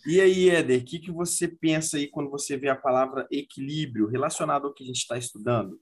e 0.05 0.19
aí, 0.19 0.49
Éder, 0.49 0.81
o 0.81 0.85
que, 0.85 0.99
que 0.99 1.11
você 1.11 1.47
pensa 1.47 1.97
aí 1.97 2.07
quando 2.07 2.29
você 2.29 2.57
vê 2.57 2.69
a 2.69 2.75
palavra 2.75 3.27
equilíbrio 3.31 4.07
relacionado 4.07 4.65
ao 4.67 4.73
que 4.73 4.83
a 4.83 4.87
gente 4.87 4.97
está 4.97 5.17
estudando? 5.17 5.79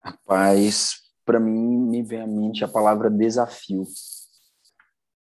Rapaz, 0.00 1.00
para 1.24 1.40
mim 1.40 1.78
me 1.78 2.02
vem 2.02 2.20
à 2.20 2.26
mente 2.26 2.64
a 2.64 2.68
palavra 2.68 3.10
desafio. 3.10 3.84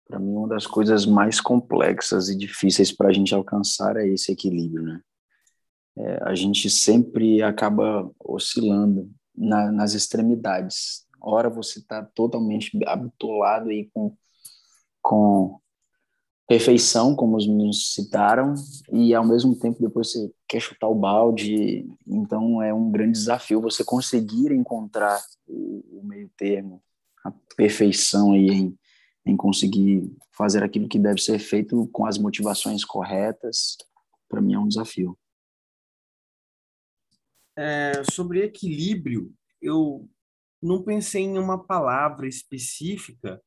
Para 0.08 0.20
mim, 0.20 0.34
uma 0.34 0.48
das 0.48 0.68
coisas 0.68 1.06
mais 1.06 1.42
complexas 1.42 2.30
e 2.30 2.38
difíceis 2.38 2.92
para 2.92 3.10
a 3.10 3.14
gente 3.14 3.34
alcançar 3.34 3.98
é 3.98 4.08
esse 4.08 4.32
equilíbrio, 4.32 4.84
né? 4.84 5.02
É, 5.98 6.24
a 6.24 6.36
gente 6.36 6.70
sempre 6.70 7.42
acaba 7.42 8.12
oscilando 8.20 9.10
na, 9.36 9.72
nas 9.72 9.94
extremidades. 9.94 11.06
Ora 11.22 11.50
você 11.50 11.80
está 11.80 12.04
totalmente 12.04 12.78
habitolado 12.86 13.70
aí 13.70 13.90
com, 13.94 14.16
com 15.02 15.60
perfeição, 16.48 17.16
como 17.16 17.36
os 17.36 17.48
meninos 17.48 17.94
citaram, 17.94 18.54
e 18.92 19.14
ao 19.14 19.26
mesmo 19.26 19.58
tempo 19.58 19.82
depois 19.82 20.12
você 20.12 20.32
quer 20.48 20.60
chutar 20.60 20.88
o 20.88 20.96
balde. 20.96 21.88
Então 22.08 22.62
é 22.62 22.74
um 22.74 22.92
grande 22.92 23.14
desafio 23.14 23.62
você 23.62 23.84
conseguir 23.84 24.52
encontrar 24.52 25.20
o, 25.48 26.02
meio 26.04 26.30
termo, 26.38 26.82
a 27.24 27.32
perfeição 27.56 28.34
aí 28.34 28.50
em, 28.50 28.80
em 29.26 29.36
conseguir 29.36 30.16
fazer 30.32 30.64
aquilo 30.64 30.88
que 30.88 31.00
deve 31.00 31.20
ser 31.20 31.40
feito 31.40 31.88
com 31.92 32.06
as 32.06 32.18
motivações 32.18 32.86
corretas. 32.86 33.78
Para 34.30 34.42
mim 34.42 34.54
é 34.54 34.60
um 34.60 34.68
desafio. 34.68 35.18
É, 37.58 38.04
sobre 38.12 38.44
equilíbrio, 38.44 39.34
eu 39.62 40.08
não 40.62 40.84
pensei 40.84 41.24
em 41.24 41.40
uma 41.40 41.64
palavra 41.64 42.28
específica, 42.28 43.42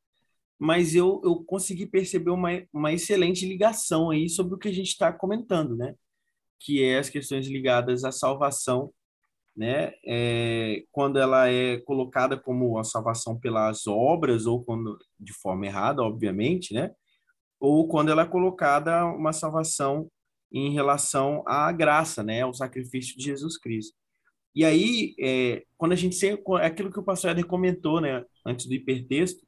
mas 0.59 0.95
eu, 0.95 1.21
eu 1.25 1.45
consegui 1.45 1.87
perceber 1.87 2.31
uma, 2.31 2.51
uma 2.73 2.93
excelente 2.93 3.47
ligação 3.47 4.11
aí 4.11 4.29
sobre 4.29 4.55
o 4.55 4.59
que 4.59 4.69
a 4.69 4.73
gente 4.73 4.89
está 4.89 5.13
comentando, 5.13 5.77
né? 5.77 5.95
Que 6.59 6.83
é 6.83 6.99
as 6.99 7.09
questões 7.09 7.47
ligadas 7.47 8.05
à 8.05 8.11
salvação, 8.11 8.93
né? 9.57 9.93
É, 10.05 10.83
quando 10.91 11.19
ela 11.19 11.49
é 11.49 11.79
colocada 11.79 12.37
como 12.37 12.79
a 12.79 12.85
salvação 12.85 13.39
pelas 13.39 13.87
obras 13.87 14.47
ou 14.47 14.65
quando 14.65 14.99
de 15.19 15.33
forma 15.33 15.67
errada, 15.67 16.03
obviamente, 16.03 16.75
né? 16.75 16.91
Ou 17.61 17.87
quando 17.87 18.11
ela 18.11 18.23
é 18.23 18.27
colocada 18.27 19.05
uma 19.07 19.33
salvação 19.33 20.11
em 20.53 20.73
relação 20.73 21.45
à 21.47 21.71
graça, 21.71 22.23
né? 22.23 22.43
Ao 22.43 22.53
sacrifício 22.53 23.17
de 23.17 23.25
Jesus 23.25 23.57
Cristo. 23.57 23.97
E 24.55 24.65
aí, 24.65 25.15
é, 25.21 25.63
quando 25.77 25.93
a 25.93 25.97
gente 25.97 26.19
é 26.27 26.37
aquilo 26.67 26.91
que 26.91 26.99
o 26.99 27.05
pastor 27.05 27.31
Eder 27.31 27.47
comentou, 27.47 28.01
né, 28.01 28.25
antes 28.45 28.67
do 28.67 28.75
hipertexto, 28.75 29.47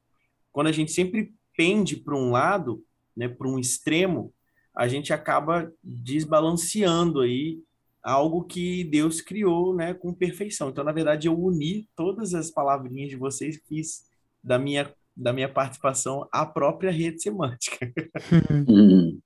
quando 0.51 0.67
a 0.67 0.71
gente 0.71 0.91
sempre 0.91 1.33
pende 1.55 1.97
para 1.97 2.15
um 2.15 2.31
lado, 2.31 2.83
né, 3.15 3.27
para 3.27 3.47
um 3.47 3.59
extremo, 3.59 4.33
a 4.75 4.87
gente 4.87 5.11
acaba 5.11 5.71
desbalanceando 5.83 7.21
aí 7.21 7.59
algo 8.01 8.43
que 8.43 8.83
Deus 8.85 9.21
criou, 9.21 9.75
né, 9.75 9.93
com 9.93 10.13
perfeição. 10.13 10.69
Então, 10.69 10.83
na 10.83 10.91
verdade, 10.91 11.27
eu 11.27 11.39
uni 11.39 11.87
todas 11.95 12.33
as 12.33 12.49
palavrinhas 12.49 13.09
de 13.09 13.15
vocês, 13.15 13.61
fiz 13.67 14.03
da 14.43 14.57
minha 14.57 14.93
da 15.15 15.33
minha 15.33 15.51
participação 15.51 16.27
a 16.31 16.45
própria 16.45 16.89
rede 16.89 17.21
semântica. 17.21 17.91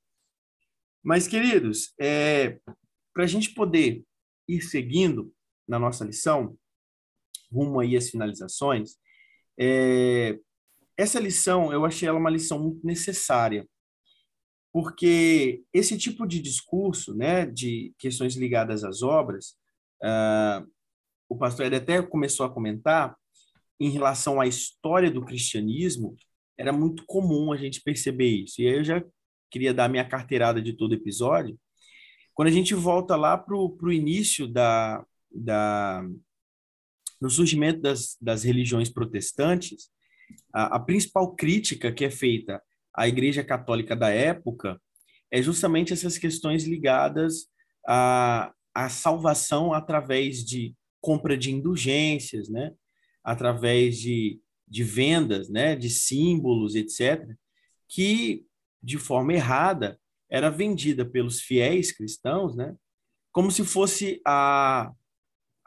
Mas, 1.03 1.28
queridos, 1.28 1.93
é, 1.99 2.59
para 3.13 3.23
a 3.23 3.28
gente 3.28 3.53
poder 3.53 4.03
ir 4.47 4.61
seguindo, 4.61 5.32
na 5.67 5.80
nossa 5.80 6.03
lição, 6.03 6.57
rumo 7.51 7.80
aí 7.80 7.95
às 7.95 8.09
finalizações, 8.09 8.97
é, 9.57 10.39
essa 10.97 11.19
lição, 11.19 11.71
eu 11.71 11.85
achei 11.85 12.07
ela 12.07 12.19
uma 12.19 12.29
lição 12.29 12.61
muito 12.61 12.85
necessária, 12.85 13.67
porque 14.71 15.63
esse 15.73 15.97
tipo 15.97 16.27
de 16.27 16.41
discurso, 16.41 17.15
né, 17.15 17.45
de 17.45 17.93
questões 17.97 18.35
ligadas 18.35 18.83
às 18.83 19.01
obras, 19.01 19.55
uh, 20.03 20.65
o 21.29 21.37
pastor 21.37 21.65
ele 21.65 21.77
até 21.77 22.01
começou 22.01 22.45
a 22.45 22.53
comentar, 22.53 23.15
em 23.79 23.89
relação 23.89 24.39
à 24.39 24.47
história 24.47 25.11
do 25.11 25.23
cristianismo, 25.23 26.15
era 26.57 26.71
muito 26.71 27.05
comum 27.05 27.51
a 27.51 27.57
gente 27.57 27.81
perceber 27.81 28.27
isso. 28.27 28.61
E 28.61 28.67
aí 28.67 28.77
eu 28.77 28.83
já 28.83 29.03
queria 29.51 29.73
dar 29.73 29.89
minha 29.89 30.07
carteirada 30.07 30.61
de 30.61 30.73
todo 30.73 30.93
episódio. 30.93 31.59
Quando 32.33 32.49
a 32.49 32.51
gente 32.51 32.73
volta 32.73 33.15
lá 33.15 33.37
para 33.37 33.55
o 33.55 33.91
início 33.91 34.47
da, 34.47 35.05
da, 35.31 36.03
no 37.21 37.29
surgimento 37.29 37.81
das, 37.81 38.17
das 38.21 38.43
religiões 38.43 38.89
protestantes, 38.89 39.89
a, 40.53 40.76
a 40.76 40.80
principal 40.80 41.36
crítica 41.36 41.91
que 41.91 42.05
é 42.05 42.09
feita 42.09 42.61
à 42.93 43.07
Igreja 43.07 43.43
Católica 43.43 43.95
da 43.95 44.09
época 44.09 44.80
é 45.32 45.41
justamente 45.41 45.93
essas 45.93 46.17
questões 46.17 46.63
ligadas 46.65 47.47
à, 47.86 48.53
à 48.73 48.89
salvação 48.89 49.73
através 49.73 50.43
de 50.43 50.76
compra 51.01 51.38
de 51.38 51.51
indulgências, 51.51 52.49
né? 52.49 52.73
através 53.23 53.97
de, 53.97 54.39
de 54.67 54.84
vendas, 54.84 55.49
né? 55.49 55.76
de 55.76 55.89
símbolos, 55.89 56.76
etc., 56.76 57.36
que, 57.88 58.45
de 58.82 58.97
forma 58.97 59.34
errada, 59.34 59.99
era 60.30 60.49
vendida 60.49 61.05
pelos 61.05 61.41
fiéis 61.41 61.91
cristãos, 61.91 62.55
né? 62.55 62.76
como 63.32 63.51
se 63.51 63.65
fosse 63.65 64.21
a, 64.26 64.91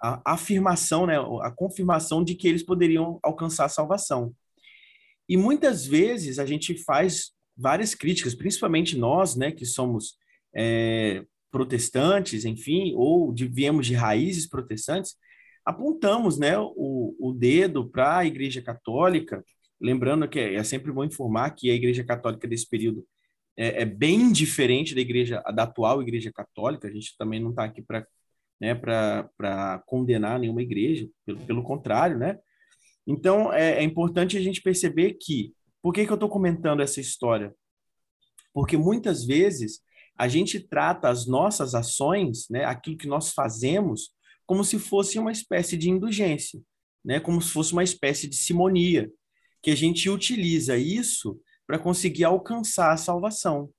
a 0.00 0.32
afirmação, 0.32 1.06
né, 1.06 1.16
a 1.42 1.50
confirmação 1.50 2.24
de 2.24 2.34
que 2.34 2.48
eles 2.48 2.62
poderiam 2.62 3.18
alcançar 3.22 3.66
a 3.66 3.68
salvação. 3.68 4.34
E 5.28 5.36
muitas 5.36 5.86
vezes 5.86 6.38
a 6.38 6.46
gente 6.46 6.74
faz 6.84 7.32
várias 7.56 7.94
críticas, 7.94 8.34
principalmente 8.34 8.96
nós, 8.96 9.36
né, 9.36 9.50
que 9.50 9.66
somos 9.66 10.16
é, 10.54 11.24
protestantes, 11.50 12.44
enfim, 12.44 12.94
ou 12.96 13.32
de, 13.32 13.46
viemos 13.46 13.86
de 13.86 13.94
raízes 13.94 14.48
protestantes, 14.48 15.16
apontamos, 15.64 16.38
né, 16.38 16.58
o, 16.58 17.14
o 17.18 17.32
dedo 17.32 17.88
para 17.88 18.18
a 18.18 18.26
Igreja 18.26 18.62
Católica, 18.62 19.44
lembrando 19.80 20.28
que 20.28 20.38
é, 20.38 20.54
é, 20.54 20.64
sempre 20.64 20.92
bom 20.92 21.04
informar 21.04 21.50
que 21.50 21.70
a 21.70 21.74
Igreja 21.74 22.04
Católica 22.04 22.48
desse 22.48 22.68
período 22.68 23.06
é, 23.56 23.82
é 23.82 23.84
bem 23.84 24.32
diferente 24.32 24.94
da 24.94 25.00
igreja 25.00 25.42
da 25.54 25.64
atual 25.64 26.00
Igreja 26.00 26.30
Católica. 26.32 26.86
A 26.86 26.90
gente 26.92 27.16
também 27.18 27.40
não 27.40 27.50
está 27.50 27.64
aqui 27.64 27.82
para 27.82 28.06
né, 28.60 28.74
para 28.74 29.82
condenar 29.86 30.38
nenhuma 30.38 30.62
igreja, 30.62 31.08
pelo, 31.24 31.38
pelo 31.40 31.62
contrário, 31.62 32.18
né? 32.18 32.38
Então, 33.08 33.50
é, 33.50 33.78
é 33.78 33.82
importante 33.82 34.36
a 34.36 34.40
gente 34.40 34.60
perceber 34.60 35.14
que, 35.14 35.54
por 35.80 35.94
que, 35.94 36.04
que 36.04 36.12
eu 36.12 36.16
estou 36.16 36.28
comentando 36.28 36.82
essa 36.82 37.00
história? 37.00 37.54
Porque 38.52 38.76
muitas 38.76 39.24
vezes 39.24 39.80
a 40.14 40.28
gente 40.28 40.60
trata 40.60 41.08
as 41.08 41.26
nossas 41.26 41.74
ações, 41.74 42.46
né, 42.50 42.66
aquilo 42.66 42.98
que 42.98 43.08
nós 43.08 43.32
fazemos, 43.32 44.10
como 44.44 44.62
se 44.62 44.78
fosse 44.78 45.18
uma 45.18 45.32
espécie 45.32 45.74
de 45.74 45.88
indulgência, 45.88 46.60
né, 47.02 47.18
como 47.18 47.40
se 47.40 47.50
fosse 47.50 47.72
uma 47.72 47.82
espécie 47.82 48.28
de 48.28 48.36
simonia, 48.36 49.10
que 49.62 49.70
a 49.70 49.74
gente 49.74 50.10
utiliza 50.10 50.76
isso 50.76 51.40
para 51.66 51.78
conseguir 51.78 52.24
alcançar 52.24 52.92
a 52.92 52.96
salvação. 52.98 53.70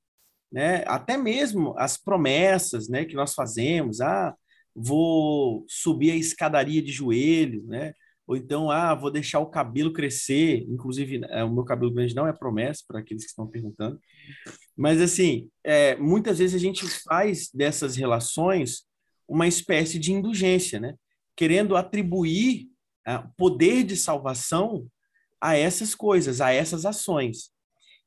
Né? 0.51 0.83
Até 0.87 1.17
mesmo 1.17 1.75
as 1.77 1.97
promessas 1.97 2.89
né, 2.89 3.05
que 3.05 3.15
nós 3.15 3.35
fazemos, 3.35 4.01
ah, 4.01 4.35
vou 4.75 5.65
subir 5.67 6.11
a 6.11 6.15
escadaria 6.15 6.81
de 6.81 6.91
joelhos, 6.91 7.67
né? 7.67 7.93
Ou 8.29 8.37
então, 8.37 8.69
ah, 8.69 8.93
vou 8.93 9.09
deixar 9.09 9.39
o 9.39 9.49
cabelo 9.49 9.91
crescer. 9.91 10.63
Inclusive, 10.69 11.21
é, 11.29 11.43
o 11.43 11.51
meu 11.51 11.63
cabelo 11.63 11.91
grande 11.91 12.13
não 12.13 12.27
é 12.27 12.31
promessa, 12.31 12.83
para 12.87 12.99
aqueles 12.99 13.23
que 13.23 13.31
estão 13.31 13.47
perguntando. 13.47 13.99
Mas, 14.77 15.01
assim, 15.01 15.49
é, 15.63 15.95
muitas 15.95 16.37
vezes 16.37 16.55
a 16.55 16.59
gente 16.59 16.85
faz 17.07 17.49
dessas 17.51 17.95
relações 17.95 18.83
uma 19.27 19.47
espécie 19.47 19.97
de 19.97 20.13
indulgência, 20.13 20.79
né? 20.79 20.93
Querendo 21.35 21.75
atribuir 21.75 22.67
ah, 23.03 23.27
poder 23.35 23.83
de 23.83 23.97
salvação 23.97 24.87
a 25.41 25.57
essas 25.57 25.95
coisas, 25.95 26.39
a 26.39 26.51
essas 26.51 26.85
ações. 26.85 27.49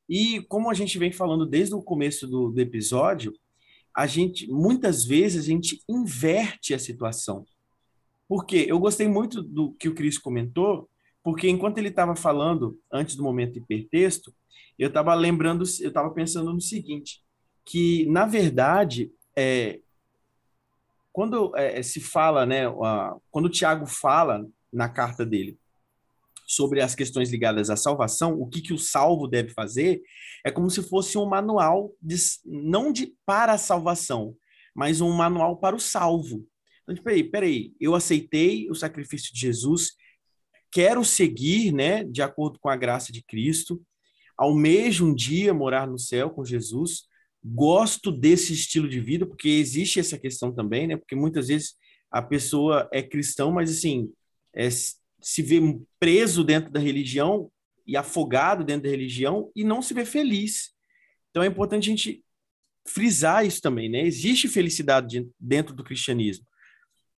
E 0.09 0.41
como 0.43 0.70
a 0.70 0.75
gente 0.75 1.01
vem 1.01 1.11
falando 1.11 1.45
desde 1.45 1.75
o 1.75 1.83
começo 1.83 2.29
do, 2.29 2.53
do 2.53 2.61
episódio, 2.61 3.33
a 3.93 4.07
gente 4.07 4.47
muitas 4.47 5.05
vezes 5.05 5.43
a 5.43 5.49
gente 5.49 5.83
inverte 5.89 6.75
a 6.75 6.79
situação. 6.79 7.45
Porque 8.33 8.64
eu 8.66 8.78
gostei 8.78 9.07
muito 9.07 9.43
do 9.43 9.74
que 9.74 9.91
o 9.91 9.95
Cris 9.95 10.16
comentou, 10.16 10.89
porque 11.22 11.51
enquanto 11.51 11.76
ele 11.76 11.89
estava 11.89 12.16
falando 12.16 12.80
antes 12.91 13.14
do 13.14 13.22
momento 13.22 13.59
hipertexto, 13.59 14.35
eu 14.78 14.89
estava 14.89 15.12
lembrando, 15.12 15.64
eu 15.83 15.89
estava 15.89 16.11
pensando 16.12 16.51
no 16.51 16.59
seguinte, 16.59 17.20
que 17.62 18.07
na 18.07 18.24
verdade 18.24 19.12
é, 19.37 19.80
quando 21.12 21.55
é, 21.59 21.83
se 21.83 22.01
fala, 22.01 22.47
né, 22.47 22.62
quando 23.30 23.45
o 23.45 23.51
Tiago 23.51 23.85
fala 23.85 24.49
na 24.72 24.89
carta 24.89 25.26
dele 25.26 25.59
sobre 26.47 26.80
as 26.80 26.95
questões 26.95 27.30
ligadas 27.30 27.68
à 27.68 27.76
salvação, 27.76 28.41
o 28.41 28.49
que, 28.49 28.62
que 28.62 28.72
o 28.72 28.78
salvo 28.78 29.28
deve 29.28 29.51
fazer, 29.51 30.01
é 30.43 30.51
como 30.51 30.70
se 30.70 30.83
fosse 30.83 31.18
um 31.18 31.26
manual, 31.26 31.93
de, 32.01 32.16
não 32.47 32.91
de 32.91 33.14
para 33.26 33.53
a 33.53 33.59
salvação, 33.59 34.35
mas 34.74 35.03
um 35.03 35.12
manual 35.12 35.59
para 35.59 35.76
o 35.76 35.78
salvo. 35.78 36.51
Então, 36.83 36.95
tipo, 36.95 37.05
peraí, 37.05 37.24
peraí, 37.24 37.72
eu 37.80 37.95
aceitei 37.95 38.68
o 38.70 38.74
sacrifício 38.74 39.33
de 39.33 39.41
Jesus, 39.41 39.93
quero 40.70 41.05
seguir, 41.05 41.72
né, 41.72 42.05
de 42.05 42.22
acordo 42.22 42.59
com 42.59 42.68
a 42.68 42.76
graça 42.76 43.12
de 43.12 43.22
Cristo, 43.22 43.80
almejo 44.37 45.07
um 45.07 45.14
dia 45.14 45.55
morar 45.55 45.87
no 45.87 45.99
céu 45.99 46.30
com 46.30 46.45
Jesus, 46.45 47.03
gosto 47.45 48.11
desse 48.11 48.53
estilo 48.53 48.89
de 48.89 49.01
vida, 49.01 49.26
porque 49.26 49.49
existe 49.49 50.01
essa 50.01 50.18
questão 50.18 50.53
também, 50.53 50.87
né, 50.87 50.97
porque 50.97 51.14
muitas 51.14 51.49
vezes 51.49 51.74
a 52.11 52.20
pessoa 52.20 52.89
é 52.93 53.03
cristão, 53.03 53.53
mas 53.53 53.70
assim, 53.70 54.11
é, 54.55 54.68
se 54.70 55.43
vê 55.43 55.61
preso 55.99 56.45
dentro 56.45 56.70
da 56.70 56.80
religião 56.80 57.51
e 57.87 57.97
afogado 57.97 58.64
dentro 58.64 58.85
da 58.85 58.91
religião 58.91 59.51
e 59.57 59.64
não 59.64 59.80
se 59.80 59.95
vê 59.95 60.05
feliz. 60.05 60.72
Então 61.30 61.43
é 61.43 61.47
importante 61.47 61.89
a 61.89 61.95
gente 61.95 62.24
frisar 62.87 63.47
isso 63.47 63.61
também, 63.61 63.89
né? 63.89 64.03
Existe 64.03 64.49
felicidade 64.49 65.26
dentro 65.39 65.74
do 65.74 65.85
cristianismo. 65.85 66.45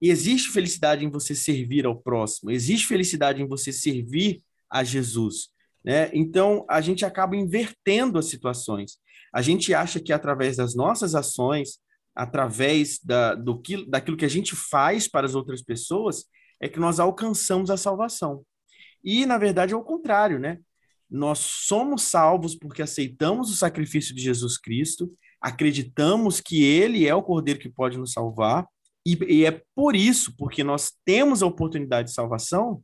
E 0.03 0.09
existe 0.09 0.49
felicidade 0.49 1.05
em 1.05 1.09
você 1.09 1.33
servir 1.33 1.85
ao 1.85 1.95
próximo, 1.95 2.51
existe 2.51 2.85
felicidade 2.87 3.41
em 3.41 3.47
você 3.47 3.71
servir 3.71 4.43
a 4.69 4.83
Jesus, 4.83 5.47
né? 5.81 6.09
Então 6.13 6.65
a 6.69 6.81
gente 6.81 7.05
acaba 7.05 7.37
invertendo 7.37 8.19
as 8.19 8.25
situações. 8.25 8.97
A 9.33 9.41
gente 9.41 9.73
acha 9.73 10.01
que 10.01 10.11
através 10.11 10.57
das 10.57 10.75
nossas 10.75 11.15
ações, 11.15 11.79
através 12.13 12.99
da, 13.01 13.33
do 13.33 13.57
que, 13.61 13.89
daquilo 13.89 14.17
que 14.17 14.25
a 14.25 14.29
gente 14.29 14.57
faz 14.57 15.07
para 15.07 15.25
as 15.25 15.35
outras 15.35 15.61
pessoas, 15.61 16.25
é 16.59 16.67
que 16.67 16.81
nós 16.81 16.99
alcançamos 16.99 17.69
a 17.69 17.77
salvação. 17.77 18.43
E, 19.01 19.25
na 19.25 19.37
verdade, 19.37 19.73
é 19.73 19.77
o 19.77 19.85
contrário, 19.85 20.37
né? 20.37 20.59
Nós 21.09 21.39
somos 21.39 22.01
salvos 22.01 22.55
porque 22.55 22.81
aceitamos 22.81 23.49
o 23.49 23.55
sacrifício 23.55 24.13
de 24.13 24.21
Jesus 24.21 24.57
Cristo, 24.57 25.09
acreditamos 25.39 26.41
que 26.41 26.61
Ele 26.61 27.07
é 27.07 27.15
o 27.15 27.23
Cordeiro 27.23 27.61
que 27.61 27.69
pode 27.69 27.97
nos 27.97 28.11
salvar, 28.11 28.67
e, 29.05 29.17
e 29.25 29.45
é 29.45 29.61
por 29.75 29.95
isso, 29.95 30.35
porque 30.37 30.63
nós 30.63 30.91
temos 31.05 31.43
a 31.43 31.47
oportunidade 31.47 32.09
de 32.09 32.13
salvação, 32.13 32.83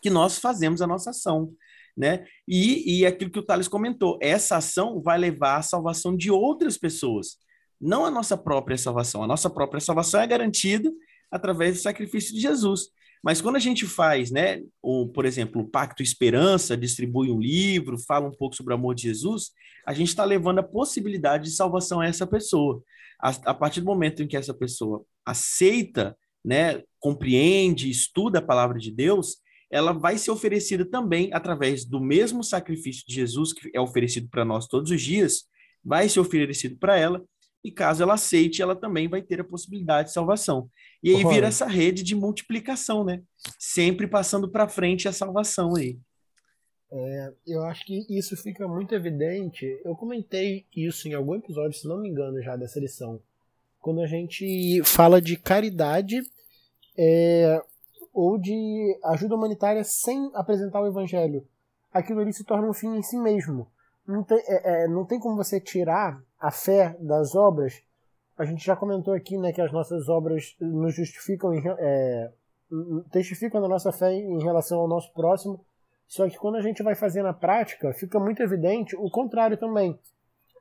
que 0.00 0.10
nós 0.10 0.38
fazemos 0.38 0.82
a 0.82 0.86
nossa 0.86 1.10
ação. 1.10 1.52
Né? 1.96 2.26
E, 2.48 3.00
e 3.00 3.06
aquilo 3.06 3.30
que 3.30 3.38
o 3.38 3.44
Thales 3.44 3.68
comentou, 3.68 4.18
essa 4.20 4.56
ação 4.56 5.00
vai 5.00 5.16
levar 5.16 5.58
à 5.58 5.62
salvação 5.62 6.16
de 6.16 6.30
outras 6.30 6.76
pessoas, 6.76 7.36
não 7.80 8.04
a 8.04 8.10
nossa 8.10 8.36
própria 8.36 8.76
salvação. 8.76 9.22
A 9.22 9.26
nossa 9.26 9.50
própria 9.50 9.80
salvação 9.80 10.20
é 10.20 10.26
garantida 10.26 10.90
através 11.30 11.76
do 11.76 11.82
sacrifício 11.82 12.34
de 12.34 12.40
Jesus. 12.40 12.88
Mas 13.22 13.40
quando 13.40 13.56
a 13.56 13.60
gente 13.60 13.86
faz, 13.86 14.30
né, 14.30 14.62
o, 14.82 15.08
por 15.08 15.24
exemplo, 15.24 15.62
o 15.62 15.68
Pacto 15.68 16.02
Esperança, 16.02 16.76
distribui 16.76 17.30
um 17.30 17.40
livro, 17.40 17.98
fala 17.98 18.28
um 18.28 18.32
pouco 18.32 18.54
sobre 18.54 18.72
o 18.72 18.76
amor 18.76 18.94
de 18.94 19.02
Jesus, 19.02 19.50
a 19.86 19.94
gente 19.94 20.08
está 20.08 20.24
levando 20.24 20.58
a 20.58 20.62
possibilidade 20.62 21.44
de 21.44 21.56
salvação 21.56 22.00
a 22.00 22.06
essa 22.06 22.26
pessoa. 22.26 22.82
A, 23.20 23.30
a, 23.46 23.54
partir 23.54 23.80
do 23.80 23.86
momento 23.86 24.22
em 24.22 24.26
que 24.26 24.36
essa 24.36 24.52
pessoa 24.52 25.04
aceita, 25.24 26.16
né, 26.44 26.82
compreende, 26.98 27.90
estuda 27.90 28.38
a 28.38 28.42
palavra 28.42 28.78
de 28.78 28.90
Deus, 28.90 29.38
ela 29.70 29.92
vai 29.92 30.18
ser 30.18 30.30
oferecida 30.30 30.84
também 30.84 31.30
através 31.32 31.84
do 31.84 32.00
mesmo 32.00 32.44
sacrifício 32.44 33.04
de 33.06 33.14
Jesus 33.14 33.52
que 33.52 33.70
é 33.74 33.80
oferecido 33.80 34.28
para 34.28 34.44
nós 34.44 34.66
todos 34.66 34.90
os 34.90 35.02
dias, 35.02 35.44
vai 35.82 36.08
ser 36.08 36.20
oferecido 36.20 36.76
para 36.78 36.98
ela 36.98 37.24
e 37.64 37.72
caso 37.72 38.02
ela 38.02 38.14
aceite, 38.14 38.60
ela 38.60 38.76
também 38.76 39.08
vai 39.08 39.22
ter 39.22 39.40
a 39.40 39.44
possibilidade 39.44 40.08
de 40.08 40.14
salvação. 40.14 40.68
E 41.02 41.14
aí 41.14 41.24
vira 41.24 41.46
essa 41.46 41.66
rede 41.66 42.02
de 42.02 42.14
multiplicação, 42.14 43.04
né? 43.04 43.22
Sempre 43.58 44.06
passando 44.06 44.50
para 44.50 44.68
frente 44.68 45.08
a 45.08 45.12
salvação 45.12 45.74
aí. 45.74 45.98
É, 46.92 47.32
eu 47.46 47.64
acho 47.64 47.84
que 47.86 48.06
isso 48.08 48.36
fica 48.36 48.68
muito 48.68 48.94
evidente. 48.94 49.66
Eu 49.84 49.96
comentei 49.96 50.66
isso 50.76 51.08
em 51.08 51.14
algum 51.14 51.34
episódio, 51.34 51.78
se 51.78 51.88
não 51.88 52.00
me 52.00 52.08
engano, 52.08 52.42
já 52.42 52.54
dessa 52.54 52.78
lição. 52.78 53.20
Quando 53.84 54.00
a 54.00 54.06
gente 54.06 54.82
fala 54.82 55.20
de 55.20 55.36
caridade 55.36 56.22
é, 56.96 57.62
ou 58.14 58.38
de 58.38 58.98
ajuda 59.04 59.34
humanitária 59.34 59.84
sem 59.84 60.30
apresentar 60.32 60.80
o 60.80 60.86
evangelho, 60.86 61.46
aquilo 61.92 62.20
ali 62.20 62.32
se 62.32 62.44
torna 62.44 62.66
um 62.66 62.72
fim 62.72 62.96
em 62.96 63.02
si 63.02 63.18
mesmo. 63.18 63.68
Não 64.08 64.24
tem, 64.24 64.38
é, 64.38 64.84
é, 64.84 64.88
não 64.88 65.04
tem 65.04 65.20
como 65.20 65.36
você 65.36 65.60
tirar 65.60 66.18
a 66.40 66.50
fé 66.50 66.96
das 66.98 67.34
obras, 67.34 67.82
a 68.38 68.46
gente 68.46 68.64
já 68.64 68.74
comentou 68.74 69.12
aqui 69.12 69.36
né, 69.36 69.52
que 69.52 69.60
as 69.60 69.70
nossas 69.70 70.08
obras 70.08 70.56
nos 70.58 70.94
justificam, 70.94 71.52
em, 71.52 71.62
é, 71.66 72.32
testificam 73.12 73.62
a 73.62 73.68
nossa 73.68 73.92
fé 73.92 74.14
em 74.14 74.42
relação 74.42 74.80
ao 74.80 74.88
nosso 74.88 75.12
próximo, 75.12 75.62
só 76.08 76.26
que 76.26 76.38
quando 76.38 76.56
a 76.56 76.62
gente 76.62 76.82
vai 76.82 76.94
fazer 76.94 77.22
na 77.22 77.34
prática, 77.34 77.92
fica 77.92 78.18
muito 78.18 78.42
evidente 78.42 78.96
o 78.96 79.10
contrário 79.10 79.58
também. 79.58 80.00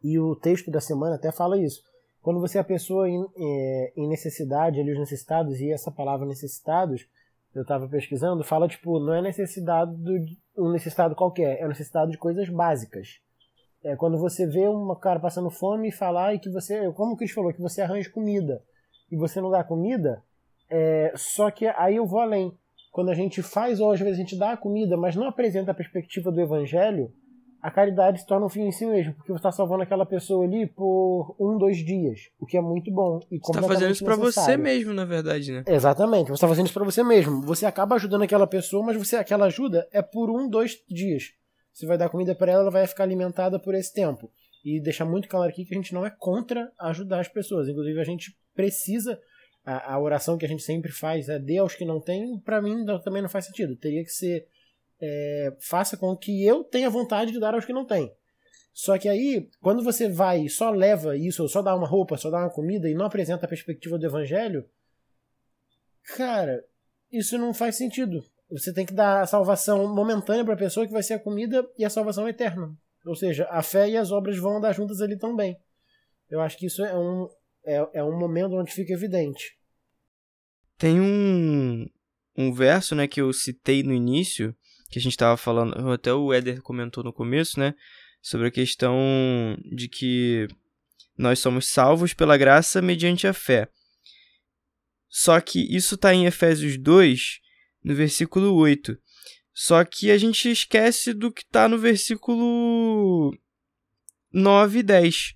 E 0.03 0.19
o 0.19 0.35
texto 0.35 0.69
da 0.69 0.81
semana 0.81 1.15
até 1.15 1.31
fala 1.31 1.57
isso. 1.57 1.92
Quando 2.23 2.39
você 2.39 2.57
é 2.57 2.61
a 2.61 2.63
pessoa 2.63 3.09
em, 3.09 3.21
é, 3.37 3.93
em 3.97 4.07
necessidade, 4.07 4.79
ali 4.79 4.93
os 4.93 4.97
necessitados, 4.97 5.59
e 5.59 5.69
essa 5.69 5.91
palavra 5.91 6.25
necessitados, 6.25 7.05
eu 7.53 7.63
estava 7.63 7.85
pesquisando, 7.87 8.45
fala 8.45 8.65
tipo, 8.65 8.97
não 8.97 9.13
é 9.13 9.21
necessidade 9.21 9.93
de 9.93 10.37
um 10.57 10.71
necessitado 10.71 11.15
qualquer, 11.15 11.59
é 11.59 11.67
necessidade 11.67 12.11
de 12.11 12.17
coisas 12.17 12.47
básicas. 12.47 13.19
É 13.83 13.97
quando 13.97 14.17
você 14.17 14.47
vê 14.47 14.65
um 14.69 14.95
cara 14.95 15.19
passando 15.19 15.51
fome 15.51 15.89
e 15.89 15.91
falar 15.91 16.33
e 16.33 16.39
que 16.39 16.49
você, 16.49 16.89
como 16.93 17.13
o 17.13 17.17
Cris 17.17 17.31
falou, 17.31 17.53
que 17.53 17.61
você 17.61 17.81
arranja 17.81 18.09
comida 18.09 18.63
e 19.11 19.17
você 19.17 19.41
não 19.41 19.51
dá 19.51 19.61
comida, 19.61 20.23
é, 20.69 21.11
só 21.17 21.51
que 21.51 21.67
aí 21.67 21.97
eu 21.97 22.07
vou 22.07 22.21
além. 22.21 22.57
Quando 22.89 23.09
a 23.09 23.13
gente 23.13 23.43
faz, 23.43 23.81
ou 23.81 23.91
às 23.91 23.99
vezes 23.99 24.15
a 24.15 24.21
gente 24.21 24.37
dá 24.37 24.53
a 24.53 24.57
comida, 24.57 24.95
mas 24.95 25.13
não 25.13 25.27
apresenta 25.27 25.71
a 25.71 25.75
perspectiva 25.75 26.31
do 26.31 26.39
evangelho, 26.39 27.11
a 27.63 27.71
caridade 27.71 28.19
se 28.19 28.27
torna 28.27 28.45
um 28.45 28.49
fim 28.49 28.63
em 28.63 28.71
si 28.73 28.85
mesmo, 28.85 29.13
porque 29.13 29.31
você 29.31 29.39
está 29.39 29.49
salvando 29.49 29.83
aquela 29.83 30.05
pessoa 30.05 30.43
ali 30.43 30.67
por 30.67 31.33
um, 31.39 31.57
dois 31.57 31.77
dias, 31.77 32.29
o 32.37 32.45
que 32.45 32.57
é 32.57 32.61
muito 32.61 32.91
bom. 32.91 33.21
E 33.31 33.39
você 33.39 33.51
está 33.51 33.63
fazendo 33.63 33.91
isso 33.91 34.03
para 34.03 34.17
você 34.17 34.57
mesmo, 34.57 34.93
na 34.93 35.05
verdade, 35.05 35.49
né? 35.49 35.63
Exatamente, 35.65 36.27
você 36.27 36.33
está 36.33 36.47
fazendo 36.49 36.65
isso 36.65 36.73
para 36.73 36.83
você 36.83 37.01
mesmo. 37.05 37.41
Você 37.43 37.65
acaba 37.65 37.95
ajudando 37.95 38.23
aquela 38.23 38.45
pessoa, 38.45 38.85
mas 38.85 38.97
você 38.97 39.15
aquela 39.15 39.45
ajuda 39.45 39.87
é 39.93 40.01
por 40.01 40.29
um, 40.29 40.49
dois 40.49 40.83
dias. 40.89 41.31
Você 41.71 41.85
vai 41.85 41.97
dar 41.97 42.09
comida 42.09 42.35
para 42.35 42.51
ela, 42.51 42.63
ela 42.63 42.71
vai 42.71 42.85
ficar 42.85 43.03
alimentada 43.03 43.57
por 43.57 43.73
esse 43.73 43.93
tempo. 43.93 44.29
E 44.65 44.81
deixar 44.81 45.05
muito 45.05 45.29
claro 45.29 45.49
aqui 45.49 45.63
que 45.63 45.73
a 45.73 45.77
gente 45.77 45.93
não 45.93 46.05
é 46.05 46.09
contra 46.09 46.69
ajudar 46.81 47.21
as 47.21 47.29
pessoas. 47.29 47.69
Inclusive, 47.69 47.97
a 47.97 48.03
gente 48.03 48.37
precisa. 48.53 49.17
A, 49.65 49.93
a 49.93 49.99
oração 49.99 50.37
que 50.37 50.45
a 50.45 50.49
gente 50.49 50.63
sempre 50.63 50.91
faz 50.91 51.29
é 51.29 51.39
dê 51.39 51.59
aos 51.59 51.75
que 51.75 51.85
não 51.85 52.01
têm, 52.01 52.37
para 52.39 52.61
mim 52.61 52.85
também 53.05 53.21
não 53.21 53.29
faz 53.29 53.45
sentido. 53.45 53.77
Teria 53.77 54.03
que 54.03 54.11
ser. 54.11 54.47
É, 55.05 55.57
faça 55.59 55.97
com 55.97 56.15
que 56.15 56.45
eu 56.45 56.63
tenha 56.63 56.89
vontade 56.89 57.33
de 57.33 57.39
dar 57.39 57.53
aos 57.53 57.65
que 57.65 57.73
não 57.73 57.85
têm. 57.85 58.15
Só 58.73 58.97
que 58.97 59.09
aí, 59.09 59.49
quando 59.59 59.83
você 59.83 60.07
vai 60.07 60.45
e 60.45 60.49
só 60.49 60.71
leva 60.71 61.17
isso, 61.17 61.43
ou 61.43 61.49
só 61.49 61.61
dá 61.61 61.75
uma 61.75 61.87
roupa, 61.87 62.17
só 62.17 62.29
dá 62.29 62.39
uma 62.39 62.49
comida 62.49 62.89
e 62.89 62.93
não 62.93 63.05
apresenta 63.05 63.45
a 63.45 63.49
perspectiva 63.49 63.99
do 63.99 64.05
evangelho, 64.05 64.65
cara, 66.15 66.63
isso 67.11 67.37
não 67.37 67.53
faz 67.53 67.75
sentido. 67.75 68.23
Você 68.49 68.73
tem 68.73 68.85
que 68.85 68.93
dar 68.93 69.21
a 69.21 69.27
salvação 69.27 69.93
momentânea 69.93 70.45
para 70.45 70.53
a 70.53 70.57
pessoa, 70.57 70.87
que 70.87 70.93
vai 70.93 71.03
ser 71.03 71.15
a 71.15 71.19
comida, 71.19 71.67
e 71.77 71.83
a 71.83 71.89
salvação 71.89 72.27
eterna. 72.27 72.73
Ou 73.05 73.15
seja, 73.15 73.45
a 73.49 73.61
fé 73.61 73.89
e 73.89 73.97
as 73.97 74.11
obras 74.11 74.37
vão 74.37 74.57
andar 74.57 74.73
juntas 74.73 75.01
ali 75.01 75.17
também. 75.17 75.57
Eu 76.29 76.39
acho 76.39 76.57
que 76.57 76.65
isso 76.65 76.83
é 76.83 76.97
um, 76.97 77.27
é, 77.65 77.89
é 77.95 78.03
um 78.03 78.17
momento 78.17 78.55
onde 78.55 78.71
fica 78.71 78.93
evidente. 78.93 79.57
Tem 80.77 80.99
um, 80.99 81.87
um 82.35 82.51
verso 82.51 82.95
né, 82.95 83.07
que 83.07 83.21
eu 83.21 83.31
citei 83.31 83.83
no 83.83 83.93
início, 83.93 84.55
que 84.93 84.99
a 84.99 85.01
gente 85.01 85.13
estava 85.13 85.35
falando, 85.35 85.91
até 85.91 86.13
o 86.13 86.31
Éder 86.31 86.61
comentou 86.61 87.03
no 87.03 87.11
começo, 87.11 87.59
né? 87.59 87.73
Sobre 88.21 88.47
a 88.47 88.51
questão 88.51 88.95
de 89.65 89.89
que 89.89 90.47
nós 91.17 91.39
somos 91.39 91.67
salvos 91.67 92.13
pela 92.13 92.37
graça 92.37 92.79
mediante 92.79 93.25
a 93.25 93.33
fé. 93.33 93.67
Só 95.09 95.41
que 95.41 95.75
isso 95.75 95.95
está 95.95 96.13
em 96.13 96.27
Efésios 96.27 96.77
2, 96.77 97.39
no 97.83 97.95
versículo 97.95 98.53
8. 98.53 98.95
Só 99.51 99.83
que 99.83 100.11
a 100.11 100.17
gente 100.17 100.51
esquece 100.51 101.11
do 101.11 101.31
que 101.31 101.41
está 101.41 101.67
no 101.67 101.79
versículo 101.79 103.35
9 104.31 104.77
e 104.77 104.83
10. 104.83 105.33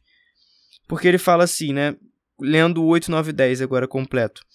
Porque 0.87 1.07
ele 1.07 1.17
fala 1.17 1.45
assim, 1.45 1.73
né? 1.73 1.95
Lendo 2.39 2.83
o 2.83 2.85
8, 2.85 3.09
9 3.09 3.31
e 3.31 3.33
10 3.33 3.63
agora 3.63 3.87
completo. 3.87 4.45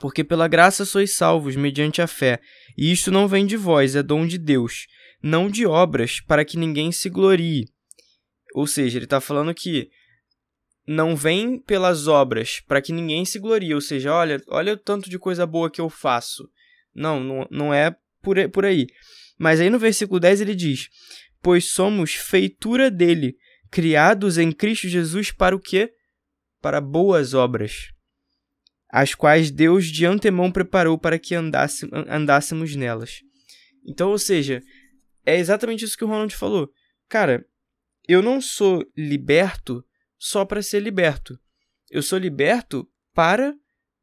Porque 0.00 0.24
pela 0.24 0.48
graça 0.48 0.86
sois 0.86 1.14
salvos 1.14 1.54
mediante 1.54 2.00
a 2.00 2.06
fé, 2.06 2.40
e 2.76 2.92
isto 2.92 3.10
não 3.10 3.26
vem 3.26 3.46
de 3.46 3.56
vós, 3.56 3.96
é 3.96 4.02
dom 4.02 4.26
de 4.26 4.38
Deus, 4.38 4.86
não 5.22 5.48
de 5.48 5.66
obras, 5.66 6.20
para 6.20 6.44
que 6.44 6.58
ninguém 6.58 6.92
se 6.92 7.08
glorie. 7.08 7.66
Ou 8.54 8.66
seja, 8.66 8.98
ele 8.98 9.04
está 9.04 9.20
falando 9.20 9.54
que 9.54 9.90
não 10.86 11.16
vem 11.16 11.58
pelas 11.58 12.06
obras, 12.06 12.60
para 12.60 12.80
que 12.80 12.92
ninguém 12.92 13.24
se 13.24 13.38
glorie. 13.38 13.74
Ou 13.74 13.80
seja, 13.80 14.12
olha, 14.12 14.40
olha 14.48 14.74
o 14.74 14.76
tanto 14.76 15.10
de 15.10 15.18
coisa 15.18 15.46
boa 15.46 15.70
que 15.70 15.80
eu 15.80 15.90
faço. 15.90 16.48
Não, 16.94 17.20
não, 17.20 17.46
não 17.50 17.74
é 17.74 17.94
por, 18.22 18.36
por 18.50 18.64
aí. 18.64 18.86
Mas 19.38 19.60
aí 19.60 19.68
no 19.68 19.78
versículo 19.78 20.20
10 20.20 20.40
ele 20.40 20.54
diz: 20.54 20.88
Pois 21.42 21.70
somos 21.70 22.14
feitura 22.14 22.90
dele, 22.90 23.36
criados 23.70 24.38
em 24.38 24.52
Cristo 24.52 24.88
Jesus 24.88 25.30
para 25.30 25.54
o 25.54 25.60
quê? 25.60 25.92
Para 26.60 26.80
boas 26.80 27.34
obras, 27.34 27.90
as 28.96 29.14
quais 29.14 29.50
Deus 29.50 29.88
de 29.88 30.06
antemão 30.06 30.50
preparou 30.50 30.96
para 30.96 31.18
que 31.18 31.34
andássemos, 31.34 31.92
andássemos 32.08 32.74
nelas. 32.74 33.20
Então, 33.86 34.08
ou 34.08 34.18
seja, 34.18 34.62
é 35.26 35.36
exatamente 35.36 35.84
isso 35.84 35.98
que 35.98 36.04
o 36.04 36.06
Ronald 36.08 36.34
falou. 36.34 36.72
Cara, 37.06 37.46
eu 38.08 38.22
não 38.22 38.40
sou 38.40 38.82
liberto 38.96 39.84
só 40.16 40.46
para 40.46 40.62
ser 40.62 40.80
liberto. 40.80 41.38
Eu 41.90 42.02
sou 42.02 42.18
liberto 42.18 42.90
para 43.12 43.54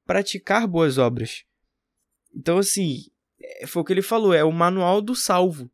praticar 0.05 0.67
boas 0.67 0.99
obras. 0.99 1.43
Então, 2.31 2.59
assim, 2.59 3.07
é, 3.41 3.65
foi 3.65 3.81
o 3.81 3.85
que 3.85 3.93
ele 3.93 4.03
falou, 4.03 4.31
é 4.31 4.43
o 4.43 4.51
manual 4.51 5.01
do 5.01 5.15
salvo. 5.15 5.71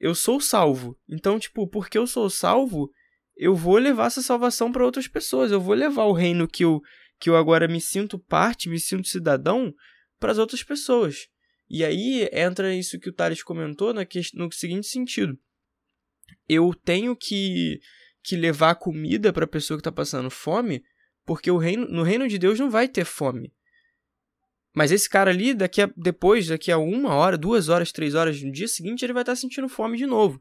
Eu 0.00 0.12
sou 0.12 0.40
salvo. 0.40 0.98
Então, 1.08 1.38
tipo, 1.38 1.68
porque 1.68 1.96
eu 1.96 2.06
sou 2.08 2.28
salvo, 2.28 2.90
eu 3.36 3.54
vou 3.54 3.76
levar 3.78 4.06
essa 4.06 4.22
salvação 4.22 4.72
para 4.72 4.84
outras 4.84 5.06
pessoas. 5.06 5.52
Eu 5.52 5.60
vou 5.60 5.74
levar 5.74 6.06
o 6.06 6.12
reino 6.12 6.48
que 6.48 6.64
eu, 6.64 6.82
que 7.18 7.30
eu 7.30 7.36
agora 7.36 7.68
me 7.68 7.80
sinto 7.80 8.18
parte, 8.18 8.68
me 8.68 8.78
sinto 8.78 9.08
cidadão, 9.08 9.74
para 10.18 10.32
as 10.32 10.38
outras 10.38 10.62
pessoas. 10.62 11.28
E 11.68 11.84
aí 11.84 12.28
entra 12.32 12.74
isso 12.74 12.98
que 12.98 13.08
o 13.08 13.12
Thales 13.12 13.42
comentou 13.42 13.92
no, 13.92 14.00
no 14.34 14.52
seguinte 14.52 14.86
sentido. 14.86 15.38
Eu 16.48 16.74
tenho 16.74 17.16
que, 17.16 17.80
que 18.22 18.36
levar 18.36 18.74
comida 18.76 19.32
para 19.32 19.44
a 19.44 19.48
pessoa 19.48 19.78
que 19.78 19.80
está 19.80 19.92
passando 19.92 20.30
fome, 20.30 20.82
porque 21.24 21.50
o 21.50 21.56
reino, 21.56 21.86
no 21.88 22.02
reino 22.02 22.28
de 22.28 22.38
Deus 22.38 22.58
não 22.58 22.70
vai 22.70 22.88
ter 22.88 23.04
fome. 23.04 23.52
Mas 24.74 24.90
esse 24.90 25.08
cara 25.08 25.30
ali, 25.30 25.54
daqui 25.54 25.80
a, 25.82 25.90
depois, 25.96 26.48
daqui 26.48 26.70
a 26.70 26.78
uma 26.78 27.14
hora, 27.14 27.38
duas 27.38 27.68
horas, 27.68 27.92
três 27.92 28.14
horas, 28.14 28.42
no 28.42 28.50
dia 28.50 28.66
seguinte, 28.66 29.04
ele 29.04 29.12
vai 29.12 29.22
estar 29.22 29.32
tá 29.32 29.36
sentindo 29.36 29.68
fome 29.68 29.96
de 29.96 30.04
novo. 30.04 30.40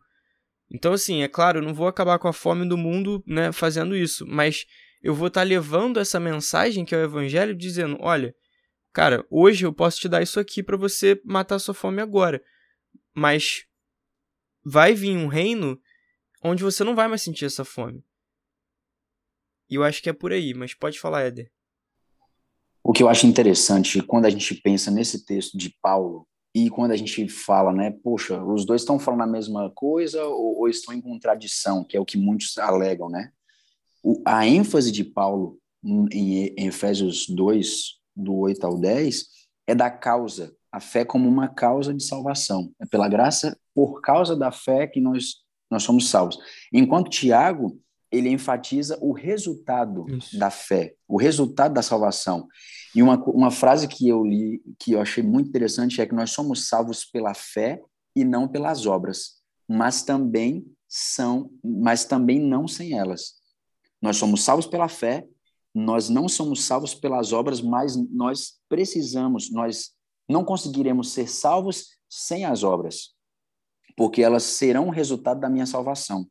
Então, 0.72 0.92
assim, 0.92 1.22
é 1.22 1.28
claro, 1.28 1.60
eu 1.60 1.64
não 1.64 1.74
vou 1.74 1.88
acabar 1.88 2.18
com 2.18 2.28
a 2.28 2.34
fome 2.34 2.68
do 2.68 2.76
mundo 2.76 3.24
né, 3.28 3.52
fazendo 3.52 3.96
isso, 3.96 4.26
mas 4.26 4.66
eu 5.04 5.14
vou 5.14 5.28
estar 5.28 5.42
tá 5.42 5.46
levando 5.46 6.00
essa 6.00 6.18
mensagem 6.18 6.86
que 6.86 6.96
é 6.96 6.98
o 6.98 7.04
evangelho, 7.04 7.54
dizendo: 7.54 7.98
olha, 8.00 8.34
cara, 8.94 9.26
hoje 9.30 9.66
eu 9.66 9.74
posso 9.74 10.00
te 10.00 10.08
dar 10.08 10.24
isso 10.24 10.40
aqui 10.40 10.64
para 10.64 10.78
você 10.78 11.22
matar 11.26 11.60
sua 11.60 11.74
fome 11.74 12.02
agora, 12.02 12.42
mas 13.14 13.66
vai 14.64 14.94
vir 14.94 15.18
um 15.18 15.28
reino 15.28 15.78
onde 16.42 16.64
você 16.64 16.86
não 16.86 16.96
vai 16.96 17.10
mais 17.10 17.22
sentir 17.22 17.46
essa 17.46 17.66
fome. 17.66 18.04
E 19.70 19.76
eu 19.76 19.84
acho 19.84 20.02
que 20.02 20.10
é 20.10 20.14
por 20.14 20.32
aí, 20.32 20.54
mas 20.54 20.74
pode 20.74 21.00
falar, 21.00 21.24
Éder. 21.24 21.52
O 22.82 22.94
que 22.94 23.02
eu 23.04 23.10
acho 23.10 23.28
interessante 23.28 24.02
quando 24.02 24.26
a 24.26 24.30
gente 24.30 24.56
pensa 24.56 24.92
nesse 24.92 25.26
texto 25.26 25.58
de 25.58 25.70
Paulo 25.82 26.28
e 26.54 26.70
quando 26.70 26.92
a 26.92 26.98
gente 26.98 27.28
fala, 27.28 27.74
né, 27.74 27.92
poxa, 28.04 28.42
os 28.44 28.66
dois 28.66 28.82
estão 28.82 29.00
falando 29.00 29.22
a 29.22 29.28
mesma 29.28 29.72
coisa 29.72 30.24
ou, 30.26 30.60
ou 30.60 30.70
estão 30.70 30.94
em 30.94 31.02
contradição, 31.02 31.84
que 31.84 31.98
é 31.98 32.00
o 32.00 32.06
que 32.06 32.18
muitos 32.18 32.58
alegam, 32.58 33.10
né? 33.10 33.32
O, 34.04 34.22
a 34.26 34.46
ênfase 34.46 34.92
de 34.92 35.04
Paulo 35.04 35.58
em, 35.84 36.54
em 36.58 36.68
Efésios 36.68 37.26
2, 37.28 38.00
do 38.16 38.36
8 38.36 38.64
ao 38.66 38.78
10, 38.78 39.26
é 39.66 39.74
da 39.74 39.90
causa, 39.90 40.54
a 40.72 40.80
fé 40.80 41.06
como 41.06 41.28
uma 41.28 41.48
causa 41.48 41.94
de 41.94 42.04
salvação. 42.04 42.72
É 42.80 42.86
pela 42.86 43.08
graça, 43.08 43.58
por 43.74 44.02
causa 44.02 44.36
da 44.36 44.52
fé 44.52 44.86
que 44.88 45.00
nós, 45.00 45.36
nós 45.72 45.84
somos 45.84 46.10
salvos. 46.10 46.38
Enquanto 46.72 47.10
Tiago 47.10 47.80
ele 48.12 48.30
enfatiza 48.30 48.96
o 49.02 49.12
resultado 49.12 50.06
Isso. 50.08 50.38
da 50.38 50.52
fé, 50.52 50.94
o 51.08 51.18
resultado 51.18 51.74
da 51.74 51.82
salvação. 51.82 52.48
E 52.96 53.02
uma, 53.02 53.18
uma 53.26 53.50
frase 53.50 53.88
que 53.88 54.08
eu 54.08 54.24
li, 54.24 54.62
que 54.78 54.92
eu 54.92 55.02
achei 55.02 55.24
muito 55.24 55.50
interessante, 55.50 56.00
é 56.00 56.06
que 56.06 56.14
nós 56.14 56.30
somos 56.30 56.68
salvos 56.68 57.04
pela 57.04 57.34
fé 57.34 57.82
e 58.16 58.24
não 58.24 58.48
pelas 58.48 58.86
obras, 58.86 59.42
mas 59.68 60.04
também 60.04 60.64
são, 60.88 61.50
mas 61.64 62.06
também 62.06 62.40
não 62.40 62.68
sem 62.68 62.94
elas. 62.94 63.42
Nós 64.04 64.18
somos 64.18 64.44
salvos 64.44 64.68
pela 64.68 64.90
fé, 64.90 65.26
nós 65.74 66.10
não 66.10 66.28
somos 66.28 66.66
salvos 66.66 66.94
pelas 66.94 67.32
obras, 67.32 67.62
mas 67.62 67.96
nós 68.12 68.56
precisamos, 68.68 69.50
nós 69.50 69.92
não 70.28 70.44
conseguiremos 70.44 71.14
ser 71.14 71.30
salvos 71.30 71.88
sem 72.10 72.44
as 72.44 72.66
obras, 72.66 73.14
porque 73.96 74.22
elas 74.22 74.44
serão 74.44 74.90
o 74.90 74.92
resultado 74.92 75.40
da 75.40 75.50
minha 75.50 75.66
salvação. 75.66 76.28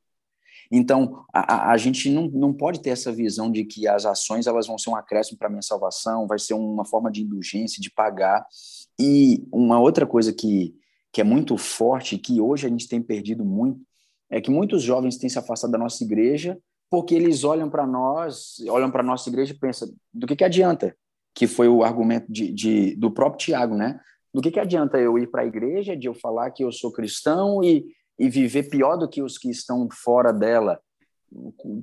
Então, 0.70 1.24
a, 1.32 1.72
a 1.72 1.76
gente 1.78 2.10
não, 2.10 2.28
não 2.28 2.52
pode 2.52 2.82
ter 2.82 2.90
essa 2.90 3.10
visão 3.10 3.50
de 3.50 3.64
que 3.64 3.88
as 3.88 4.04
ações 4.04 4.46
elas 4.46 4.66
vão 4.66 4.76
ser 4.76 4.90
um 4.90 4.96
acréscimo 4.96 5.38
para 5.38 5.48
a 5.48 5.50
minha 5.50 5.62
salvação, 5.62 6.26
vai 6.26 6.38
ser 6.38 6.52
uma 6.52 6.84
forma 6.84 7.10
de 7.10 7.22
indulgência, 7.22 7.80
de 7.80 7.90
pagar. 7.90 8.46
E 9.00 9.42
uma 9.50 9.80
outra 9.80 10.06
coisa 10.06 10.30
que, 10.30 10.74
que 11.10 11.22
é 11.22 11.24
muito 11.24 11.56
forte, 11.56 12.18
que 12.18 12.38
hoje 12.38 12.66
a 12.66 12.70
gente 12.70 12.86
tem 12.86 13.00
perdido 13.00 13.46
muito, 13.46 13.80
é 14.28 14.42
que 14.42 14.50
muitos 14.50 14.82
jovens 14.82 15.16
têm 15.16 15.30
se 15.30 15.38
afastado 15.38 15.70
da 15.70 15.78
nossa 15.78 16.04
igreja 16.04 16.58
porque 16.92 17.14
eles 17.14 17.42
olham 17.42 17.70
para 17.70 17.86
nós, 17.86 18.56
olham 18.68 18.90
para 18.90 19.02
nossa 19.02 19.26
igreja 19.30 19.54
e 19.54 19.58
pensam, 19.58 19.88
do 20.12 20.26
que, 20.26 20.36
que 20.36 20.44
adianta? 20.44 20.94
Que 21.34 21.46
foi 21.46 21.66
o 21.66 21.82
argumento 21.82 22.30
de, 22.30 22.52
de 22.52 22.94
do 22.96 23.10
próprio 23.10 23.46
Tiago, 23.46 23.74
né? 23.74 23.98
Do 24.30 24.42
que, 24.42 24.50
que 24.50 24.60
adianta 24.60 24.98
eu 24.98 25.18
ir 25.18 25.30
para 25.30 25.40
a 25.40 25.46
igreja, 25.46 25.96
de 25.96 26.06
eu 26.06 26.12
falar 26.12 26.50
que 26.50 26.62
eu 26.62 26.70
sou 26.70 26.92
cristão 26.92 27.64
e, 27.64 27.86
e 28.18 28.28
viver 28.28 28.64
pior 28.64 28.98
do 28.98 29.08
que 29.08 29.22
os 29.22 29.38
que 29.38 29.48
estão 29.48 29.88
fora 29.90 30.34
dela? 30.34 30.78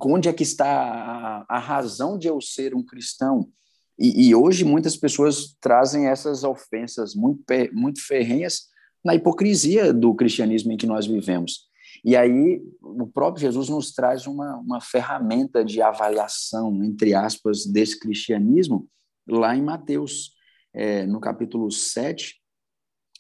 Onde 0.04 0.30
é 0.30 0.34
que 0.34 0.44
está 0.44 0.68
a, 0.68 1.46
a 1.50 1.58
razão 1.58 2.16
de 2.16 2.28
eu 2.28 2.40
ser 2.40 2.76
um 2.76 2.86
cristão? 2.86 3.50
E, 3.98 4.28
e, 4.28 4.36
hoje 4.36 4.64
muitas 4.64 4.96
pessoas 4.96 5.58
trazem 5.60 6.06
essas 6.06 6.44
ofensas 6.44 7.16
muito, 7.16 7.44
muito 7.74 8.00
ferrenhas 8.06 8.68
na 9.04 9.16
hipocrisia 9.16 9.92
do 9.92 10.14
cristianismo 10.14 10.72
em 10.72 10.78
que 10.78 10.86
nós 10.86 11.08
vivemos. 11.08 11.68
E 12.04 12.16
aí 12.16 12.62
o 12.82 13.08
próprio 13.08 13.42
Jesus 13.42 13.70
nos 13.70 13.92
traz 13.92 14.26
uma, 14.28 14.58
uma 14.58 14.82
ferramenta 14.82 15.64
de 15.64 15.82
avaliação, 15.82 16.84
entre 16.84 17.14
aspas, 17.14 17.66
desse 17.66 18.00
cristianismo 18.00 18.88
lá 19.28 19.56
em 19.56 19.62
Mateus, 19.62 20.34
é, 20.74 21.06
no 21.06 21.20
capítulo 21.20 21.72
7, 21.72 22.36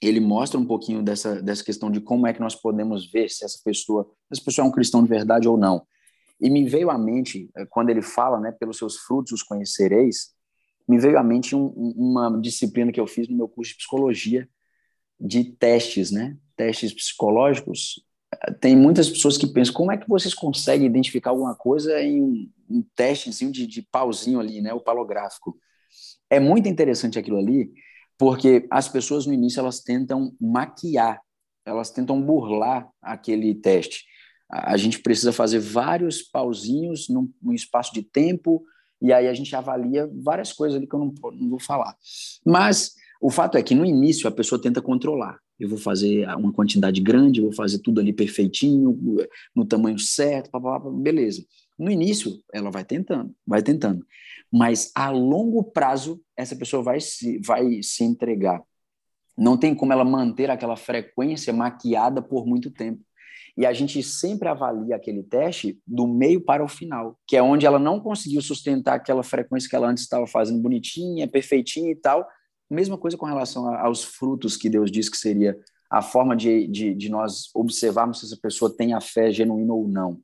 ele 0.01 0.19
mostra 0.19 0.59
um 0.59 0.65
pouquinho 0.65 1.03
dessa, 1.03 1.41
dessa 1.41 1.63
questão 1.63 1.91
de 1.91 1.99
como 1.99 2.25
é 2.25 2.33
que 2.33 2.39
nós 2.39 2.55
podemos 2.55 3.11
ver 3.11 3.29
se 3.29 3.43
essa 3.43 3.59
pessoa, 3.63 4.09
essa 4.31 4.41
pessoa 4.41 4.65
é 4.65 4.69
um 4.69 4.71
cristão 4.71 5.03
de 5.03 5.09
verdade 5.09 5.47
ou 5.47 5.57
não. 5.57 5.85
E 6.39 6.49
me 6.49 6.67
veio 6.67 6.89
à 6.89 6.97
mente, 6.97 7.49
eh, 7.55 7.65
quando 7.65 7.89
ele 7.89 8.01
fala, 8.01 8.39
né, 8.39 8.51
pelos 8.51 8.77
seus 8.77 8.97
frutos 8.97 9.33
os 9.33 9.43
conhecereis, 9.43 10.33
me 10.87 10.97
veio 10.97 11.19
à 11.19 11.23
mente 11.23 11.53
um, 11.53 11.67
uma 11.67 12.39
disciplina 12.39 12.91
que 12.91 12.99
eu 12.99 13.05
fiz 13.05 13.27
no 13.27 13.35
meu 13.35 13.47
curso 13.47 13.71
de 13.71 13.77
psicologia, 13.77 14.49
de 15.19 15.43
testes, 15.43 16.11
né, 16.11 16.37
testes 16.55 16.93
psicológicos. 16.93 18.01
Tem 18.59 18.75
muitas 18.75 19.09
pessoas 19.09 19.37
que 19.37 19.47
pensam, 19.47 19.73
como 19.73 19.91
é 19.91 19.97
que 19.97 20.07
vocês 20.07 20.33
conseguem 20.33 20.85
identificar 20.87 21.31
alguma 21.31 21.55
coisa 21.55 21.99
em 22.01 22.49
um, 22.69 22.83
testezinho 22.95 23.51
de, 23.51 23.65
de 23.65 23.81
pauzinho 23.81 24.39
ali, 24.39 24.61
né, 24.61 24.73
o 24.73 24.79
palográfico. 24.79 25.57
É 26.29 26.39
muito 26.39 26.69
interessante 26.69 27.17
aquilo 27.17 27.37
ali, 27.37 27.71
porque 28.17 28.67
as 28.69 28.87
pessoas 28.87 29.25
no 29.25 29.33
início 29.33 29.59
elas 29.59 29.79
tentam 29.79 30.35
maquiar, 30.39 31.19
elas 31.65 31.89
tentam 31.89 32.21
burlar 32.21 32.87
aquele 33.01 33.55
teste. 33.55 34.05
A 34.49 34.77
gente 34.77 34.99
precisa 34.99 35.31
fazer 35.31 35.59
vários 35.59 36.21
pauzinhos 36.21 37.07
num, 37.09 37.31
num 37.41 37.53
espaço 37.53 37.93
de 37.93 38.03
tempo 38.03 38.63
e 39.01 39.13
aí 39.13 39.27
a 39.27 39.33
gente 39.33 39.55
avalia 39.55 40.09
várias 40.21 40.51
coisas 40.51 40.77
ali 40.77 40.87
que 40.87 40.93
eu 40.93 40.99
não, 40.99 41.13
não 41.33 41.49
vou 41.49 41.59
falar. 41.59 41.95
Mas 42.45 42.93
o 43.21 43.29
fato 43.29 43.57
é 43.57 43.63
que 43.63 43.75
no 43.75 43.85
início 43.85 44.27
a 44.27 44.31
pessoa 44.31 44.61
tenta 44.61 44.81
controlar. 44.81 45.39
Eu 45.59 45.67
vou 45.67 45.77
fazer 45.77 46.27
uma 46.35 46.53
quantidade 46.53 47.01
grande, 47.01 47.41
vou 47.41 47.51
fazer 47.51 47.79
tudo 47.79 47.99
ali 47.99 48.13
perfeitinho, 48.13 48.97
no 49.55 49.65
tamanho 49.65 49.99
certo, 49.99 50.49
beleza. 51.01 51.43
No 51.77 51.91
início, 51.91 52.39
ela 52.53 52.69
vai 52.69 52.83
tentando, 52.83 53.33
vai 53.45 53.61
tentando. 53.61 54.05
Mas 54.51 54.91
a 54.95 55.09
longo 55.09 55.63
prazo, 55.63 56.21
essa 56.35 56.55
pessoa 56.55 56.81
vai 56.81 56.99
se, 56.99 57.39
vai 57.39 57.81
se 57.83 58.03
entregar. 58.03 58.61
Não 59.37 59.57
tem 59.57 59.73
como 59.73 59.93
ela 59.93 60.03
manter 60.03 60.49
aquela 60.49 60.75
frequência 60.75 61.53
maquiada 61.53 62.21
por 62.21 62.45
muito 62.45 62.71
tempo. 62.71 63.01
E 63.57 63.65
a 63.65 63.73
gente 63.73 64.01
sempre 64.03 64.47
avalia 64.47 64.95
aquele 64.95 65.23
teste 65.23 65.79
do 65.85 66.07
meio 66.07 66.41
para 66.41 66.63
o 66.63 66.67
final, 66.67 67.17
que 67.27 67.35
é 67.35 67.41
onde 67.41 67.65
ela 67.65 67.79
não 67.79 67.99
conseguiu 67.99 68.41
sustentar 68.41 68.95
aquela 68.95 69.23
frequência 69.23 69.69
que 69.69 69.75
ela 69.75 69.89
antes 69.89 70.03
estava 70.03 70.25
fazendo 70.25 70.61
bonitinha, 70.61 71.27
perfeitinha 71.27 71.91
e 71.91 71.95
tal. 71.95 72.25
Mesma 72.69 72.97
coisa 72.97 73.17
com 73.17 73.25
relação 73.25 73.73
aos 73.75 74.03
frutos 74.03 74.55
que 74.55 74.69
Deus 74.69 74.91
diz 74.91 75.09
que 75.09 75.17
seria 75.17 75.57
a 75.89 76.01
forma 76.01 76.35
de, 76.35 76.67
de, 76.67 76.93
de 76.93 77.09
nós 77.09 77.49
observarmos 77.55 78.19
se 78.19 78.25
essa 78.27 78.37
pessoa 78.37 78.75
tem 78.75 78.93
a 78.93 79.01
fé 79.01 79.31
genuína 79.31 79.73
ou 79.73 79.87
não. 79.87 80.21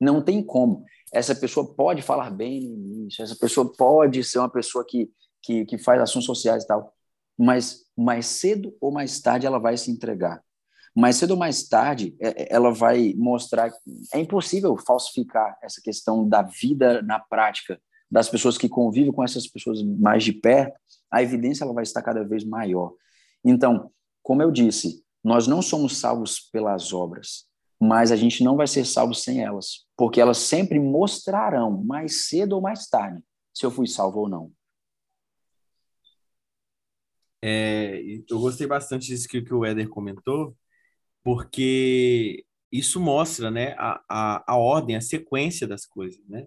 Não 0.00 0.22
tem 0.22 0.42
como. 0.42 0.84
Essa 1.12 1.34
pessoa 1.34 1.74
pode 1.74 2.00
falar 2.00 2.30
bem 2.30 2.60
no 2.60 2.74
início, 2.74 3.22
essa 3.22 3.36
pessoa 3.36 3.72
pode 3.72 4.22
ser 4.22 4.38
uma 4.38 4.48
pessoa 4.48 4.84
que, 4.88 5.10
que, 5.42 5.64
que 5.66 5.78
faz 5.78 6.00
ações 6.00 6.24
sociais 6.24 6.62
e 6.62 6.66
tal, 6.66 6.94
mas 7.36 7.84
mais 7.96 8.26
cedo 8.26 8.74
ou 8.80 8.92
mais 8.92 9.20
tarde 9.20 9.46
ela 9.46 9.58
vai 9.58 9.76
se 9.76 9.90
entregar. 9.90 10.40
Mais 10.94 11.16
cedo 11.16 11.32
ou 11.32 11.36
mais 11.36 11.68
tarde, 11.68 12.16
é, 12.20 12.42
é, 12.42 12.48
ela 12.50 12.72
vai 12.72 13.14
mostrar 13.16 13.72
é 14.14 14.20
impossível 14.20 14.76
falsificar 14.76 15.56
essa 15.62 15.80
questão 15.82 16.28
da 16.28 16.42
vida 16.42 17.02
na 17.02 17.18
prática, 17.18 17.80
das 18.10 18.28
pessoas 18.28 18.56
que 18.56 18.68
convivem 18.68 19.12
com 19.12 19.24
essas 19.24 19.46
pessoas 19.46 19.82
mais 19.82 20.22
de 20.22 20.32
perto, 20.32 20.78
a 21.10 21.22
evidência 21.22 21.64
ela 21.64 21.74
vai 21.74 21.82
estar 21.82 22.02
cada 22.02 22.22
vez 22.24 22.44
maior. 22.44 22.92
Então, 23.44 23.90
como 24.22 24.42
eu 24.42 24.50
disse, 24.50 25.04
nós 25.22 25.46
não 25.46 25.60
somos 25.60 25.98
salvos 25.98 26.40
pelas 26.40 26.92
obras, 26.92 27.46
mas 27.80 28.12
a 28.12 28.16
gente 28.16 28.44
não 28.44 28.56
vai 28.56 28.66
ser 28.66 28.84
salvo 28.84 29.14
sem 29.14 29.42
elas, 29.42 29.86
porque 29.96 30.20
elas 30.20 30.38
sempre 30.38 30.78
mostrarão, 30.78 31.82
mais 31.82 32.28
cedo 32.28 32.52
ou 32.52 32.62
mais 32.62 32.88
tarde, 32.88 33.22
se 33.54 33.64
eu 33.64 33.70
fui 33.70 33.86
salvo 33.86 34.20
ou 34.20 34.28
não. 34.28 34.52
É, 37.42 38.02
eu 38.28 38.38
gostei 38.38 38.66
bastante 38.66 39.06
disso 39.06 39.26
que, 39.26 39.40
que 39.40 39.54
o 39.54 39.64
Éder 39.64 39.88
comentou, 39.88 40.54
porque 41.22 42.44
isso 42.70 43.00
mostra 43.00 43.50
né, 43.50 43.74
a, 43.78 44.02
a, 44.08 44.52
a 44.52 44.56
ordem, 44.56 44.96
a 44.96 45.00
sequência 45.00 45.66
das 45.66 45.86
coisas. 45.86 46.20
Né? 46.28 46.46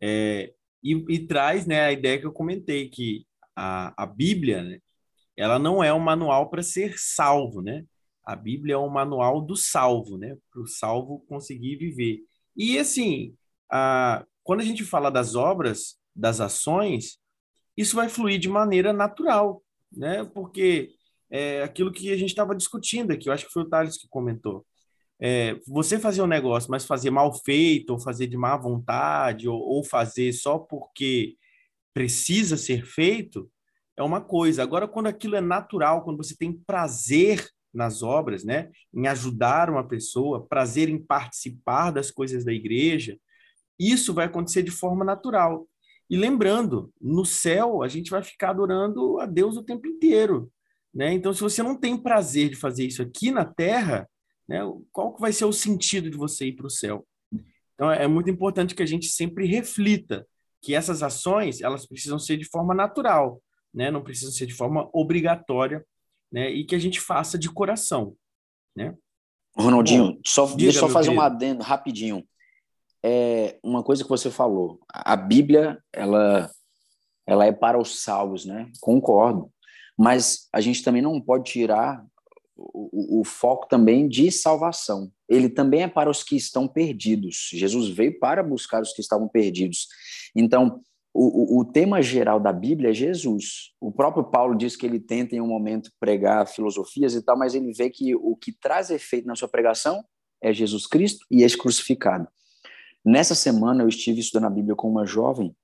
É, 0.00 0.52
e, 0.82 0.94
e, 1.08 1.26
traz 1.26 1.66
né, 1.66 1.82
a 1.82 1.92
ideia 1.92 2.18
que 2.18 2.26
eu 2.26 2.32
comentei, 2.32 2.88
que 2.88 3.26
a, 3.56 3.92
a 4.02 4.06
Bíblia, 4.06 4.62
né, 4.62 4.78
ela 5.36 5.58
não 5.58 5.82
é 5.82 5.92
um 5.92 5.98
manual 5.98 6.50
para 6.50 6.62
ser 6.62 6.94
salvo, 6.98 7.62
né? 7.62 7.84
A 8.24 8.36
Bíblia 8.36 8.74
é 8.74 8.78
um 8.78 8.88
manual 8.88 9.40
do 9.40 9.56
salvo, 9.56 10.16
né? 10.16 10.36
Para 10.50 10.62
o 10.62 10.66
salvo 10.66 11.24
conseguir 11.28 11.76
viver. 11.76 12.20
E 12.56 12.78
assim, 12.78 13.34
a, 13.70 14.24
quando 14.44 14.60
a 14.60 14.64
gente 14.64 14.84
fala 14.84 15.10
das 15.10 15.34
obras, 15.34 15.98
das 16.14 16.40
ações, 16.40 17.18
isso 17.76 17.96
vai 17.96 18.08
fluir 18.08 18.38
de 18.38 18.48
maneira 18.48 18.92
natural, 18.92 19.62
né? 19.90 20.24
Porque 20.24 20.90
é 21.30 21.62
aquilo 21.62 21.90
que 21.90 22.12
a 22.12 22.16
gente 22.16 22.30
estava 22.30 22.54
discutindo 22.54 23.12
aqui, 23.12 23.28
eu 23.28 23.32
acho 23.32 23.46
que 23.46 23.52
foi 23.52 23.62
o 23.62 23.68
Thales 23.68 23.96
que 23.96 24.06
comentou. 24.08 24.66
É, 25.18 25.58
você 25.66 25.98
fazer 25.98 26.20
um 26.20 26.26
negócio, 26.26 26.70
mas 26.70 26.84
fazer 26.84 27.10
mal 27.10 27.32
feito, 27.32 27.90
ou 27.90 27.98
fazer 27.98 28.26
de 28.26 28.36
má 28.36 28.56
vontade, 28.56 29.48
ou, 29.48 29.58
ou 29.58 29.84
fazer 29.84 30.32
só 30.32 30.58
porque 30.58 31.36
precisa 31.92 32.56
ser 32.56 32.84
feito, 32.84 33.50
é 33.96 34.02
uma 34.02 34.20
coisa. 34.20 34.62
Agora, 34.62 34.88
quando 34.88 35.06
aquilo 35.06 35.36
é 35.36 35.40
natural, 35.40 36.02
quando 36.02 36.16
você 36.16 36.36
tem 36.36 36.52
prazer 36.52 37.46
nas 37.72 38.02
obras, 38.02 38.44
né, 38.44 38.70
em 38.92 39.06
ajudar 39.06 39.70
uma 39.70 39.86
pessoa, 39.86 40.46
prazer 40.46 40.88
em 40.88 40.98
participar 40.98 41.90
das 41.90 42.10
coisas 42.10 42.44
da 42.44 42.52
igreja, 42.52 43.18
isso 43.78 44.12
vai 44.12 44.26
acontecer 44.26 44.62
de 44.62 44.70
forma 44.70 45.04
natural. 45.04 45.66
E 46.08 46.16
lembrando, 46.16 46.92
no 47.00 47.24
céu 47.24 47.82
a 47.82 47.88
gente 47.88 48.10
vai 48.10 48.22
ficar 48.22 48.50
adorando 48.50 49.18
a 49.18 49.26
Deus 49.26 49.56
o 49.56 49.62
tempo 49.62 49.86
inteiro, 49.86 50.52
né? 50.94 51.12
Então, 51.14 51.32
se 51.32 51.40
você 51.40 51.62
não 51.62 51.74
tem 51.74 51.96
prazer 51.96 52.50
de 52.50 52.56
fazer 52.56 52.86
isso 52.86 53.00
aqui 53.00 53.30
na 53.30 53.46
Terra, 53.46 54.06
né, 54.46 54.60
qual 54.92 55.14
que 55.14 55.20
vai 55.20 55.32
ser 55.32 55.46
o 55.46 55.52
sentido 55.52 56.10
de 56.10 56.16
você 56.18 56.46
ir 56.48 56.52
para 56.52 56.66
o 56.66 56.70
céu? 56.70 57.06
Então, 57.74 57.90
é 57.90 58.06
muito 58.06 58.28
importante 58.28 58.74
que 58.74 58.82
a 58.82 58.86
gente 58.86 59.06
sempre 59.06 59.46
reflita 59.46 60.26
que 60.62 60.74
essas 60.74 61.02
ações 61.02 61.60
elas 61.60 61.84
precisam 61.84 62.18
ser 62.18 62.36
de 62.36 62.44
forma 62.44 62.72
natural, 62.72 63.42
né? 63.74 63.90
Não 63.90 64.02
precisam 64.02 64.32
ser 64.32 64.46
de 64.46 64.54
forma 64.54 64.88
obrigatória, 64.92 65.84
né? 66.30 66.50
E 66.50 66.64
que 66.64 66.74
a 66.74 66.78
gente 66.78 67.00
faça 67.00 67.36
de 67.36 67.50
coração, 67.50 68.14
né? 68.74 68.96
Ronaldinho, 69.56 70.14
Bom, 70.14 70.20
só, 70.24 70.46
deixa 70.46 70.78
eu 70.78 70.80
só 70.80 70.88
fazer 70.88 71.08
querido. 71.08 71.20
um 71.20 71.24
adendo 71.24 71.62
rapidinho. 71.62 72.24
É 73.04 73.58
uma 73.62 73.82
coisa 73.82 74.04
que 74.04 74.08
você 74.08 74.30
falou. 74.30 74.80
A 74.88 75.16
Bíblia, 75.16 75.82
ela, 75.92 76.50
ela 77.26 77.44
é 77.44 77.52
para 77.52 77.78
os 77.78 78.00
salvos, 78.02 78.46
né? 78.46 78.70
Concordo. 78.80 79.52
Mas 79.98 80.48
a 80.52 80.60
gente 80.60 80.82
também 80.82 81.02
não 81.02 81.20
pode 81.20 81.50
tirar 81.50 82.02
o, 82.56 83.20
o, 83.20 83.24
foco 83.24 83.66
também 83.68 84.08
de 84.08 84.30
salvação. 84.30 85.10
Ele 85.28 85.48
também 85.48 85.82
é 85.82 85.88
para 85.88 86.10
os 86.10 86.22
que 86.22 86.36
estão 86.36 86.68
perdidos. 86.68 87.48
Jesus 87.52 87.88
veio 87.88 88.18
para 88.18 88.42
buscar 88.42 88.82
os 88.82 88.92
que 88.92 89.00
estavam 89.00 89.28
perdidos. 89.28 89.88
Então, 90.34 90.80
o, 91.14 91.60
o, 91.60 91.64
tema 91.64 92.00
geral 92.00 92.40
da 92.40 92.52
Bíblia 92.52 92.90
é 92.90 92.94
Jesus. 92.94 93.72
O 93.80 93.92
próprio 93.92 94.24
Paulo 94.24 94.56
diz 94.56 94.76
que 94.76 94.86
ele 94.86 94.98
tenta 94.98 95.36
em 95.36 95.40
um 95.40 95.46
momento 95.46 95.90
pregar 96.00 96.46
filosofias 96.46 97.14
e 97.14 97.22
tal, 97.22 97.36
mas 97.36 97.54
ele 97.54 97.72
vê 97.72 97.90
que 97.90 98.14
o 98.14 98.34
que 98.36 98.52
traz 98.52 98.90
efeito 98.90 99.26
na 99.26 99.36
sua 99.36 99.48
pregação 99.48 100.02
é 100.42 100.52
Jesus 100.52 100.86
Cristo 100.86 101.24
e 101.30 101.42
esse 101.42 101.56
crucificado. 101.56 102.26
Nessa 103.04 103.34
semana 103.34 103.82
eu 103.82 103.88
estive 103.88 104.20
estudando 104.20 104.46
a 104.46 104.54
Bíblia 104.54 104.74
com 104.74 104.88
uma 104.88 105.04
jovem 105.04 105.54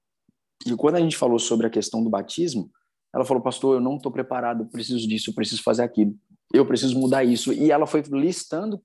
e 0.66 0.74
quando 0.74 0.97
a 0.97 1.01
gente 1.01 1.16
falou 1.16 1.39
sobre 1.39 1.66
a 1.66 1.70
questão 1.70 2.03
do 2.03 2.11
batismo, 2.11 2.70
ela 3.14 3.24
falou, 3.24 3.43
pastor, 3.43 3.76
eu 3.76 3.80
não 3.80 3.97
estou 3.97 4.12
preparado, 4.12 4.62
eu 4.62 4.66
preciso 4.66 5.09
disso, 5.09 5.30
eu 5.30 5.34
preciso 5.34 5.62
fazer 5.62 5.82
aquilo, 5.82 6.14
eu 6.53 6.67
preciso 6.67 6.99
mudar 6.99 7.25
isso. 7.25 7.53
E 7.53 7.71
ela 7.71 7.87
foi 7.87 8.03
listando 8.03 8.83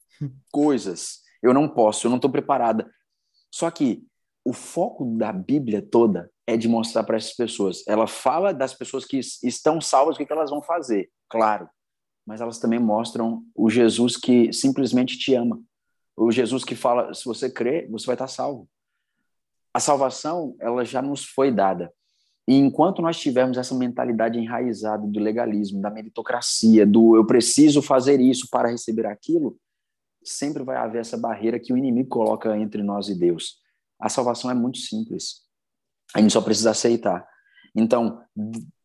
coisas. 0.51 1.20
Eu 1.41 1.53
não 1.53 1.68
posso, 1.68 2.05
eu 2.05 2.09
não 2.09 2.18
estou 2.18 2.32
preparada. 2.32 2.89
Só 3.51 3.70
que 3.70 4.05
o 4.45 4.53
foco 4.53 5.05
da 5.18 5.32
Bíblia 5.32 5.82
toda 5.82 6.30
é 6.45 6.57
de 6.57 6.68
mostrar 6.68 7.03
para 7.03 7.18
essas 7.18 7.34
pessoas. 7.34 7.84
Ela 7.88 8.07
fala 8.07 8.53
das 8.53 8.74
pessoas 8.74 9.05
que 9.05 9.20
estão 9.43 9.80
salvas, 9.80 10.16
o 10.16 10.26
que 10.26 10.32
elas 10.32 10.49
vão 10.49 10.61
fazer, 10.61 11.09
claro. 11.30 11.70
Mas 12.26 12.41
elas 12.41 12.59
também 12.59 12.80
mostram 12.80 13.43
o 13.55 13.70
Jesus 13.70 14.18
que 14.18 14.51
simplesmente 14.51 15.18
te 15.18 15.34
ama. 15.34 15.61
O 16.16 16.32
Jesus 16.32 16.64
que 16.64 16.76
fala, 16.76 17.14
se 17.14 17.26
você 17.26 17.49
crer, 17.49 17.89
você 17.89 18.05
vai 18.05 18.16
estar 18.16 18.28
salvo. 18.28 18.70
A 19.74 19.80
salvação, 19.80 20.55
ela 20.59 20.86
já 20.86 21.01
nos 21.01 21.26
foi 21.26 21.51
dada. 21.51 21.91
E 22.47 22.55
enquanto 22.55 23.01
nós 23.01 23.19
tivermos 23.19 23.57
essa 23.57 23.73
mentalidade 23.73 24.37
enraizada 24.37 25.07
do 25.07 25.19
legalismo, 25.19 25.81
da 25.81 25.89
meritocracia, 25.89 26.85
do 26.85 27.15
eu 27.15 27.25
preciso 27.25 27.81
fazer 27.81 28.19
isso 28.19 28.47
para 28.51 28.69
receber 28.69 29.05
aquilo, 29.05 29.57
sempre 30.23 30.63
vai 30.63 30.75
haver 30.75 30.99
essa 30.99 31.17
barreira 31.17 31.59
que 31.59 31.71
o 31.71 31.77
inimigo 31.77 32.09
coloca 32.09 32.55
entre 32.57 32.83
nós 32.83 33.07
e 33.07 33.15
Deus. 33.15 33.59
A 33.99 34.09
salvação 34.09 34.51
é 34.51 34.53
muito 34.53 34.77
simples. 34.77 35.43
A 36.13 36.19
gente 36.19 36.33
só 36.33 36.41
precisa 36.41 36.71
aceitar. 36.71 37.25
Então, 37.75 38.21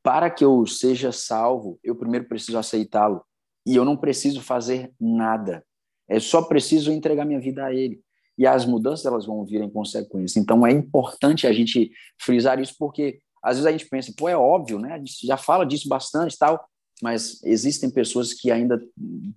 para 0.02 0.30
que 0.30 0.44
eu 0.44 0.64
seja 0.66 1.10
salvo, 1.12 1.78
eu 1.82 1.96
primeiro 1.96 2.28
preciso 2.28 2.58
aceitá-lo. 2.58 3.22
E 3.66 3.76
eu 3.76 3.84
não 3.84 3.96
preciso 3.96 4.40
fazer 4.40 4.92
nada. 4.98 5.64
Eu 6.08 6.20
só 6.20 6.42
preciso 6.42 6.90
entregar 6.90 7.24
minha 7.24 7.40
vida 7.40 7.64
a 7.64 7.74
ele. 7.74 8.00
E 8.38 8.46
as 8.46 8.64
mudanças 8.64 9.04
elas 9.04 9.26
vão 9.26 9.44
vir 9.44 9.60
em 9.60 9.68
consequência. 9.68 10.38
Então 10.38 10.66
é 10.66 10.70
importante 10.70 11.46
a 11.46 11.52
gente 11.52 11.90
frisar 12.16 12.60
isso 12.60 12.74
porque 12.78 13.20
às 13.42 13.56
vezes 13.56 13.66
a 13.66 13.72
gente 13.72 13.88
pensa, 13.88 14.12
pô, 14.16 14.28
é 14.28 14.36
óbvio, 14.36 14.78
né? 14.78 14.94
A 14.94 14.98
gente 14.98 15.26
já 15.26 15.36
fala 15.36 15.64
disso 15.64 15.88
bastante 15.88 16.36
tal, 16.36 16.68
mas 17.02 17.42
existem 17.44 17.90
pessoas 17.90 18.32
que 18.32 18.50
ainda 18.50 18.80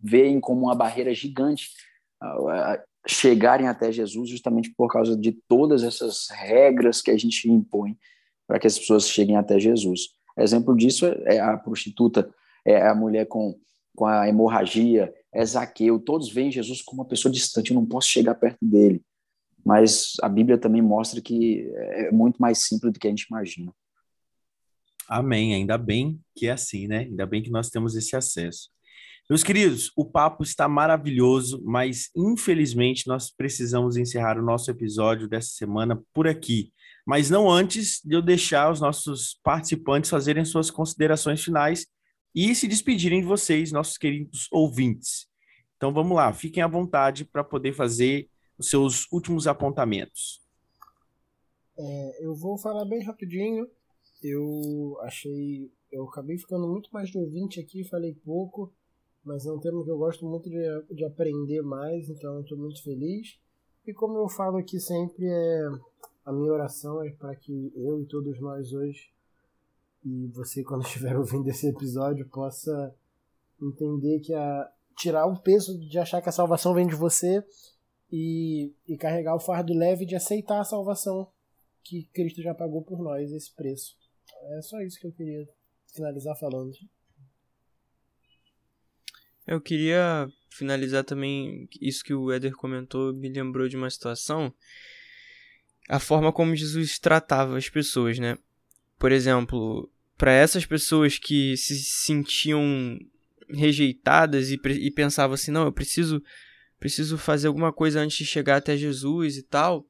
veem 0.01 0.39
como 0.39 0.61
uma 0.61 0.75
barreira 0.75 1.13
gigante 1.13 1.69
chegarem 3.07 3.67
até 3.67 3.91
Jesus 3.91 4.29
justamente 4.29 4.71
por 4.75 4.91
causa 4.91 5.17
de 5.17 5.31
todas 5.47 5.83
essas 5.83 6.27
regras 6.29 7.01
que 7.01 7.11
a 7.11 7.17
gente 7.17 7.49
impõe 7.49 7.97
para 8.47 8.59
que 8.59 8.67
as 8.67 8.77
pessoas 8.77 9.09
cheguem 9.09 9.37
até 9.37 9.59
Jesus. 9.59 10.09
Exemplo 10.37 10.75
disso 10.75 11.05
é 11.25 11.39
a 11.39 11.57
prostituta, 11.57 12.29
é 12.65 12.87
a 12.87 12.93
mulher 12.93 13.25
com, 13.25 13.57
com 13.95 14.05
a 14.05 14.27
hemorragia, 14.27 15.13
é 15.33 15.45
Zaqueu, 15.45 15.99
todos 15.99 16.31
veem 16.31 16.51
Jesus 16.51 16.81
como 16.81 17.01
uma 17.01 17.07
pessoa 17.07 17.31
distante, 17.31 17.71
eu 17.71 17.75
não 17.75 17.85
posso 17.85 18.09
chegar 18.09 18.35
perto 18.35 18.59
dele. 18.61 19.01
Mas 19.63 20.13
a 20.21 20.27
Bíblia 20.27 20.57
também 20.57 20.81
mostra 20.81 21.21
que 21.21 21.71
é 21.75 22.11
muito 22.11 22.41
mais 22.41 22.59
simples 22.59 22.91
do 22.91 22.99
que 22.99 23.07
a 23.07 23.09
gente 23.09 23.27
imagina. 23.29 23.71
Amém. 25.11 25.53
Ainda 25.53 25.77
bem 25.77 26.17
que 26.33 26.47
é 26.47 26.51
assim, 26.51 26.87
né? 26.87 26.99
Ainda 26.99 27.25
bem 27.25 27.43
que 27.43 27.51
nós 27.51 27.69
temos 27.69 27.97
esse 27.97 28.15
acesso. 28.15 28.69
Meus 29.29 29.43
queridos, 29.43 29.91
o 29.93 30.05
papo 30.05 30.41
está 30.41 30.69
maravilhoso, 30.69 31.61
mas 31.65 32.09
infelizmente 32.15 33.09
nós 33.09 33.29
precisamos 33.29 33.97
encerrar 33.97 34.39
o 34.39 34.41
nosso 34.41 34.71
episódio 34.71 35.27
dessa 35.27 35.49
semana 35.49 36.01
por 36.13 36.29
aqui. 36.29 36.71
Mas 37.05 37.29
não 37.29 37.51
antes 37.51 37.99
de 38.05 38.15
eu 38.15 38.21
deixar 38.21 38.71
os 38.71 38.79
nossos 38.79 39.37
participantes 39.43 40.09
fazerem 40.09 40.45
suas 40.45 40.71
considerações 40.71 41.43
finais 41.43 41.85
e 42.33 42.55
se 42.55 42.65
despedirem 42.65 43.19
de 43.19 43.27
vocês, 43.27 43.69
nossos 43.69 43.97
queridos 43.97 44.47
ouvintes. 44.49 45.27
Então 45.75 45.91
vamos 45.91 46.15
lá, 46.15 46.31
fiquem 46.31 46.63
à 46.63 46.67
vontade 46.67 47.25
para 47.25 47.43
poder 47.43 47.73
fazer 47.73 48.29
os 48.57 48.69
seus 48.69 49.11
últimos 49.11 49.45
apontamentos. 49.45 50.39
É, 51.77 52.25
eu 52.25 52.33
vou 52.33 52.57
falar 52.57 52.85
bem 52.85 53.03
rapidinho. 53.03 53.67
Eu 54.23 54.97
achei. 55.01 55.71
Eu 55.91 56.05
acabei 56.05 56.37
ficando 56.37 56.67
muito 56.67 56.89
mais 56.91 57.09
de 57.09 57.17
ouvinte 57.17 57.59
aqui, 57.59 57.83
falei 57.83 58.13
pouco, 58.13 58.71
mas 59.23 59.45
é 59.45 59.51
um 59.51 59.59
tema 59.59 59.83
que 59.83 59.89
eu 59.89 59.97
gosto 59.97 60.25
muito 60.25 60.49
de, 60.49 60.95
de 60.95 61.03
aprender 61.03 61.61
mais, 61.61 62.09
então 62.09 62.41
estou 62.41 62.57
muito 62.57 62.81
feliz. 62.83 63.37
E 63.85 63.93
como 63.93 64.17
eu 64.17 64.29
falo 64.29 64.57
aqui 64.57 64.79
sempre, 64.79 65.25
é, 65.25 65.69
a 66.25 66.31
minha 66.31 66.51
oração 66.51 67.03
é 67.03 67.09
para 67.11 67.35
que 67.35 67.73
eu 67.75 67.99
e 67.99 68.05
todos 68.05 68.39
nós 68.39 68.71
hoje 68.73 69.11
e 70.03 70.27
você 70.27 70.63
quando 70.65 70.85
estiver 70.85 71.17
ouvindo 71.17 71.47
esse 71.49 71.67
episódio 71.67 72.27
possa 72.27 72.93
entender 73.61 74.19
que 74.19 74.33
a 74.33 74.71
tirar 74.97 75.25
o 75.25 75.39
peso 75.39 75.79
de 75.79 75.97
achar 75.97 76.21
que 76.21 76.29
a 76.29 76.33
salvação 76.33 76.73
vem 76.73 76.87
de 76.87 76.95
você 76.95 77.43
e, 78.11 78.73
e 78.87 78.97
carregar 78.97 79.35
o 79.35 79.39
fardo 79.39 79.73
leve 79.73 80.05
de 80.05 80.15
aceitar 80.15 80.59
a 80.59 80.65
salvação 80.65 81.27
que 81.83 82.03
Cristo 82.13 82.41
já 82.41 82.53
pagou 82.53 82.81
por 82.81 82.99
nós 82.99 83.31
esse 83.31 83.51
preço. 83.51 83.97
É 84.57 84.61
só 84.61 84.81
isso 84.81 84.99
que 84.99 85.07
eu 85.07 85.11
queria 85.11 85.47
finalizar 85.93 86.35
falando. 86.37 86.71
Eu 89.47 89.59
queria 89.59 90.27
finalizar 90.49 91.03
também 91.03 91.67
isso 91.79 92.03
que 92.03 92.13
o 92.13 92.31
Éder 92.31 92.53
comentou, 92.53 93.13
me 93.13 93.29
lembrou 93.29 93.67
de 93.67 93.75
uma 93.75 93.89
situação, 93.89 94.53
a 95.89 95.99
forma 95.99 96.31
como 96.31 96.55
Jesus 96.55 96.99
tratava 96.99 97.57
as 97.57 97.67
pessoas, 97.67 98.19
né? 98.19 98.37
por 99.01 99.11
exemplo, 99.11 99.91
para 100.15 100.31
essas 100.31 100.63
pessoas 100.63 101.17
que 101.17 101.57
se 101.57 101.75
sentiam 101.83 102.99
rejeitadas 103.49 104.51
e, 104.51 104.59
e 104.63 104.91
pensavam 104.91 105.33
assim, 105.33 105.49
não, 105.49 105.65
eu 105.65 105.71
preciso 105.71 106.21
preciso 106.79 107.17
fazer 107.17 107.47
alguma 107.47 107.73
coisa 107.73 107.99
antes 107.99 108.17
de 108.17 108.25
chegar 108.25 108.57
até 108.57 108.77
Jesus 108.77 109.37
e 109.37 109.43
tal, 109.43 109.87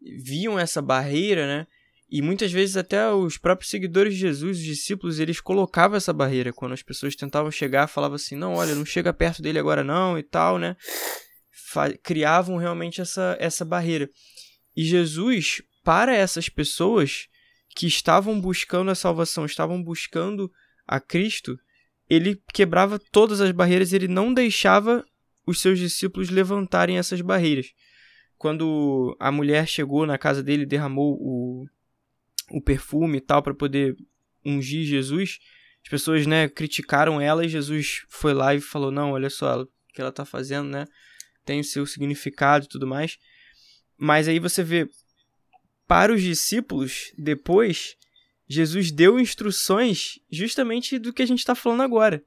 viam 0.00 0.58
essa 0.58 0.82
barreira, 0.82 1.46
né? 1.46 1.66
E 2.10 2.20
muitas 2.20 2.50
vezes 2.50 2.76
até 2.76 3.08
os 3.12 3.38
próprios 3.38 3.70
seguidores 3.70 4.14
de 4.14 4.20
Jesus, 4.20 4.58
os 4.58 4.64
discípulos, 4.64 5.20
eles 5.20 5.40
colocavam 5.40 5.96
essa 5.96 6.12
barreira 6.12 6.52
quando 6.52 6.72
as 6.72 6.82
pessoas 6.82 7.14
tentavam 7.14 7.50
chegar, 7.50 7.86
falavam 7.86 8.16
assim, 8.16 8.34
não, 8.34 8.54
olha, 8.54 8.74
não 8.74 8.84
chega 8.84 9.12
perto 9.12 9.40
dele 9.40 9.60
agora 9.60 9.84
não 9.84 10.18
e 10.18 10.22
tal, 10.22 10.58
né? 10.58 10.76
Fa 11.68 11.92
criavam 12.02 12.56
realmente 12.56 13.00
essa 13.00 13.36
essa 13.38 13.64
barreira. 13.64 14.10
E 14.76 14.84
Jesus, 14.84 15.62
para 15.84 16.12
essas 16.12 16.48
pessoas, 16.48 17.28
que 17.76 17.86
estavam 17.86 18.40
buscando 18.40 18.90
a 18.90 18.94
salvação, 18.94 19.44
estavam 19.44 19.82
buscando 19.82 20.50
a 20.86 20.98
Cristo, 21.00 21.56
ele 22.08 22.42
quebrava 22.52 22.98
todas 22.98 23.40
as 23.40 23.52
barreiras, 23.52 23.92
ele 23.92 24.08
não 24.08 24.34
deixava 24.34 25.04
os 25.46 25.60
seus 25.60 25.78
discípulos 25.78 26.28
levantarem 26.28 26.98
essas 26.98 27.20
barreiras. 27.20 27.72
Quando 28.36 29.16
a 29.20 29.30
mulher 29.30 29.68
chegou 29.68 30.06
na 30.06 30.18
casa 30.18 30.42
dele, 30.42 30.66
derramou 30.66 31.16
o, 31.20 31.66
o 32.50 32.60
perfume 32.60 33.18
e 33.18 33.20
tal 33.20 33.42
para 33.42 33.54
poder 33.54 33.96
ungir 34.44 34.84
Jesus, 34.84 35.38
as 35.82 35.88
pessoas, 35.88 36.26
né, 36.26 36.48
criticaram 36.48 37.20
ela 37.20 37.44
e 37.44 37.48
Jesus 37.48 38.04
foi 38.08 38.34
lá 38.34 38.54
e 38.54 38.60
falou: 38.60 38.90
"Não, 38.90 39.12
olha 39.12 39.30
só, 39.30 39.62
o 39.62 39.68
que 39.94 40.00
ela 40.00 40.12
tá 40.12 40.24
fazendo, 40.24 40.68
né, 40.68 40.86
tem 41.44 41.60
o 41.60 41.64
seu 41.64 41.86
significado 41.86 42.64
e 42.64 42.68
tudo 42.68 42.86
mais". 42.86 43.18
Mas 43.96 44.28
aí 44.28 44.38
você 44.38 44.62
vê 44.62 44.88
para 45.86 46.12
os 46.12 46.22
discípulos, 46.22 47.12
depois 47.18 47.96
Jesus 48.48 48.90
deu 48.90 49.20
instruções 49.20 50.18
justamente 50.30 50.98
do 50.98 51.12
que 51.12 51.22
a 51.22 51.26
gente 51.26 51.40
está 51.40 51.54
falando 51.54 51.82
agora. 51.82 52.24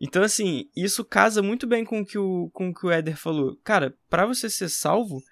Então, 0.00 0.22
assim, 0.22 0.70
isso 0.76 1.04
casa 1.04 1.42
muito 1.42 1.66
bem 1.66 1.84
com 1.84 2.00
o 2.00 2.06
que 2.06 2.18
o, 2.18 2.50
com 2.50 2.68
o, 2.68 2.74
que 2.74 2.86
o 2.86 2.90
Éder 2.90 3.16
falou. 3.16 3.56
Cara, 3.64 3.96
para 4.08 4.26
você 4.26 4.48
ser 4.48 4.68
salvo, 4.68 5.22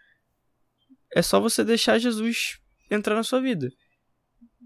é 1.15 1.23
só 1.23 1.41
você 1.41 1.63
deixar 1.63 1.99
Jesus 1.99 2.59
entrar 2.91 3.15
na 3.15 3.23
sua 3.23 3.41
vida. 3.41 3.71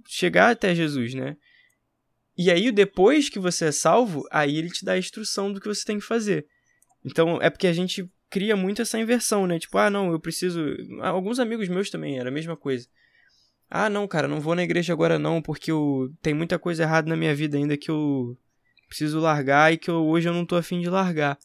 Chegar 0.07 0.51
até 0.51 0.75
Jesus, 0.75 1.15
né? 1.15 1.37
E 2.37 2.51
aí, 2.51 2.73
depois 2.73 3.29
que 3.29 3.39
você 3.39 3.67
é 3.67 3.73
salvo, 3.73 4.27
aí 4.31 4.57
ele 4.57 4.71
te 4.71 4.85
dá 4.85 4.93
a 4.93 4.99
instrução 4.99 5.53
do 5.53 5.61
que 5.61 5.69
você 5.69 5.85
tem 5.85 5.99
que 5.99 6.05
fazer. 6.05 6.47
Então, 7.05 7.39
é 7.41 7.51
porque 7.51 7.67
a 7.67 7.73
gente 7.73 8.11
cria 8.31 8.57
muito 8.57 8.81
essa 8.81 8.99
inversão, 8.99 9.47
né? 9.47 9.59
Tipo, 9.59 9.77
ah, 9.79 9.91
não, 9.91 10.13
eu 10.13 10.21
preciso. 10.21 10.61
Alguns 11.03 11.39
amigos 11.39 11.69
meus 11.69 11.91
também 11.91 12.19
era 12.19 12.29
a 12.29 12.33
mesma 12.33 12.57
coisa. 12.57 12.87
Ah, 13.69 13.91
não, 13.91 14.09
cara, 14.09 14.27
não 14.27 14.41
vou 14.41 14.55
na 14.55 14.63
igreja 14.63 14.93
agora 14.93 15.19
não, 15.19 15.43
porque 15.43 15.71
eu... 15.71 16.13
tem 16.23 16.35
muita 16.35 16.59
coisa 16.59 16.83
errada 16.83 17.09
na 17.09 17.17
minha 17.17 17.35
vida 17.35 17.57
ainda 17.57 17.77
que 17.77 17.91
eu 17.91 18.37
preciso 18.89 19.21
largar 19.21 19.73
e 19.73 19.79
que 19.79 19.91
eu... 19.91 20.05
hoje 20.07 20.29
eu 20.29 20.33
não 20.33 20.47
tô 20.47 20.57
afim 20.57 20.81
de 20.81 20.89
largar. 20.89 21.39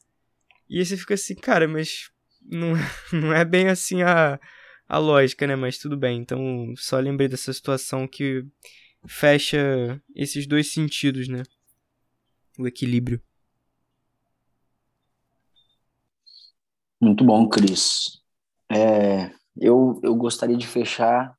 E 0.70 0.80
aí 0.80 0.86
você 0.86 0.98
fica 0.98 1.14
assim, 1.14 1.36
cara, 1.36 1.68
mas 1.68 2.10
não, 2.42 2.74
não 3.12 3.34
é 3.34 3.44
bem 3.46 3.68
assim 3.68 4.02
a, 4.02 4.40
a 4.88 4.98
lógica, 4.98 5.48
né? 5.48 5.56
Mas 5.56 5.78
tudo 5.78 5.98
bem. 5.98 6.20
Então, 6.20 6.74
só 6.78 7.00
lembrei 7.00 7.28
dessa 7.28 7.52
situação 7.52 8.08
que 8.08 8.46
fecha 9.08 10.02
esses 10.16 10.48
dois 10.48 10.72
sentidos, 10.72 11.28
né? 11.28 11.44
O 12.58 12.68
equilíbrio. 12.68 13.22
Muito 17.02 17.24
bom, 17.24 17.48
Cris. 17.48 18.22
É, 18.72 19.32
eu, 19.58 20.00
eu 20.04 20.16
gostaria 20.16 20.58
de 20.58 20.66
fechar 20.66 21.38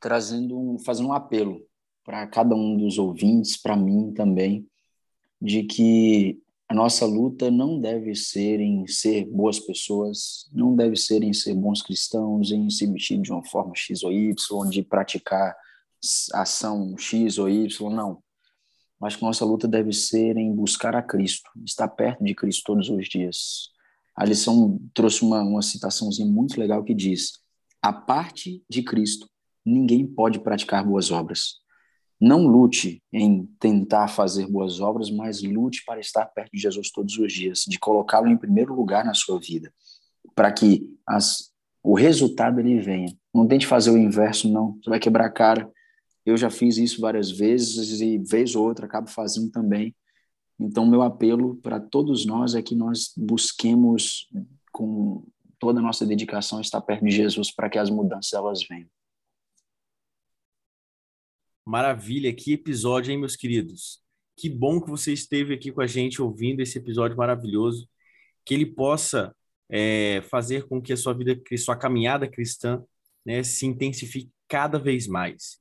trazendo 0.00 0.58
um, 0.58 0.78
fazendo 0.78 1.08
um 1.08 1.12
apelo 1.12 1.60
para 2.04 2.26
cada 2.26 2.54
um 2.54 2.76
dos 2.76 2.98
ouvintes, 2.98 3.60
para 3.60 3.76
mim 3.76 4.12
também, 4.14 4.66
de 5.40 5.64
que 5.64 6.40
a 6.68 6.74
nossa 6.74 7.06
luta 7.06 7.50
não 7.50 7.80
deve 7.80 8.14
ser 8.14 8.60
em 8.60 8.86
ser 8.86 9.24
boas 9.24 9.58
pessoas, 9.58 10.46
não 10.52 10.76
deve 10.76 10.96
ser 10.96 11.22
em 11.22 11.32
ser 11.32 11.54
bons 11.54 11.80
cristãos, 11.80 12.52
em 12.52 12.68
se 12.68 12.86
vestir 12.86 13.18
de 13.22 13.32
uma 13.32 13.42
forma 13.42 13.72
X 13.74 14.02
ou 14.02 14.12
Y, 14.12 14.34
de 14.68 14.82
praticar 14.82 15.56
ação 16.34 16.94
X 16.98 17.38
ou 17.38 17.48
Y, 17.48 17.90
não. 17.90 18.22
Mas 19.00 19.16
que 19.16 19.22
nossa 19.22 19.46
luta 19.46 19.66
deve 19.66 19.94
ser 19.94 20.36
em 20.36 20.54
buscar 20.54 20.94
a 20.94 21.02
Cristo, 21.02 21.50
estar 21.64 21.88
perto 21.88 22.22
de 22.22 22.34
Cristo 22.34 22.64
todos 22.66 22.90
os 22.90 23.08
dias. 23.08 23.70
A 24.14 24.26
lição 24.26 24.78
trouxe 24.92 25.22
uma, 25.22 25.40
uma 25.40 25.62
citaçãozinha 25.62 26.28
muito 26.28 26.60
legal 26.60 26.84
que 26.84 26.94
diz: 26.94 27.38
a 27.80 27.92
parte 27.94 28.62
de 28.68 28.82
Cristo 28.82 29.26
ninguém 29.64 30.06
pode 30.06 30.40
praticar 30.40 30.84
boas 30.84 31.10
obras. 31.10 31.60
Não 32.20 32.46
lute 32.46 33.02
em 33.12 33.46
tentar 33.60 34.08
fazer 34.08 34.46
boas 34.46 34.80
obras, 34.80 35.10
mas 35.10 35.42
lute 35.42 35.84
para 35.84 36.00
estar 36.00 36.26
perto 36.26 36.50
de 36.52 36.60
Jesus 36.60 36.90
todos 36.90 37.16
os 37.16 37.32
dias, 37.32 37.64
de 37.66 37.78
colocá-lo 37.78 38.28
em 38.28 38.36
primeiro 38.36 38.74
lugar 38.74 39.04
na 39.04 39.14
sua 39.14 39.38
vida, 39.38 39.72
para 40.34 40.50
que 40.50 40.88
as, 41.06 41.52
o 41.82 41.94
resultado 41.94 42.58
ele 42.58 42.80
venha. 42.80 43.16
Não 43.32 43.46
tente 43.46 43.66
fazer 43.66 43.90
o 43.90 43.98
inverso, 43.98 44.50
não. 44.50 44.76
Você 44.82 44.90
vai 44.90 44.98
quebrar 44.98 45.26
a 45.26 45.30
cara. 45.30 45.70
Eu 46.26 46.36
já 46.36 46.50
fiz 46.50 46.76
isso 46.76 47.00
várias 47.00 47.30
vezes 47.30 48.00
e 48.00 48.18
vez 48.18 48.56
ou 48.56 48.66
outra 48.66 48.86
acabo 48.86 49.08
fazendo 49.08 49.50
também. 49.50 49.94
Então, 50.58 50.84
meu 50.84 51.02
apelo 51.02 51.56
para 51.56 51.78
todos 51.78 52.26
nós 52.26 52.54
é 52.54 52.62
que 52.62 52.74
nós 52.74 53.12
busquemos 53.16 54.28
com 54.72 55.24
toda 55.58 55.78
a 55.78 55.82
nossa 55.82 56.04
dedicação 56.04 56.60
estar 56.60 56.80
perto 56.80 57.04
de 57.04 57.10
Jesus 57.10 57.52
para 57.52 57.70
que 57.70 57.78
as 57.78 57.90
mudanças 57.90 58.32
elas 58.32 58.66
venham. 58.68 58.88
Maravilha, 61.68 62.32
que 62.32 62.54
episódio, 62.54 63.12
hein, 63.12 63.18
meus 63.18 63.36
queridos? 63.36 64.00
Que 64.34 64.48
bom 64.48 64.80
que 64.80 64.88
você 64.88 65.12
esteve 65.12 65.52
aqui 65.52 65.70
com 65.70 65.82
a 65.82 65.86
gente 65.86 66.22
ouvindo 66.22 66.62
esse 66.62 66.78
episódio 66.78 67.14
maravilhoso. 67.14 67.86
Que 68.42 68.54
ele 68.54 68.64
possa 68.64 69.36
é, 69.68 70.22
fazer 70.30 70.66
com 70.66 70.80
que 70.80 70.94
a 70.94 70.96
sua 70.96 71.12
vida, 71.12 71.38
sua 71.58 71.76
caminhada 71.76 72.26
cristã, 72.26 72.82
né, 73.22 73.42
se 73.42 73.66
intensifique 73.66 74.30
cada 74.48 74.78
vez 74.78 75.06
mais. 75.06 75.58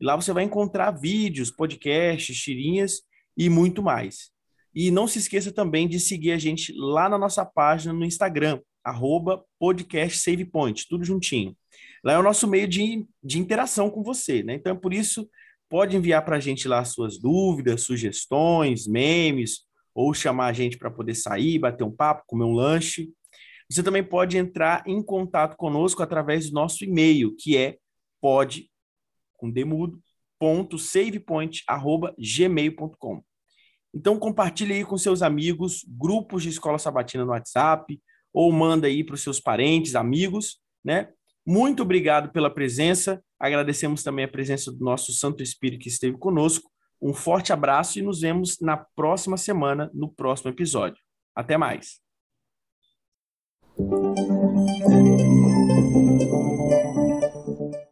E 0.00 0.04
lá 0.04 0.16
você 0.16 0.32
vai 0.32 0.44
encontrar 0.44 0.90
vídeos, 0.92 1.50
podcasts, 1.50 2.36
tirinhas 2.36 3.02
e 3.36 3.48
muito 3.48 3.82
mais. 3.82 4.30
E 4.74 4.90
não 4.90 5.06
se 5.06 5.18
esqueça 5.18 5.52
também 5.52 5.88
de 5.88 5.98
seguir 5.98 6.32
a 6.32 6.38
gente 6.38 6.72
lá 6.76 7.08
na 7.08 7.18
nossa 7.18 7.44
página 7.44 7.92
no 7.92 8.04
Instagram, 8.04 8.60
arroba 8.84 9.44
podcastsavepoint, 9.58 10.86
tudo 10.88 11.04
juntinho. 11.04 11.56
Lá 12.04 12.14
é 12.14 12.18
o 12.18 12.22
nosso 12.22 12.46
meio 12.48 12.66
de, 12.66 13.06
de 13.22 13.38
interação 13.38 13.90
com 13.90 14.02
você, 14.02 14.42
né? 14.42 14.54
Então, 14.54 14.76
por 14.76 14.94
isso, 14.94 15.28
pode 15.68 15.96
enviar 15.96 16.24
para 16.24 16.36
a 16.36 16.40
gente 16.40 16.66
lá 16.66 16.84
suas 16.84 17.18
dúvidas, 17.18 17.82
sugestões, 17.82 18.86
memes, 18.86 19.66
ou 19.94 20.14
chamar 20.14 20.46
a 20.46 20.52
gente 20.52 20.78
para 20.78 20.90
poder 20.90 21.14
sair, 21.14 21.58
bater 21.58 21.84
um 21.84 21.90
papo, 21.90 22.24
comer 22.26 22.44
um 22.44 22.54
lanche. 22.54 23.10
Você 23.68 23.82
também 23.82 24.02
pode 24.02 24.38
entrar 24.38 24.82
em 24.86 25.02
contato 25.02 25.56
conosco 25.56 26.02
através 26.02 26.48
do 26.48 26.54
nosso 26.54 26.84
e-mail, 26.84 27.34
que 27.36 27.56
é 27.56 27.76
pod 28.20 28.69
com 29.40 29.50
demudo, 29.50 29.98
ponto 30.38 30.78
savepoint, 30.78 31.62
arroba, 31.66 32.14
gmail.com. 32.18 33.22
Então 33.94 34.18
compartilhe 34.18 34.74
aí 34.74 34.84
com 34.84 34.96
seus 34.96 35.22
amigos, 35.22 35.84
grupos 35.88 36.42
de 36.42 36.50
escola 36.50 36.78
sabatina 36.78 37.24
no 37.24 37.32
WhatsApp, 37.32 38.00
ou 38.32 38.52
manda 38.52 38.86
aí 38.86 39.02
para 39.02 39.14
os 39.14 39.22
seus 39.22 39.40
parentes, 39.40 39.96
amigos, 39.96 40.60
né? 40.84 41.08
Muito 41.44 41.82
obrigado 41.82 42.30
pela 42.30 42.48
presença. 42.52 43.22
Agradecemos 43.38 44.02
também 44.02 44.24
a 44.24 44.28
presença 44.28 44.70
do 44.70 44.84
nosso 44.84 45.12
Santo 45.12 45.42
Espírito 45.42 45.82
que 45.82 45.88
esteve 45.88 46.16
conosco. 46.16 46.70
Um 47.02 47.14
forte 47.14 47.52
abraço 47.52 47.98
e 47.98 48.02
nos 48.02 48.20
vemos 48.20 48.58
na 48.60 48.76
próxima 48.76 49.36
semana, 49.36 49.90
no 49.92 50.08
próximo 50.08 50.50
episódio. 50.50 51.02
Até 51.34 51.56
mais. 51.56 52.00